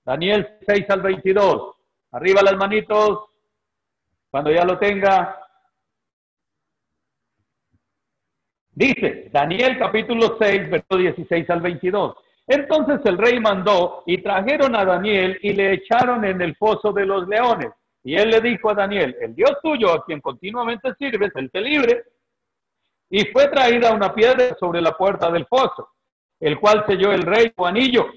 Daniel 0.06 0.58
6 0.66 0.86
al 0.90 1.02
22. 1.02 1.76
Arriba 2.12 2.42
las 2.44 2.56
manitos. 2.56 3.26
Cuando 4.32 4.52
ya 4.52 4.64
lo 4.64 4.80
tenga. 4.80 5.38
Dice 8.72 9.30
Daniel 9.34 9.78
capítulo 9.78 10.38
6, 10.40 10.70
verso 10.70 10.98
16 10.98 11.50
al 11.50 11.62
22. 11.62 12.16
Entonces 12.48 13.02
el 13.04 13.18
rey 13.18 13.40
mandó 13.42 14.04
y 14.06 14.20
trajeron 14.20 14.74
a 14.76 14.86
Daniel 14.86 15.38
y 15.42 15.52
le 15.52 15.74
echaron 15.74 16.24
en 16.24 16.42
el 16.42 16.56
foso 16.56 16.94
de 16.94 17.06
los 17.06 17.28
leones. 17.28 17.72
Y 18.04 18.16
él 18.16 18.30
le 18.30 18.40
dijo 18.40 18.70
a 18.70 18.74
Daniel, 18.74 19.18
el 19.20 19.36
Dios 19.36 19.58
tuyo 19.62 19.92
a 19.92 20.06
quien 20.06 20.22
continuamente 20.22 20.94
sirves, 20.98 21.32
él 21.36 21.52
te 21.52 21.60
libre. 21.60 22.04
Y 23.10 23.26
fue 23.26 23.50
traída 23.50 23.92
una 23.92 24.14
piedra 24.14 24.56
sobre 24.58 24.82
la 24.82 24.94
puerta 24.94 25.30
del 25.30 25.46
foso, 25.46 25.90
el 26.40 26.58
cual 26.58 26.86
selló 26.88 27.12
el 27.12 27.24
rey 27.24 27.52
su 27.56 27.66
anillo. 27.66 28.08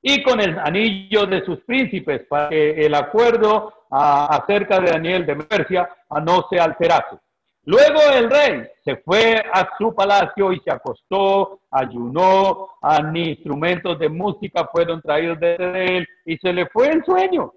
Y 0.00 0.22
con 0.22 0.40
el 0.40 0.58
anillo 0.58 1.26
de 1.26 1.44
sus 1.44 1.60
príncipes, 1.60 2.26
para 2.28 2.48
que 2.48 2.86
el 2.86 2.94
acuerdo 2.94 3.84
acerca 3.90 4.80
de 4.80 4.90
Daniel 4.90 5.26
de 5.26 5.36
Persia 5.36 5.88
no 6.24 6.46
se 6.48 6.58
alterase. 6.58 7.18
Luego 7.64 8.00
el 8.12 8.28
rey 8.28 8.68
se 8.84 8.96
fue 8.96 9.40
a 9.52 9.68
su 9.78 9.94
palacio 9.94 10.52
y 10.52 10.60
se 10.60 10.72
acostó, 10.72 11.60
ayunó, 11.70 12.70
ni 13.12 13.30
instrumentos 13.30 13.98
de 13.98 14.08
música 14.08 14.68
fueron 14.72 15.00
traídos 15.00 15.38
de 15.38 15.54
él 15.58 16.08
y 16.24 16.36
se 16.38 16.52
le 16.52 16.66
fue 16.66 16.88
el 16.88 17.04
sueño. 17.04 17.52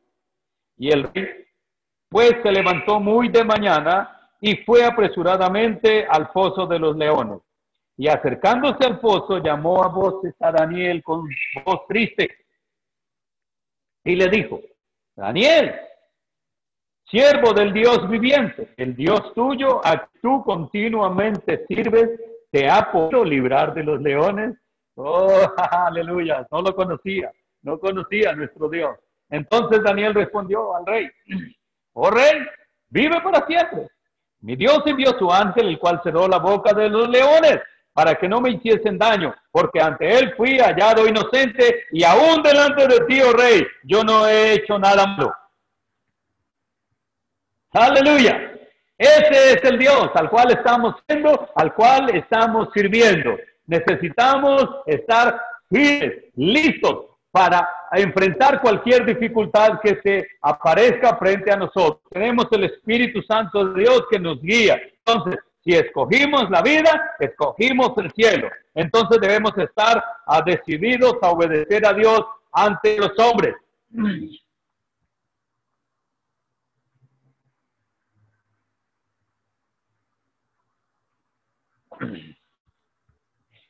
Y 0.78 0.92
el 0.92 1.12
rey 1.12 1.46
pues 2.08 2.34
se 2.44 2.52
levantó 2.52 3.00
muy 3.00 3.30
de 3.30 3.44
mañana 3.44 4.30
y 4.40 4.58
fue 4.58 4.86
apresuradamente 4.86 6.06
al 6.08 6.28
foso 6.32 6.68
de 6.68 6.78
los 6.78 6.96
leones. 6.96 7.40
Y 7.98 8.08
acercándose 8.08 8.86
al 8.86 9.00
foso 9.00 9.40
llamó 9.40 9.84
a 9.84 9.88
voces 9.88 10.36
a 10.40 10.52
Daniel 10.52 11.02
con 11.02 11.28
voz 11.66 11.88
triste 11.88 12.30
y 14.04 14.16
le 14.16 14.30
dijo, 14.30 14.62
Daniel, 15.16 15.74
siervo 17.16 17.54
del 17.54 17.72
Dios 17.72 18.10
viviente, 18.10 18.74
el 18.76 18.94
Dios 18.94 19.34
tuyo, 19.34 19.80
a 19.86 20.06
tú 20.22 20.44
continuamente 20.44 21.66
sirves, 21.66 22.10
te 22.52 22.70
ha 22.70 22.92
podido 22.92 23.24
librar 23.24 23.74
de 23.74 23.86
los 23.86 24.02
leones. 24.02 24.58
Oh, 24.96 25.30
aleluya, 25.72 26.46
no 26.52 26.62
lo 26.62 26.76
conocía, 26.76 27.32
no 27.62 27.80
conocía 27.80 28.32
a 28.32 28.36
nuestro 28.36 28.68
Dios. 28.68 28.98
Entonces 29.30 29.82
Daniel 29.82 30.14
respondió 30.14 30.76
al 30.76 30.86
rey, 30.86 31.10
oh 31.94 32.12
rey, 32.12 32.36
vive 32.90 33.22
para 33.22 33.48
siempre. 33.48 33.88
Mi 34.42 34.58
Dios 34.58 34.82
envió 34.86 35.18
su 35.18 35.32
ángel, 35.32 35.70
el 35.70 35.80
cual 35.80 36.02
cerró 36.04 36.28
la 36.28 36.40
boca 36.40 36.74
de 36.74 36.90
los 36.90 37.08
leones 37.08 37.62
para 37.94 38.16
que 38.16 38.28
no 38.28 38.42
me 38.42 38.52
hiciesen 38.52 38.98
daño, 38.98 39.34
porque 39.52 39.80
ante 39.80 40.20
él 40.20 40.34
fui 40.36 40.60
hallado 40.60 41.08
inocente 41.08 41.86
y 41.94 42.04
aún 42.04 42.44
delante 42.44 42.86
de 42.90 43.06
ti, 43.06 43.22
oh 43.22 43.32
rey, 43.32 43.66
yo 43.86 44.04
no 44.04 44.28
he 44.28 44.56
hecho 44.56 44.78
nada 44.78 45.08
malo. 45.08 45.34
Aleluya. 47.76 48.54
Ese 48.98 49.54
es 49.54 49.64
el 49.66 49.78
Dios 49.78 50.10
al 50.16 50.30
cual 50.30 50.50
estamos 50.52 50.96
siendo, 51.06 51.50
al 51.56 51.74
cual 51.74 52.10
estamos 52.16 52.70
sirviendo. 52.74 53.38
Necesitamos 53.68 54.66
estar 54.86 55.42
firmes, 55.70 56.24
listos 56.36 57.08
para 57.32 57.68
enfrentar 57.92 58.62
cualquier 58.62 59.06
dificultad 59.06 59.82
que 59.84 60.00
se 60.02 60.26
aparezca 60.42 61.18
frente 61.18 61.52
a 61.52 61.58
nosotros. 61.58 62.00
Tenemos 62.10 62.48
el 62.52 62.64
Espíritu 62.64 63.22
Santo 63.24 63.66
de 63.66 63.82
Dios 63.82 64.06
que 64.10 64.20
nos 64.20 64.42
guía. 64.42 64.82
Entonces, 65.06 65.38
si 65.62 65.74
escogimos 65.74 66.50
la 66.50 66.62
vida, 66.62 67.16
escogimos 67.20 67.92
el 67.98 68.10
cielo. 68.14 68.50
Entonces 68.74 69.20
debemos 69.20 69.52
estar 69.58 70.02
decididos 70.46 71.16
a 71.22 71.32
obedecer 71.32 71.86
a 71.86 71.92
Dios 71.92 72.22
ante 72.54 72.98
los 72.98 73.12
hombres. 73.20 73.54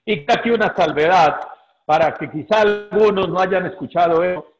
Y 0.05 0.25
aquí 0.31 0.51
una 0.51 0.75
salvedad 0.75 1.39
para 1.85 2.13
que 2.13 2.29
quizá 2.29 2.61
algunos 2.61 3.29
no 3.29 3.39
hayan 3.39 3.65
escuchado 3.65 4.23
eso. 4.23 4.55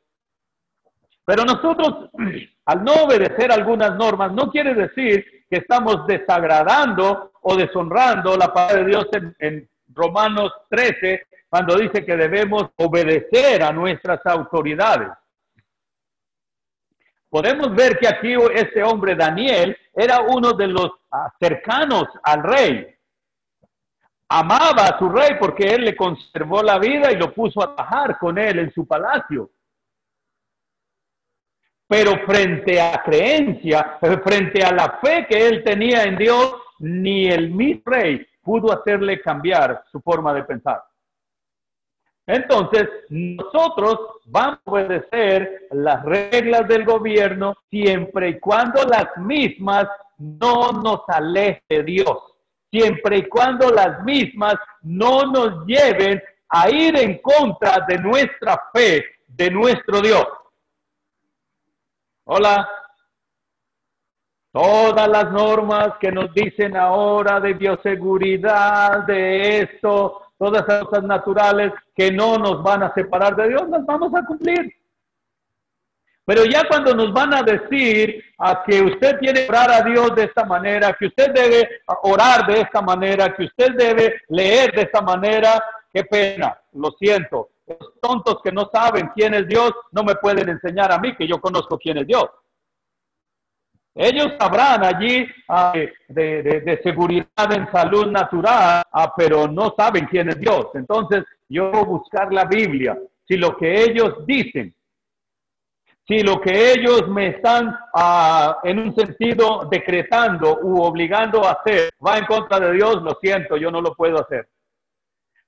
Pero 1.26 1.44
nosotros, 1.44 2.10
al 2.66 2.84
no 2.84 2.94
obedecer 3.04 3.52
algunas 3.52 3.96
normas, 3.96 4.32
no 4.32 4.50
quiere 4.52 4.74
decir 4.74 5.26
que 5.50 5.58
estamos 5.58 6.06
desagradando 6.08 7.32
o 7.42 7.56
deshonrando 7.56 8.38
la 8.38 8.54
palabra 8.54 8.84
de 8.84 8.86
Dios 8.86 9.08
en, 9.40 9.70
Romanos 9.88 10.52
13, 10.70 11.28
cuando 11.48 11.78
dice 11.78 12.04
que 12.04 12.18
debemos 12.18 12.72
obedecer 12.78 13.64
a 13.64 13.72
nuestras 13.72 14.20
autoridades. 14.26 15.10
Podemos 17.30 17.74
ver 17.74 17.98
que 17.98 18.08
aquí 18.08 18.34
este 18.56 18.84
hombre 18.84 19.16
Daniel 19.16 19.78
era 19.94 20.22
uno 20.22 20.54
de 20.54 20.68
los 20.68 20.90
ah, 21.12 21.32
cercanos 21.40 22.06
al 22.24 22.44
rey. 22.44 22.95
Amaba 24.30 24.88
a 24.88 24.98
su 24.98 25.08
rey 25.10 25.32
porque 25.40 25.66
él 25.66 25.86
le 25.86 25.96
conservó 25.96 26.64
la 26.64 26.80
vida 26.80 27.12
y 27.12 27.16
lo 27.16 27.34
puso 27.34 27.62
a 27.62 27.76
trabajar 27.76 28.18
con 28.18 28.38
él 28.38 28.60
en 28.60 28.74
su 28.74 28.88
palacio. 28.88 29.52
Pero 31.88 32.26
frente 32.26 32.82
a 32.82 33.04
creencia, 33.04 34.00
frente 34.24 34.64
a 34.64 34.72
la 34.72 35.00
fe 35.04 35.28
que 35.30 35.48
él 35.48 35.64
tenía 35.64 36.04
en 36.04 36.18
Dios, 36.18 36.56
ni 36.80 37.28
el 37.28 37.52
mismo 37.52 37.84
rey 37.86 38.26
pudo 38.42 38.72
hacerle 38.72 39.22
cambiar 39.22 39.84
su 39.92 40.02
forma 40.02 40.34
de 40.34 40.44
pensar. 40.44 40.84
Entonces, 42.28 42.90
nosotros 43.10 44.00
vamos 44.26 44.60
a 44.66 44.72
obedecer 44.72 45.68
las 45.72 46.04
reglas 46.04 46.68
del 46.68 46.84
gobierno 46.84 47.56
siempre 47.70 48.30
y 48.30 48.40
cuando 48.40 48.84
las 48.84 49.16
mismas 49.18 49.88
no 50.18 50.72
nos 50.72 51.02
alejen 51.08 51.62
de 51.70 51.84
Dios, 51.84 52.35
siempre 52.76 53.20
y 53.20 53.30
cuando 53.30 53.70
las 53.70 54.04
mismas 54.04 54.56
no 54.82 55.24
nos 55.24 55.66
lleven 55.66 56.22
a 56.50 56.70
ir 56.70 56.98
en 56.98 57.20
contra 57.20 57.86
de 57.88 57.98
nuestra 58.00 58.62
fe, 58.74 59.06
de 59.28 59.50
nuestro 59.50 60.02
Dios. 60.02 60.26
Hola. 62.26 62.68
Todas 64.52 65.08
las 65.10 65.32
normas 65.32 65.98
que 66.00 66.12
nos 66.12 66.34
dicen 66.34 66.78
ahora 66.78 67.42
de 67.42 67.54
bioseguridad, 67.54 69.06
de 69.06 69.60
esto, 69.60 70.22
todas 70.38 70.64
esas 70.64 70.86
cosas 70.86 71.04
naturales 71.04 71.74
que 71.94 72.10
no 72.12 72.38
nos 72.38 72.64
van 72.64 72.84
a 72.84 72.94
separar 72.94 73.36
de 73.36 73.50
Dios, 73.50 73.68
las 73.70 73.86
vamos 73.86 74.14
a 74.16 74.26
cumplir. 74.26 74.74
Pero 76.26 76.44
ya 76.46 76.68
cuando 76.68 76.94
nos 76.96 77.14
van 77.14 77.36
a 77.36 77.44
decir 77.44 78.24
a 78.40 78.64
que 78.64 78.82
usted 78.82 79.20
tiene 79.20 79.46
que 79.46 79.50
orar 79.50 79.72
a 79.72 79.82
Dios 79.84 80.16
de 80.16 80.24
esta 80.24 80.44
manera, 80.44 80.96
que 80.98 81.06
usted 81.06 81.32
debe 81.32 81.70
orar 82.02 82.48
de 82.48 82.62
esta 82.62 82.82
manera, 82.82 83.34
que 83.36 83.44
usted 83.44 83.76
debe 83.78 84.22
leer 84.30 84.72
de 84.74 84.82
esta 84.82 85.02
manera, 85.02 85.64
qué 85.94 86.04
pena, 86.04 86.60
lo 86.74 86.90
siento. 86.98 87.50
Los 87.68 88.00
tontos 88.02 88.40
que 88.44 88.52
no 88.52 88.70
saben 88.74 89.12
quién 89.16 89.36
es 89.36 89.48
Dios 89.48 89.72
no 89.92 90.04
me 90.04 90.16
pueden 90.16 90.50
enseñar 90.50 90.92
a 90.92 90.98
mí 90.98 91.16
que 91.16 91.28
yo 91.28 91.40
conozco 91.40 91.78
quién 91.78 92.00
es 92.00 92.08
Dios. 92.08 92.26
Ellos 93.94 94.34
sabrán 94.38 94.84
allí 94.84 95.26
ah, 95.48 95.74
de, 96.10 96.80
seguridad 96.84 97.52
en 97.52 97.72
salud 97.72 98.08
natural, 98.08 98.84
ah, 98.92 99.14
pero 99.16 99.48
no 99.48 99.74
saben 99.78 100.06
quién 100.08 100.30
es 100.30 100.40
Dios. 100.40 100.68
Entonces, 100.74 101.24
yo 101.48 101.72
voy 101.72 101.82
a 101.82 101.86
buscar 101.86 102.34
la 102.34 102.46
Biblia. 102.46 102.98
Si 103.28 103.38
lo 103.38 103.56
que 103.56 103.84
ellos 103.84 104.26
dicen 104.26 104.76
Si 106.08 106.20
lo 106.20 106.40
que 106.40 106.74
ellos 106.74 107.08
me 107.08 107.30
están 107.30 107.76
ah, 107.94 108.60
en 108.64 108.78
un 108.78 108.96
sentido 108.96 109.68
decretando 109.70 110.60
u 110.62 110.84
obligando 110.84 111.44
a 111.44 111.54
hacer 111.54 111.90
va 112.06 112.20
en 112.20 112.26
contra 112.26 112.60
de 112.60 112.74
Dios, 112.74 113.02
lo 113.02 113.18
siento, 113.20 113.58
yo 113.58 113.72
no 113.72 113.82
lo 113.82 113.96
puedo 113.96 114.20
hacer. 114.20 114.48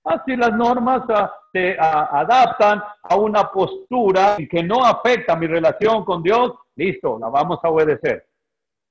Así 0.04 0.36
las 0.36 0.54
normas 0.54 1.04
ah, 1.10 1.32
se 1.52 1.78
ah, 1.80 2.10
adaptan 2.12 2.82
a 3.04 3.16
una 3.16 3.52
postura 3.52 4.38
que 4.50 4.64
no 4.64 4.84
afecta 4.84 5.36
mi 5.36 5.46
relación 5.46 6.04
con 6.04 6.24
Dios, 6.24 6.54
listo, 6.76 7.20
la 7.20 7.30
vamos 7.30 7.60
a 7.62 7.70
obedecer, 7.70 8.26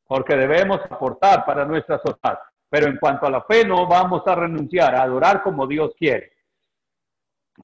porque 0.07 0.37
debemos 0.37 0.79
aportar 0.89 1.45
para 1.45 1.64
nuestra 1.64 1.99
sociedad. 1.99 2.39
Pero 2.69 2.87
en 2.87 2.99
cuanto 2.99 3.27
a 3.27 3.31
la 3.31 3.43
fe, 3.43 3.64
no 3.64 3.87
vamos 3.87 4.23
a 4.27 4.35
renunciar 4.35 4.95
a 4.95 5.03
adorar 5.03 5.43
como 5.43 5.67
Dios 5.67 5.95
quiere. 5.99 6.33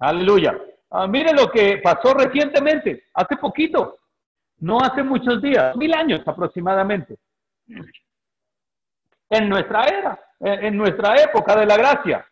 Aleluya. 0.00 0.58
Ah, 0.94 1.06
mire 1.06 1.32
lo 1.32 1.50
que 1.50 1.78
pasó 1.78 2.12
recientemente, 2.12 3.04
hace 3.14 3.38
poquito, 3.38 3.96
no 4.58 4.78
hace 4.78 5.02
muchos 5.02 5.40
días, 5.40 5.74
mil 5.74 5.94
años 5.94 6.20
aproximadamente. 6.26 7.16
En 9.30 9.48
nuestra 9.48 9.84
era, 9.86 10.20
en 10.40 10.76
nuestra 10.76 11.16
época 11.16 11.56
de 11.56 11.64
la 11.64 11.78
gracia. 11.78 12.26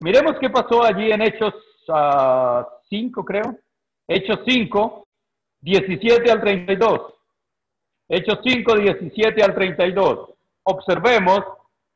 Miremos 0.00 0.36
qué 0.38 0.50
pasó 0.50 0.84
allí 0.84 1.10
en 1.10 1.22
Hechos 1.22 1.54
5, 1.86 1.92
ah, 1.94 3.24
creo. 3.26 3.58
Hechos 4.06 4.40
5, 4.46 5.08
17 5.62 6.30
al 6.30 6.40
32. 6.42 7.14
Hechos 8.06 8.38
5, 8.44 8.76
17 8.76 9.42
al 9.42 9.54
32. 9.54 10.30
Observemos 10.64 11.40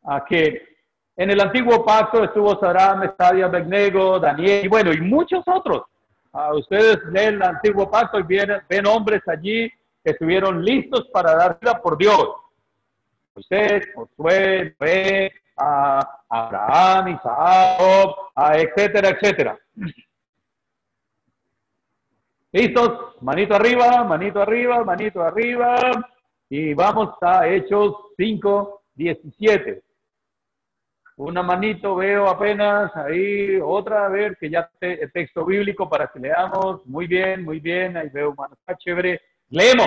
a 0.05 0.25
que 0.25 0.70
en 1.21 1.31
el 1.31 1.39
antiguo 1.39 1.85
pacto 1.85 2.25
estuvo 2.25 2.59
Sarah, 2.59 2.95
Mestadia, 2.95 3.47
Begnego, 3.47 4.19
Daniel 4.19 4.65
y 4.65 4.69
bueno, 4.69 4.91
y 4.91 5.03
muchos 5.03 5.45
otros. 5.47 5.83
Uh, 6.33 6.57
ustedes 6.57 6.97
leen 7.13 7.35
el 7.35 7.43
antiguo 7.43 7.91
pacto 7.91 8.19
y 8.19 8.23
ven, 8.23 8.51
ven 8.67 8.87
hombres 8.87 9.21
allí 9.29 9.69
que 10.03 10.13
estuvieron 10.13 10.65
listos 10.65 11.09
para 11.13 11.35
dar 11.35 11.59
vida 11.61 11.75
por 11.83 11.99
Dios. 11.99 12.27
Usted, 13.35 13.83
Josué, 13.95 14.75
Noé, 14.81 15.31
Abraham, 15.57 17.09
Isaac, 17.09 17.81
etcétera, 18.55 19.11
etcétera. 19.11 19.59
¿Listos? 22.51 23.17
Manito 23.21 23.55
arriba, 23.55 24.05
manito 24.05 24.41
arriba, 24.41 24.83
manito 24.85 25.23
arriba. 25.23 25.77
Y 26.49 26.73
vamos 26.73 27.11
a 27.21 27.47
Hechos 27.47 27.95
5, 28.17 28.85
17. 28.95 29.83
Una 31.21 31.43
manito 31.43 31.97
veo 31.97 32.29
apenas 32.29 32.97
ahí, 32.97 33.61
otra, 33.63 34.07
a 34.07 34.09
ver, 34.09 34.39
que 34.39 34.49
ya 34.49 34.71
el 34.81 35.13
texto 35.13 35.45
bíblico 35.45 35.87
para 35.87 36.07
que 36.07 36.19
leamos. 36.19 36.87
Muy 36.87 37.07
bien, 37.07 37.45
muy 37.45 37.61
bien, 37.61 37.95
ahí 37.99 38.09
veo 38.09 38.35
mano, 38.35 38.55
está 38.55 38.75
chévere. 38.79 39.21
Leemos. 39.51 39.87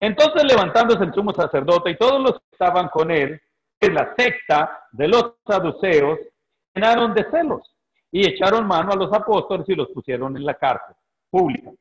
Entonces 0.00 0.44
levantándose 0.44 1.04
el 1.04 1.12
sumo 1.12 1.34
sacerdote 1.34 1.90
y 1.90 1.98
todos 1.98 2.22
los 2.22 2.32
que 2.32 2.46
estaban 2.52 2.88
con 2.88 3.10
él, 3.10 3.38
en 3.78 3.94
la 3.94 4.14
secta 4.16 4.84
de 4.90 5.08
los 5.08 5.34
saduceos, 5.46 6.18
llenaron 6.74 7.12
de 7.12 7.26
celos 7.30 7.76
y 8.10 8.26
echaron 8.26 8.66
mano 8.66 8.92
a 8.92 8.96
los 8.96 9.12
apóstoles 9.12 9.68
y 9.68 9.74
los 9.74 9.88
pusieron 9.88 10.34
en 10.34 10.46
la 10.46 10.54
cárcel 10.54 10.96
pública. 11.28 11.72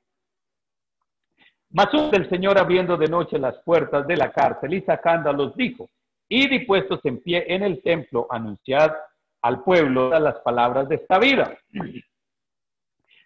Mas 1.70 1.88
del 2.12 2.30
Señor, 2.30 2.58
abriendo 2.60 2.98
de 2.98 3.08
noche 3.08 3.40
las 3.40 3.58
puertas 3.60 4.06
de 4.06 4.18
la 4.18 4.30
cárcel 4.30 4.74
y 4.74 4.82
sacándolos, 4.82 5.56
dijo, 5.56 5.90
y 6.30 6.48
dispuestos 6.50 7.00
en 7.06 7.22
pie 7.22 7.46
en 7.48 7.64
el 7.64 7.82
templo, 7.82 8.28
anunciar 8.30 8.98
al 9.42 9.64
pueblo 9.64 10.10
las 10.20 10.40
palabras 10.40 10.90
de 10.90 10.96
esta 10.96 11.20
vida. 11.20 11.58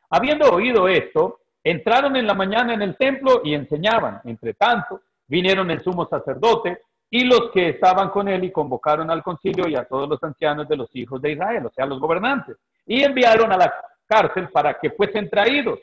Habiendo 0.09 0.51
oído 0.51 0.87
esto, 0.87 1.39
entraron 1.63 2.15
en 2.15 2.27
la 2.27 2.33
mañana 2.33 2.73
en 2.73 2.81
el 2.81 2.97
templo 2.97 3.41
y 3.43 3.53
enseñaban. 3.53 4.21
Entre 4.25 4.53
tanto, 4.53 5.01
vinieron 5.27 5.71
el 5.71 5.81
sumo 5.83 6.07
sacerdote 6.07 6.81
y 7.09 7.23
los 7.23 7.51
que 7.51 7.69
estaban 7.69 8.09
con 8.09 8.27
él 8.27 8.43
y 8.43 8.51
convocaron 8.51 9.09
al 9.09 9.23
concilio 9.23 9.67
y 9.67 9.75
a 9.75 9.85
todos 9.85 10.07
los 10.07 10.23
ancianos 10.23 10.67
de 10.67 10.77
los 10.77 10.89
hijos 10.95 11.21
de 11.21 11.31
Israel, 11.33 11.65
o 11.65 11.71
sea, 11.71 11.85
los 11.85 11.99
gobernantes, 11.99 12.57
y 12.85 13.03
enviaron 13.03 13.51
a 13.51 13.57
la 13.57 13.73
cárcel 14.05 14.49
para 14.49 14.79
que 14.79 14.91
fuesen 14.91 15.29
traídos. 15.29 15.79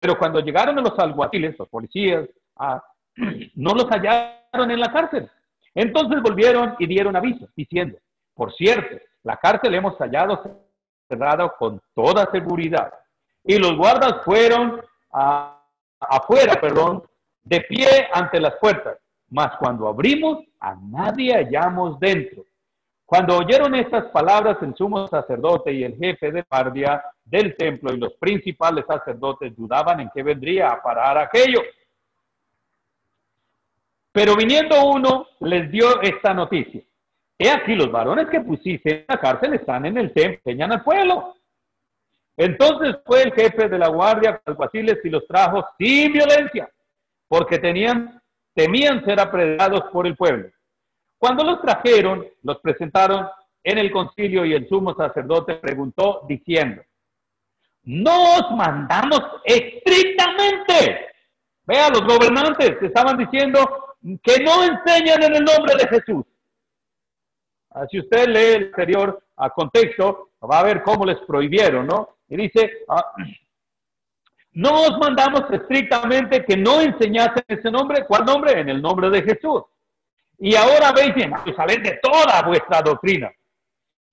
Pero 0.00 0.18
cuando 0.18 0.40
llegaron 0.40 0.76
los 0.76 0.98
alguaciles, 0.98 1.56
los 1.58 1.68
policías, 1.68 2.28
ah, 2.56 2.82
no 3.54 3.74
los 3.74 3.88
hallaron 3.88 4.70
en 4.70 4.80
la 4.80 4.92
cárcel, 4.92 5.30
entonces 5.80 6.20
volvieron 6.20 6.74
y 6.80 6.86
dieron 6.86 7.14
aviso, 7.14 7.48
diciendo, 7.54 7.98
por 8.34 8.52
cierto, 8.54 8.96
la 9.22 9.36
cárcel 9.36 9.74
hemos 9.74 9.96
hallado 9.98 10.42
cerrada 11.08 11.48
con 11.56 11.80
toda 11.94 12.28
seguridad. 12.32 12.92
Y 13.44 13.58
los 13.58 13.76
guardas 13.76 14.24
fueron 14.24 14.82
afuera, 16.00 16.60
perdón, 16.60 17.04
de 17.44 17.60
pie 17.60 18.08
ante 18.12 18.40
las 18.40 18.56
puertas. 18.56 18.98
Mas 19.30 19.56
cuando 19.58 19.86
abrimos, 19.86 20.40
a 20.58 20.74
nadie 20.74 21.34
hallamos 21.34 22.00
dentro. 22.00 22.44
Cuando 23.06 23.38
oyeron 23.38 23.74
estas 23.76 24.06
palabras, 24.06 24.58
el 24.62 24.74
sumo 24.74 25.06
sacerdote 25.06 25.72
y 25.72 25.84
el 25.84 25.96
jefe 25.96 26.32
de 26.32 26.44
guardia 26.50 27.02
del 27.24 27.56
templo 27.56 27.94
y 27.94 27.98
los 27.98 28.14
principales 28.14 28.84
sacerdotes 28.86 29.56
dudaban 29.56 30.00
en 30.00 30.10
qué 30.12 30.24
vendría 30.24 30.72
a 30.72 30.82
parar 30.82 31.18
aquello. 31.18 31.60
Pero 34.12 34.36
viniendo 34.36 34.84
uno, 34.86 35.26
les 35.40 35.70
dio 35.70 36.00
esta 36.02 36.34
noticia. 36.34 36.82
He 37.38 37.50
aquí 37.50 37.74
los 37.74 37.90
varones 37.90 38.28
que 38.28 38.40
pusiste 38.40 39.00
en 39.00 39.04
la 39.08 39.20
cárcel 39.20 39.54
están 39.54 39.86
en 39.86 39.96
el 39.96 40.12
templo, 40.12 40.40
enseñan 40.44 40.72
al 40.72 40.82
pueblo. 40.82 41.34
Entonces 42.36 42.96
fue 43.04 43.22
el 43.22 43.32
jefe 43.32 43.68
de 43.68 43.78
la 43.78 43.88
guardia, 43.88 44.40
alguaciles, 44.44 44.98
y 45.04 45.10
los 45.10 45.26
trajo 45.26 45.64
sin 45.78 46.12
violencia, 46.12 46.68
porque 47.28 47.58
tenían, 47.58 48.20
temían 48.54 49.04
ser 49.04 49.20
apredados 49.20 49.84
por 49.92 50.06
el 50.06 50.16
pueblo. 50.16 50.50
Cuando 51.18 51.44
los 51.44 51.60
trajeron, 51.60 52.26
los 52.42 52.60
presentaron 52.60 53.28
en 53.62 53.78
el 53.78 53.90
concilio 53.90 54.44
y 54.44 54.54
el 54.54 54.68
sumo 54.68 54.94
sacerdote 54.94 55.56
preguntó 55.56 56.22
diciendo, 56.28 56.82
nos 57.82 58.50
mandamos 58.52 59.20
estrictamente. 59.44 61.06
Vea, 61.64 61.90
los 61.90 62.02
gobernantes 62.02 62.80
estaban 62.82 63.16
diciendo, 63.16 63.87
que 64.02 64.42
no 64.42 64.64
enseñan 64.64 65.22
en 65.22 65.36
el 65.36 65.44
nombre 65.44 65.74
de 65.76 65.88
Jesús. 65.88 66.24
Ah, 67.70 67.86
si 67.90 68.00
usted 68.00 68.26
lee 68.28 68.56
el 68.56 68.66
anterior 68.66 69.22
a 69.36 69.50
contexto, 69.50 70.30
va 70.42 70.60
a 70.60 70.64
ver 70.64 70.82
cómo 70.82 71.04
les 71.04 71.18
prohibieron, 71.26 71.86
¿no? 71.86 72.16
Y 72.28 72.36
dice, 72.36 72.84
ah, 72.88 73.12
no 74.52 74.82
os 74.82 74.98
mandamos 74.98 75.42
estrictamente 75.50 76.44
que 76.44 76.56
no 76.56 76.80
enseñasen 76.80 77.44
ese 77.46 77.70
nombre. 77.70 78.04
¿Cuál 78.06 78.24
nombre? 78.24 78.60
En 78.60 78.68
el 78.68 78.80
nombre 78.80 79.10
de 79.10 79.22
Jesús. 79.22 79.62
Y 80.38 80.54
ahora 80.54 80.92
veis 80.92 81.12
en 81.16 81.34
Jerusalén 81.36 81.82
de 81.82 81.98
toda 82.02 82.42
vuestra 82.42 82.80
doctrina. 82.80 83.30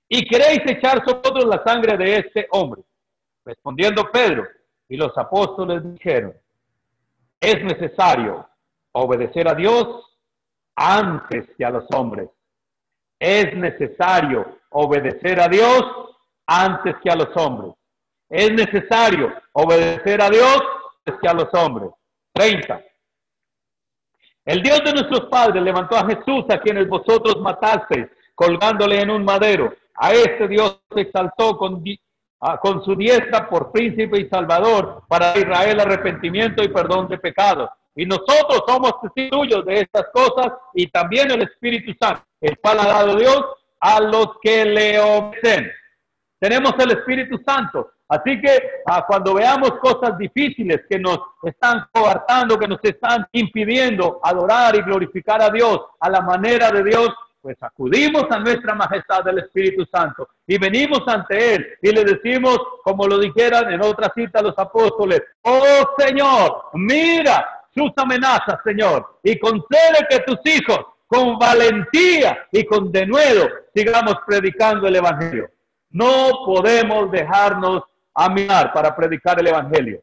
Y 0.09 0.27
queréis 0.27 0.59
echar 0.65 1.03
sobre 1.05 1.45
la 1.45 1.63
sangre 1.63 1.97
de 1.97 2.17
este 2.17 2.47
hombre. 2.51 2.81
Respondiendo 3.43 4.09
Pedro 4.11 4.47
y 4.89 4.97
los 4.97 5.15
apóstoles 5.17 5.83
dijeron, 5.93 6.33
es 7.39 7.63
necesario 7.63 8.47
obedecer 8.95 9.47
a 9.47 9.53
Dios 9.53 9.87
antes 10.75 11.47
que 11.57 11.65
a 11.65 11.69
los 11.69 11.85
hombres. 11.93 12.29
Es 13.19 13.55
necesario 13.55 14.59
obedecer 14.69 15.39
a 15.39 15.47
Dios 15.47 15.83
antes 16.47 16.95
que 17.03 17.09
a 17.09 17.15
los 17.15 17.29
hombres. 17.35 17.73
Es 18.29 18.51
necesario 18.51 19.33
obedecer 19.53 20.21
a 20.21 20.29
Dios 20.29 20.61
antes 21.05 21.21
que 21.21 21.27
a 21.27 21.33
los 21.33 21.53
hombres. 21.53 21.89
30. 22.33 22.81
El 24.45 24.61
Dios 24.61 24.81
de 24.83 24.93
nuestros 24.93 25.25
padres 25.29 25.61
levantó 25.61 25.97
a 25.97 26.05
Jesús 26.05 26.45
a 26.49 26.59
quienes 26.59 26.87
vosotros 26.87 27.41
matasteis, 27.41 28.07
colgándole 28.33 29.01
en 29.01 29.09
un 29.09 29.23
madero. 29.23 29.73
A 29.95 30.13
este 30.13 30.47
Dios 30.47 30.81
se 30.93 31.01
exaltó 31.01 31.57
con, 31.57 31.83
con 32.61 32.83
su 32.83 32.95
diestra 32.95 33.49
por 33.49 33.71
príncipe 33.71 34.19
y 34.19 34.29
salvador 34.29 35.03
para 35.07 35.37
Israel 35.37 35.79
arrepentimiento 35.79 36.63
y 36.63 36.69
perdón 36.69 37.07
de 37.07 37.17
pecados 37.17 37.69
y 37.95 38.05
nosotros 38.05 38.63
somos 38.67 38.93
testigos 39.01 39.65
de 39.65 39.81
estas 39.81 40.07
cosas 40.13 40.51
y 40.73 40.87
también 40.87 41.31
el 41.31 41.43
Espíritu 41.43 41.93
Santo, 41.99 42.23
el 42.41 42.57
cual 42.59 42.79
ha 42.79 42.87
dado 42.87 43.15
Dios 43.15 43.45
a 43.79 44.01
los 44.01 44.27
que 44.41 44.65
le 44.65 44.99
obedecen. 44.99 45.71
Tenemos 46.39 46.73
el 46.79 46.91
Espíritu 46.91 47.41
Santo. 47.45 47.91
Así 48.07 48.39
que 48.39 48.83
ah, 48.85 49.03
cuando 49.07 49.33
veamos 49.33 49.71
cosas 49.81 50.17
difíciles 50.17 50.81
que 50.87 50.99
nos 50.99 51.19
están 51.43 51.87
coartando, 51.91 52.59
que 52.59 52.67
nos 52.67 52.79
están 52.83 53.25
impidiendo 53.31 54.19
adorar 54.21 54.75
y 54.75 54.81
glorificar 54.81 55.41
a 55.41 55.49
Dios 55.49 55.79
a 55.99 56.09
la 56.09 56.21
manera 56.21 56.69
de 56.69 56.83
Dios, 56.83 57.09
pues 57.41 57.57
acudimos 57.61 58.25
a 58.29 58.39
nuestra 58.39 58.75
majestad 58.75 59.23
del 59.23 59.39
Espíritu 59.39 59.85
Santo 59.91 60.29
y 60.47 60.57
venimos 60.57 61.01
ante 61.07 61.55
Él 61.55 61.67
y 61.81 61.91
le 61.91 62.03
decimos, 62.03 62.57
como 62.83 63.07
lo 63.07 63.19
dijeran 63.19 63.71
en 63.71 63.83
otra 63.83 64.11
cita 64.15 64.41
los 64.41 64.57
apóstoles, 64.57 65.21
oh 65.43 65.93
Señor, 65.97 66.69
mira, 66.73 67.54
sus 67.75 67.91
amenazas, 67.97 68.59
Señor, 68.63 69.19
y 69.21 69.37
concede 69.37 70.07
que 70.09 70.19
tus 70.19 70.39
hijos 70.45 70.79
con 71.05 71.37
valentía 71.37 72.47
y 72.51 72.65
con 72.65 72.91
denuedo 72.91 73.47
sigamos 73.73 74.15
predicando 74.25 74.87
el 74.87 74.95
Evangelio. 74.95 75.49
No 75.89 76.45
podemos 76.45 77.11
dejarnos 77.11 77.83
amigar 78.13 78.71
para 78.73 78.95
predicar 78.95 79.39
el 79.39 79.47
Evangelio. 79.47 80.01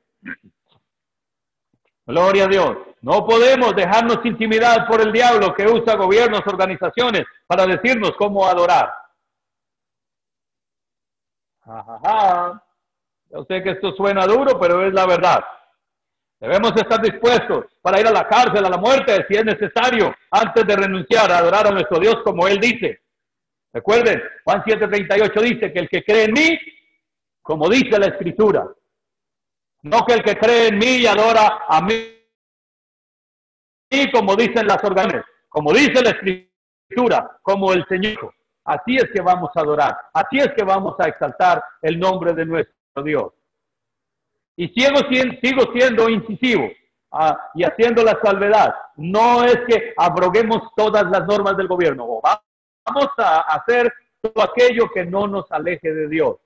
Gloria 2.07 2.45
a 2.45 2.49
Dios. 2.49 2.77
No 3.01 3.27
podemos 3.27 3.75
dejarnos 3.75 4.25
intimidar 4.25 4.87
por 4.87 5.01
el 5.01 5.13
diablo 5.13 5.55
que 5.55 5.67
usa 5.67 5.97
gobiernos, 5.97 6.43
organizaciones 6.47 7.25
para 7.47 7.67
decirnos 7.67 8.13
cómo 8.17 8.47
adorar. 8.47 8.93
Yo 13.31 13.45
sé 13.49 13.63
que 13.63 13.71
esto 13.71 13.93
suena 13.93 14.27
duro, 14.27 14.59
pero 14.61 14.87
es 14.87 14.93
la 14.93 15.07
verdad. 15.07 15.45
Debemos 16.43 16.73
estar 16.75 17.01
dispuestos 17.01 17.67
para 17.81 18.01
ir 18.01 18.07
a 18.09 18.11
la 18.11 18.27
cárcel, 18.27 18.67
a 18.67 18.69
la 18.69 18.77
muerte, 18.77 19.25
si 19.29 19.37
es 19.37 19.45
necesario, 19.45 20.13
antes 20.29 20.67
de 20.67 20.75
renunciar 20.75 21.31
a 21.31 21.39
adorar 21.39 21.69
a 21.69 21.71
nuestro 21.71 22.01
Dios 22.01 22.17
como 22.25 22.49
Él 22.49 22.59
dice. 22.59 23.01
Recuerden, 23.73 24.21
Juan 24.43 24.61
7:38 24.65 25.41
dice 25.41 25.73
que 25.73 25.79
el 25.79 25.89
que 25.89 26.03
cree 26.03 26.25
en 26.25 26.33
mí, 26.33 26.59
como 27.43 27.69
dice 27.69 27.97
la 27.97 28.07
Escritura, 28.07 28.67
no 29.83 30.05
que 30.05 30.15
el 30.15 30.25
que 30.25 30.37
cree 30.37 30.67
en 30.67 30.79
mí 30.79 30.97
y 30.97 31.07
adora 31.07 31.61
a 31.69 31.81
mí, 31.81 32.13
como 34.13 34.35
dicen 34.35 34.67
las 34.67 34.83
organizaciones, 34.83 35.25
como 35.49 35.73
dice 35.73 36.03
la 36.03 36.11
Escritura, 36.11 37.39
como 37.43 37.73
el 37.73 37.87
Señor. 37.87 38.35
Así 38.65 38.97
es 38.97 39.09
que 39.15 39.23
vamos 39.23 39.51
a 39.55 39.61
adorar, 39.61 39.97
así 40.13 40.39
es 40.39 40.49
que 40.57 40.65
vamos 40.65 40.97
a 40.99 41.07
exaltar 41.07 41.63
el 41.83 42.01
nombre 42.01 42.33
de 42.33 42.47
nuestro 42.47 43.05
Dios. 43.05 43.33
Y 44.57 44.69
sigo, 44.69 44.99
siendo 45.75 46.09
incisivo 46.09 46.69
ah, 47.11 47.51
y 47.55 47.65
haciendo 47.65 48.03
la 48.03 48.19
salvedad. 48.23 48.75
No 48.97 49.45
es 49.45 49.57
que 49.67 49.95
abroguemos 49.97 50.63
todas 50.77 51.05
las 51.11 51.27
normas 51.27 51.57
del 51.57 51.69
gobierno, 51.69 52.07
vamos 52.87 53.09
a 53.17 53.41
hacer 53.41 53.93
todo 54.21 54.45
aquello 54.45 54.89
que 54.93 55.05
no 55.05 55.27
nos 55.27 55.51
aleje 55.51 55.93
de 55.93 56.09
Dios. 56.09 56.37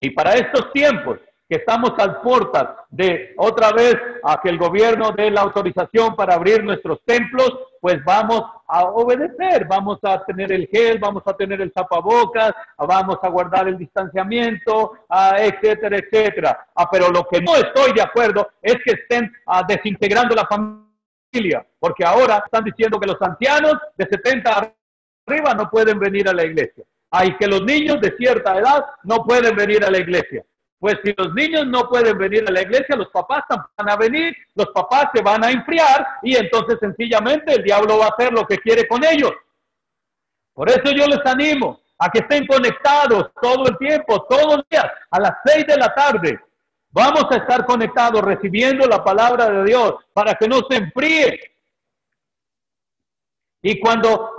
Y 0.00 0.10
para 0.10 0.32
estos 0.32 0.72
tiempos 0.72 1.18
que 1.48 1.56
estamos 1.56 1.92
al 1.98 2.20
puertas 2.20 2.68
de 2.90 3.34
otra 3.36 3.72
vez 3.72 3.96
a 4.22 4.40
que 4.40 4.50
el 4.50 4.58
gobierno 4.58 5.10
dé 5.10 5.30
la 5.30 5.42
autorización 5.42 6.14
para 6.14 6.34
abrir 6.34 6.62
nuestros 6.62 7.02
templos, 7.04 7.58
pues 7.80 8.04
vamos 8.04 8.42
a 8.68 8.84
obedecer, 8.84 9.66
vamos 9.66 9.98
a 10.02 10.22
tener 10.24 10.52
el 10.52 10.68
gel, 10.68 10.98
vamos 10.98 11.22
a 11.26 11.32
tener 11.32 11.60
el 11.62 11.72
tapabocas, 11.72 12.52
vamos 12.76 13.16
a 13.22 13.28
guardar 13.28 13.68
el 13.68 13.78
distanciamiento, 13.78 14.92
ah, 15.08 15.36
etcétera, 15.38 15.96
etcétera. 15.96 16.66
Ah, 16.74 16.88
pero 16.90 17.10
lo 17.10 17.26
que 17.26 17.40
no 17.40 17.56
estoy 17.56 17.92
de 17.94 18.02
acuerdo 18.02 18.50
es 18.60 18.76
que 18.84 18.92
estén 18.92 19.32
ah, 19.46 19.64
desintegrando 19.66 20.34
la 20.34 20.46
familia, 20.46 21.66
porque 21.78 22.04
ahora 22.04 22.42
están 22.44 22.64
diciendo 22.64 23.00
que 23.00 23.06
los 23.06 23.20
ancianos 23.22 23.74
de 23.96 24.06
70 24.06 24.74
arriba 25.26 25.54
no 25.54 25.70
pueden 25.70 25.98
venir 25.98 26.28
a 26.28 26.34
la 26.34 26.44
iglesia. 26.44 26.84
Hay 27.10 27.36
que 27.38 27.46
los 27.46 27.62
niños 27.62 28.00
de 28.00 28.14
cierta 28.16 28.56
edad 28.58 28.84
no 29.04 29.24
pueden 29.24 29.56
venir 29.56 29.84
a 29.84 29.90
la 29.90 29.98
iglesia. 29.98 30.44
Pues 30.80 30.96
si 31.04 31.12
los 31.14 31.34
niños 31.34 31.66
no 31.66 31.90
pueden 31.90 32.16
venir 32.16 32.42
a 32.48 32.50
la 32.50 32.62
iglesia, 32.62 32.96
los 32.96 33.10
papás 33.10 33.44
van 33.76 33.90
a 33.90 33.96
venir, 33.96 34.34
los 34.54 34.68
papás 34.68 35.10
se 35.14 35.22
van 35.22 35.44
a 35.44 35.50
enfriar 35.50 36.06
y 36.22 36.34
entonces 36.34 36.78
sencillamente 36.80 37.52
el 37.52 37.62
diablo 37.62 37.98
va 37.98 38.06
a 38.06 38.14
hacer 38.16 38.32
lo 38.32 38.46
que 38.46 38.56
quiere 38.56 38.88
con 38.88 39.04
ellos. 39.04 39.32
Por 40.54 40.70
eso 40.70 40.90
yo 40.90 41.06
les 41.06 41.20
animo 41.26 41.80
a 41.98 42.08
que 42.10 42.20
estén 42.20 42.46
conectados 42.46 43.30
todo 43.42 43.68
el 43.68 43.76
tiempo, 43.76 44.22
todos 44.22 44.56
los 44.56 44.68
días, 44.70 44.86
a 45.10 45.20
las 45.20 45.32
seis 45.44 45.66
de 45.66 45.76
la 45.76 45.94
tarde. 45.94 46.40
Vamos 46.88 47.26
a 47.30 47.36
estar 47.36 47.66
conectados 47.66 48.22
recibiendo 48.22 48.86
la 48.86 49.04
palabra 49.04 49.50
de 49.50 49.64
Dios 49.64 49.96
para 50.14 50.34
que 50.34 50.48
no 50.48 50.60
se 50.68 50.76
enfríe. 50.78 51.38
Y 53.60 53.78
cuando 53.78 54.32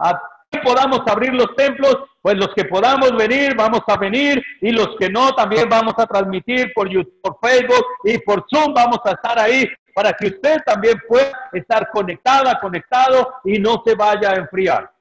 podamos 0.60 1.02
abrir 1.08 1.34
los 1.34 1.56
templos, 1.56 1.98
pues 2.22 2.36
los 2.38 2.54
que 2.54 2.66
podamos 2.66 3.16
venir, 3.16 3.56
vamos 3.56 3.82
a 3.88 3.98
venir, 3.98 4.44
y 4.62 4.72
los 4.72 4.96
que 5.00 5.10
no, 5.10 5.34
también 5.34 5.70
vamos 5.70 5.94
a 5.98 6.06
transmitir 6.06 6.72
por 6.74 6.90
YouTube, 6.90 7.22
por 7.22 7.38
Facebook 7.42 7.86
y 8.04 8.18
por 8.20 8.46
Zoom, 8.50 8.74
vamos 8.74 9.00
a 9.06 9.12
estar 9.12 9.40
ahí 9.40 9.68
para 9.94 10.14
que 10.14 10.28
usted 10.28 10.58
también 10.66 11.02
pueda 11.08 11.32
estar 11.54 11.90
conectada, 11.92 12.60
conectado 12.60 13.36
y 13.44 13.60
no 13.60 13.82
se 13.86 13.96
vaya 13.96 14.32
a 14.32 14.36
enfriar. 14.36 14.92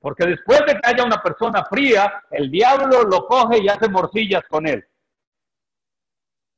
Porque 0.00 0.26
después 0.26 0.60
de 0.60 0.74
que 0.74 0.80
haya 0.84 1.04
una 1.04 1.20
persona 1.20 1.64
fría, 1.64 2.22
el 2.30 2.50
diablo 2.50 3.02
lo 3.02 3.26
coge 3.26 3.58
y 3.58 3.68
hace 3.68 3.88
morcillas 3.88 4.42
con 4.48 4.66
él. 4.66 4.84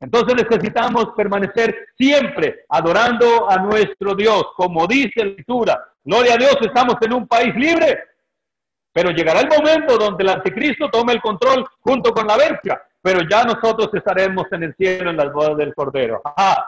Entonces 0.00 0.34
necesitamos 0.34 1.10
permanecer 1.14 1.88
siempre 1.96 2.64
adorando 2.70 3.50
a 3.50 3.56
nuestro 3.58 4.14
Dios, 4.14 4.44
como 4.56 4.86
dice 4.86 5.12
la 5.16 5.30
escritura. 5.30 5.88
Gloria 6.02 6.34
a 6.34 6.38
Dios, 6.38 6.56
estamos 6.62 6.94
en 7.02 7.12
un 7.12 7.28
país 7.28 7.54
libre, 7.54 8.02
pero 8.92 9.10
llegará 9.10 9.40
el 9.40 9.48
momento 9.48 9.98
donde 9.98 10.24
el 10.24 10.30
anticristo 10.30 10.88
tome 10.88 11.12
el 11.12 11.20
control 11.20 11.66
junto 11.80 12.14
con 12.14 12.26
la 12.26 12.38
bestia, 12.38 12.82
pero 13.02 13.20
ya 13.30 13.44
nosotros 13.44 13.90
estaremos 13.92 14.44
en 14.52 14.64
el 14.64 14.74
cielo 14.74 15.10
en 15.10 15.18
las 15.18 15.30
bodas 15.32 15.58
del 15.58 15.74
Cordero. 15.74 16.22
Ajá. 16.24 16.64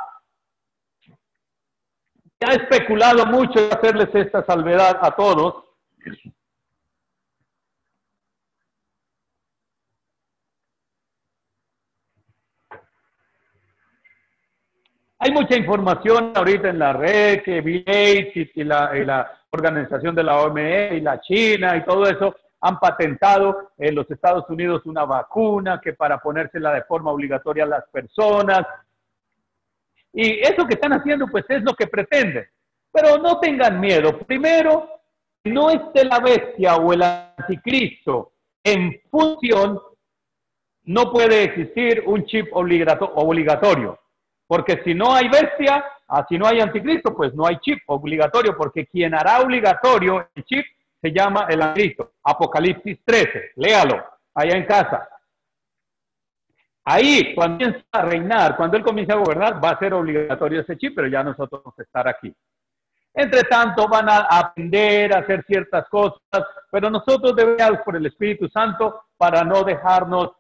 Se 2.39 2.47
ha 2.47 2.53
especulado 2.53 3.25
mucho 3.25 3.69
hacerles 3.73 4.09
esta 4.15 4.45
salvedad 4.45 4.99
a 5.01 5.11
todos. 5.13 5.65
Hay 15.25 15.31
mucha 15.31 15.57
información 15.57 16.33
ahorita 16.35 16.71
en 16.71 16.81
la 16.81 16.93
red 16.95 17.45
que 17.45 17.61
Bill 17.61 17.85
Gates 17.87 18.51
y 18.57 18.65
la, 18.65 19.31
organización 19.53 20.17
de 20.17 20.25
la 20.25 20.41
OMS 20.41 20.95
y 20.95 21.01
la 21.01 21.21
China 21.21 21.77
y 21.77 21.85
todo 21.85 22.09
eso 22.09 22.35
han 22.61 22.81
patentado 22.81 23.71
en 23.79 23.95
los 23.95 24.11
Estados 24.11 24.51
Unidos 24.51 24.83
una 24.85 25.05
vacuna 25.05 25.81
que 25.81 25.93
para 25.93 26.19
ponérsela 26.19 26.73
de 26.73 26.83
forma 26.83 27.13
obligatoria 27.13 27.63
a 27.63 27.69
las 27.69 27.85
personas. 27.93 28.67
Y 30.13 30.41
eso 30.41 30.67
que 30.67 30.75
están 30.75 30.93
haciendo 30.93 31.29
pues 31.29 31.45
es 31.51 31.63
lo 31.63 31.75
que 31.75 31.87
pretenden. 31.87 32.45
Pero 32.91 33.19
no 33.19 33.39
tengan 33.39 33.79
miedo. 33.79 34.19
Primero, 34.19 34.89
no 35.45 35.71
esté 35.71 36.05
la 36.05 36.19
bestia 36.19 36.75
o 36.75 36.93
el 36.93 37.03
anticristo 37.03 38.33
en 38.65 39.01
función, 39.09 39.81
no 40.83 41.13
puede 41.13 41.45
existir 41.45 42.03
un 42.07 42.25
chip 42.25 42.49
obligatorio. 42.53 44.02
Porque 44.53 44.83
si 44.85 44.93
no 44.93 45.15
hay 45.15 45.31
bestia, 45.31 45.83
si 46.29 46.37
no 46.37 46.47
hay 46.47 46.61
anticristo, 46.61 47.17
pues 47.17 47.33
no 47.33 47.47
hay 47.47 47.57
chip 47.61 47.79
obligatorio, 47.87 48.55
porque 48.55 48.87
quien 48.87 49.15
hará 49.15 49.41
obligatorio 49.41 50.29
el 50.35 50.45
chip 50.45 50.67
se 51.01 51.11
llama 51.11 51.47
el 51.49 51.63
anticristo. 51.63 52.13
Apocalipsis 52.23 52.99
13, 53.03 53.53
léalo 53.57 54.05
allá 54.35 54.55
en 54.55 54.67
casa. 54.67 55.09
Ahí, 56.85 57.35
cuando 57.35 57.65
comienza 57.65 57.87
a 57.93 58.03
reinar, 58.03 58.55
cuando 58.59 58.77
él 58.77 58.85
comienza 58.85 59.15
a 59.15 59.21
gobernar, 59.21 59.65
va 59.65 59.71
a 59.71 59.79
ser 59.79 59.95
obligatorio 59.95 60.61
ese 60.61 60.77
chip, 60.77 60.93
pero 60.97 61.09
ya 61.09 61.23
nosotros 61.23 61.63
vamos 61.65 61.79
a 61.79 61.83
estar 61.83 62.07
aquí. 62.07 62.31
Entre 63.15 63.45
tanto, 63.45 63.89
van 63.89 64.11
a 64.11 64.19
aprender 64.19 65.15
a 65.15 65.21
hacer 65.21 65.43
ciertas 65.47 65.89
cosas, 65.89 66.21
pero 66.71 66.91
nosotros 66.91 67.35
debemos, 67.35 67.81
por 67.87 67.97
el 67.97 68.05
Espíritu 68.05 68.51
Santo, 68.51 69.05
para 69.17 69.45
no 69.45 69.65
dejarnos 69.65 70.33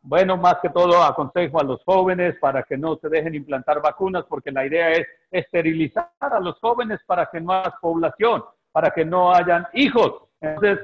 bueno, 0.00 0.36
más 0.36 0.56
que 0.62 0.70
todo 0.70 1.02
aconsejo 1.02 1.60
a 1.60 1.64
los 1.64 1.82
jóvenes 1.84 2.36
para 2.40 2.62
que 2.62 2.78
no 2.78 2.96
se 2.96 3.08
dejen 3.08 3.34
implantar 3.34 3.82
vacunas, 3.82 4.24
porque 4.28 4.50
la 4.50 4.66
idea 4.66 4.90
es 4.90 5.06
esterilizar 5.30 6.10
a 6.20 6.40
los 6.40 6.58
jóvenes 6.60 7.00
para 7.06 7.26
que 7.26 7.40
no 7.40 7.52
haya 7.52 7.74
población, 7.80 8.44
para 8.72 8.90
que 8.90 9.04
no 9.04 9.34
hayan 9.34 9.66
hijos. 9.74 10.22
Entonces, 10.40 10.78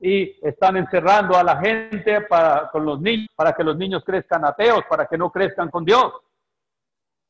y 0.00 0.36
están 0.46 0.76
encerrando 0.76 1.36
a 1.36 1.42
la 1.42 1.58
gente 1.60 2.20
para, 2.22 2.68
con 2.70 2.84
los 2.84 3.00
niños, 3.00 3.28
para 3.34 3.52
que 3.52 3.64
los 3.64 3.76
niños 3.76 4.04
crezcan 4.04 4.44
ateos, 4.44 4.84
para 4.88 5.06
que 5.06 5.16
no 5.16 5.30
crezcan 5.30 5.70
con 5.70 5.84
Dios. 5.84 6.12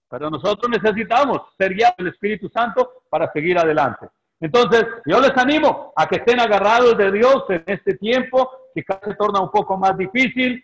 Pero 0.08 0.28
nosotros 0.28 0.70
necesitamos 0.70 1.42
ser 1.56 1.74
guiados 1.74 1.96
del 1.98 2.08
Espíritu 2.08 2.48
Santo 2.48 3.04
para 3.08 3.30
seguir 3.32 3.58
adelante. 3.58 4.08
Entonces, 4.40 4.86
yo 5.06 5.20
les 5.20 5.36
animo 5.36 5.92
a 5.96 6.06
que 6.06 6.16
estén 6.16 6.40
agarrados 6.40 6.98
de 6.98 7.12
Dios 7.12 7.44
en 7.48 7.64
este 7.66 7.94
tiempo, 7.94 8.50
que 8.74 8.84
cada 8.84 9.00
se 9.04 9.14
torna 9.14 9.40
un 9.40 9.50
poco 9.50 9.76
más 9.78 9.96
difícil, 9.96 10.62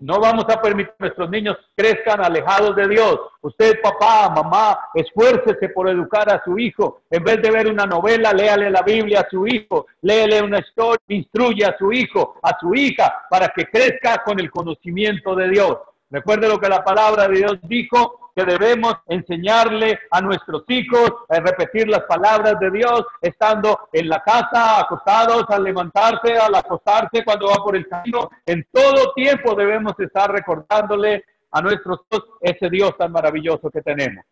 no 0.00 0.20
vamos 0.20 0.44
a 0.48 0.60
permitir 0.60 0.92
que 0.92 1.04
nuestros 1.06 1.30
niños 1.30 1.56
crezcan 1.74 2.22
alejados 2.22 2.76
de 2.76 2.88
Dios. 2.88 3.18
Usted, 3.40 3.80
papá, 3.82 4.28
mamá, 4.28 4.78
esfuércese 4.94 5.70
por 5.70 5.88
educar 5.88 6.30
a 6.30 6.42
su 6.44 6.58
hijo. 6.58 7.00
En 7.10 7.24
vez 7.24 7.40
de 7.40 7.50
ver 7.50 7.68
una 7.68 7.86
novela, 7.86 8.32
léale 8.32 8.70
la 8.70 8.82
Biblia 8.82 9.20
a 9.20 9.30
su 9.30 9.46
hijo, 9.46 9.86
léale 10.02 10.42
una 10.42 10.58
historia, 10.58 11.00
instruye 11.08 11.64
a 11.64 11.76
su 11.78 11.92
hijo, 11.92 12.38
a 12.42 12.58
su 12.58 12.74
hija, 12.74 13.26
para 13.30 13.48
que 13.48 13.64
crezca 13.66 14.22
con 14.24 14.38
el 14.38 14.50
conocimiento 14.50 15.34
de 15.34 15.48
Dios. 15.48 15.78
Recuerde 16.10 16.48
lo 16.48 16.58
que 16.58 16.68
la 16.68 16.84
palabra 16.84 17.26
de 17.26 17.38
Dios 17.38 17.58
dijo 17.62 18.30
que 18.34 18.44
debemos 18.44 18.94
enseñarle 19.06 19.98
a 20.10 20.20
nuestros 20.20 20.62
hijos 20.68 21.10
a 21.28 21.40
repetir 21.40 21.88
las 21.88 22.02
palabras 22.02 22.60
de 22.60 22.70
Dios, 22.70 23.02
estando 23.20 23.88
en 23.92 24.08
la 24.08 24.22
casa, 24.22 24.80
acostados, 24.80 25.46
al 25.48 25.64
levantarse, 25.64 26.36
al 26.36 26.54
acostarse, 26.54 27.24
cuando 27.24 27.48
va 27.48 27.56
por 27.56 27.74
el 27.74 27.88
camino. 27.88 28.30
En 28.44 28.66
todo 28.70 29.14
tiempo 29.14 29.54
debemos 29.54 29.98
estar 29.98 30.30
recordándole 30.30 31.24
a 31.50 31.62
nuestros 31.62 32.00
hijos 32.10 32.28
ese 32.40 32.68
Dios 32.68 32.96
tan 32.98 33.10
maravilloso 33.10 33.70
que 33.70 33.80
tenemos. 33.80 34.24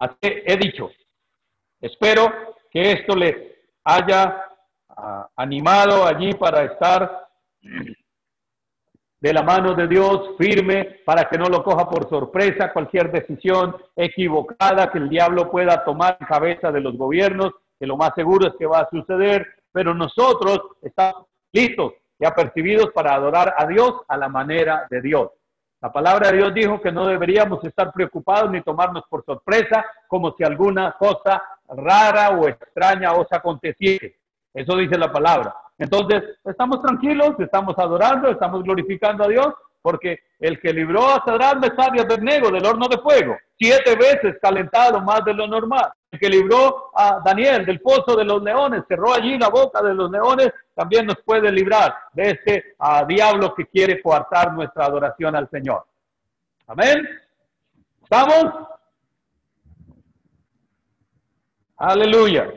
Así 0.00 0.16
he 0.22 0.56
dicho, 0.56 0.90
espero 1.80 2.56
que 2.70 2.92
esto 2.92 3.14
les 3.14 3.36
haya 3.84 4.46
ah, 4.88 5.28
animado 5.36 6.06
allí 6.06 6.34
para 6.34 6.64
estar 6.64 7.28
de 9.20 9.32
la 9.34 9.42
mano 9.42 9.74
de 9.74 9.86
Dios, 9.86 10.30
firme, 10.38 11.00
para 11.04 11.28
que 11.28 11.36
no 11.36 11.46
lo 11.46 11.62
coja 11.62 11.88
por 11.88 12.08
sorpresa 12.08 12.72
cualquier 12.72 13.12
decisión 13.12 13.76
equivocada 13.94 14.90
que 14.90 14.98
el 14.98 15.10
diablo 15.10 15.50
pueda 15.50 15.84
tomar 15.84 16.16
cabeza 16.18 16.72
de 16.72 16.80
los 16.80 16.96
gobiernos, 16.96 17.52
que 17.78 17.86
lo 17.86 17.96
más 17.96 18.12
seguro 18.14 18.48
es 18.48 18.54
que 18.58 18.66
va 18.66 18.80
a 18.80 18.90
suceder, 18.90 19.46
pero 19.72 19.94
nosotros 19.94 20.60
estamos 20.82 21.26
listos 21.52 21.92
y 22.18 22.24
apercibidos 22.24 22.90
para 22.94 23.14
adorar 23.14 23.54
a 23.56 23.66
Dios 23.66 23.92
a 24.08 24.16
la 24.16 24.28
manera 24.28 24.86
de 24.90 25.02
Dios. 25.02 25.30
La 25.82 25.92
palabra 25.92 26.30
de 26.30 26.38
Dios 26.38 26.54
dijo 26.54 26.80
que 26.80 26.92
no 26.92 27.06
deberíamos 27.06 27.64
estar 27.64 27.92
preocupados 27.92 28.50
ni 28.50 28.62
tomarnos 28.62 29.04
por 29.08 29.24
sorpresa 29.24 29.84
como 30.08 30.34
si 30.36 30.44
alguna 30.44 30.92
cosa 30.98 31.42
rara 31.68 32.30
o 32.30 32.48
extraña 32.48 33.12
os 33.12 33.26
aconteciese. 33.30 34.16
Eso 34.52 34.76
dice 34.76 34.98
la 34.98 35.10
palabra. 35.10 35.54
Entonces, 35.80 36.22
estamos 36.44 36.82
tranquilos, 36.82 37.32
estamos 37.38 37.74
adorando, 37.78 38.28
estamos 38.28 38.62
glorificando 38.62 39.24
a 39.24 39.28
Dios, 39.28 39.46
porque 39.80 40.18
el 40.38 40.60
que 40.60 40.74
libró 40.74 41.08
a 41.08 41.24
Sadrach, 41.24 41.56
Mesach 41.56 41.96
y 41.96 42.00
Abednego 42.00 42.50
del 42.50 42.66
horno 42.66 42.86
de 42.86 42.98
fuego, 42.98 43.34
siete 43.58 43.96
veces 43.96 44.36
calentado 44.42 45.00
más 45.00 45.24
de 45.24 45.32
lo 45.32 45.46
normal. 45.46 45.90
El 46.10 46.20
que 46.20 46.28
libró 46.28 46.90
a 46.94 47.20
Daniel 47.24 47.64
del 47.64 47.80
pozo 47.80 48.14
de 48.14 48.24
los 48.24 48.42
leones, 48.42 48.82
cerró 48.86 49.14
allí 49.14 49.38
la 49.38 49.48
boca 49.48 49.80
de 49.80 49.94
los 49.94 50.10
leones, 50.10 50.52
también 50.74 51.06
nos 51.06 51.16
puede 51.24 51.50
librar 51.50 51.94
de 52.12 52.30
este 52.32 52.74
diablo 53.08 53.54
que 53.54 53.64
quiere 53.64 54.02
coartar 54.02 54.52
nuestra 54.52 54.84
adoración 54.84 55.34
al 55.34 55.48
Señor. 55.48 55.86
Amén. 56.66 57.08
¿Estamos? 58.02 58.68
Aleluya. 61.78 62.52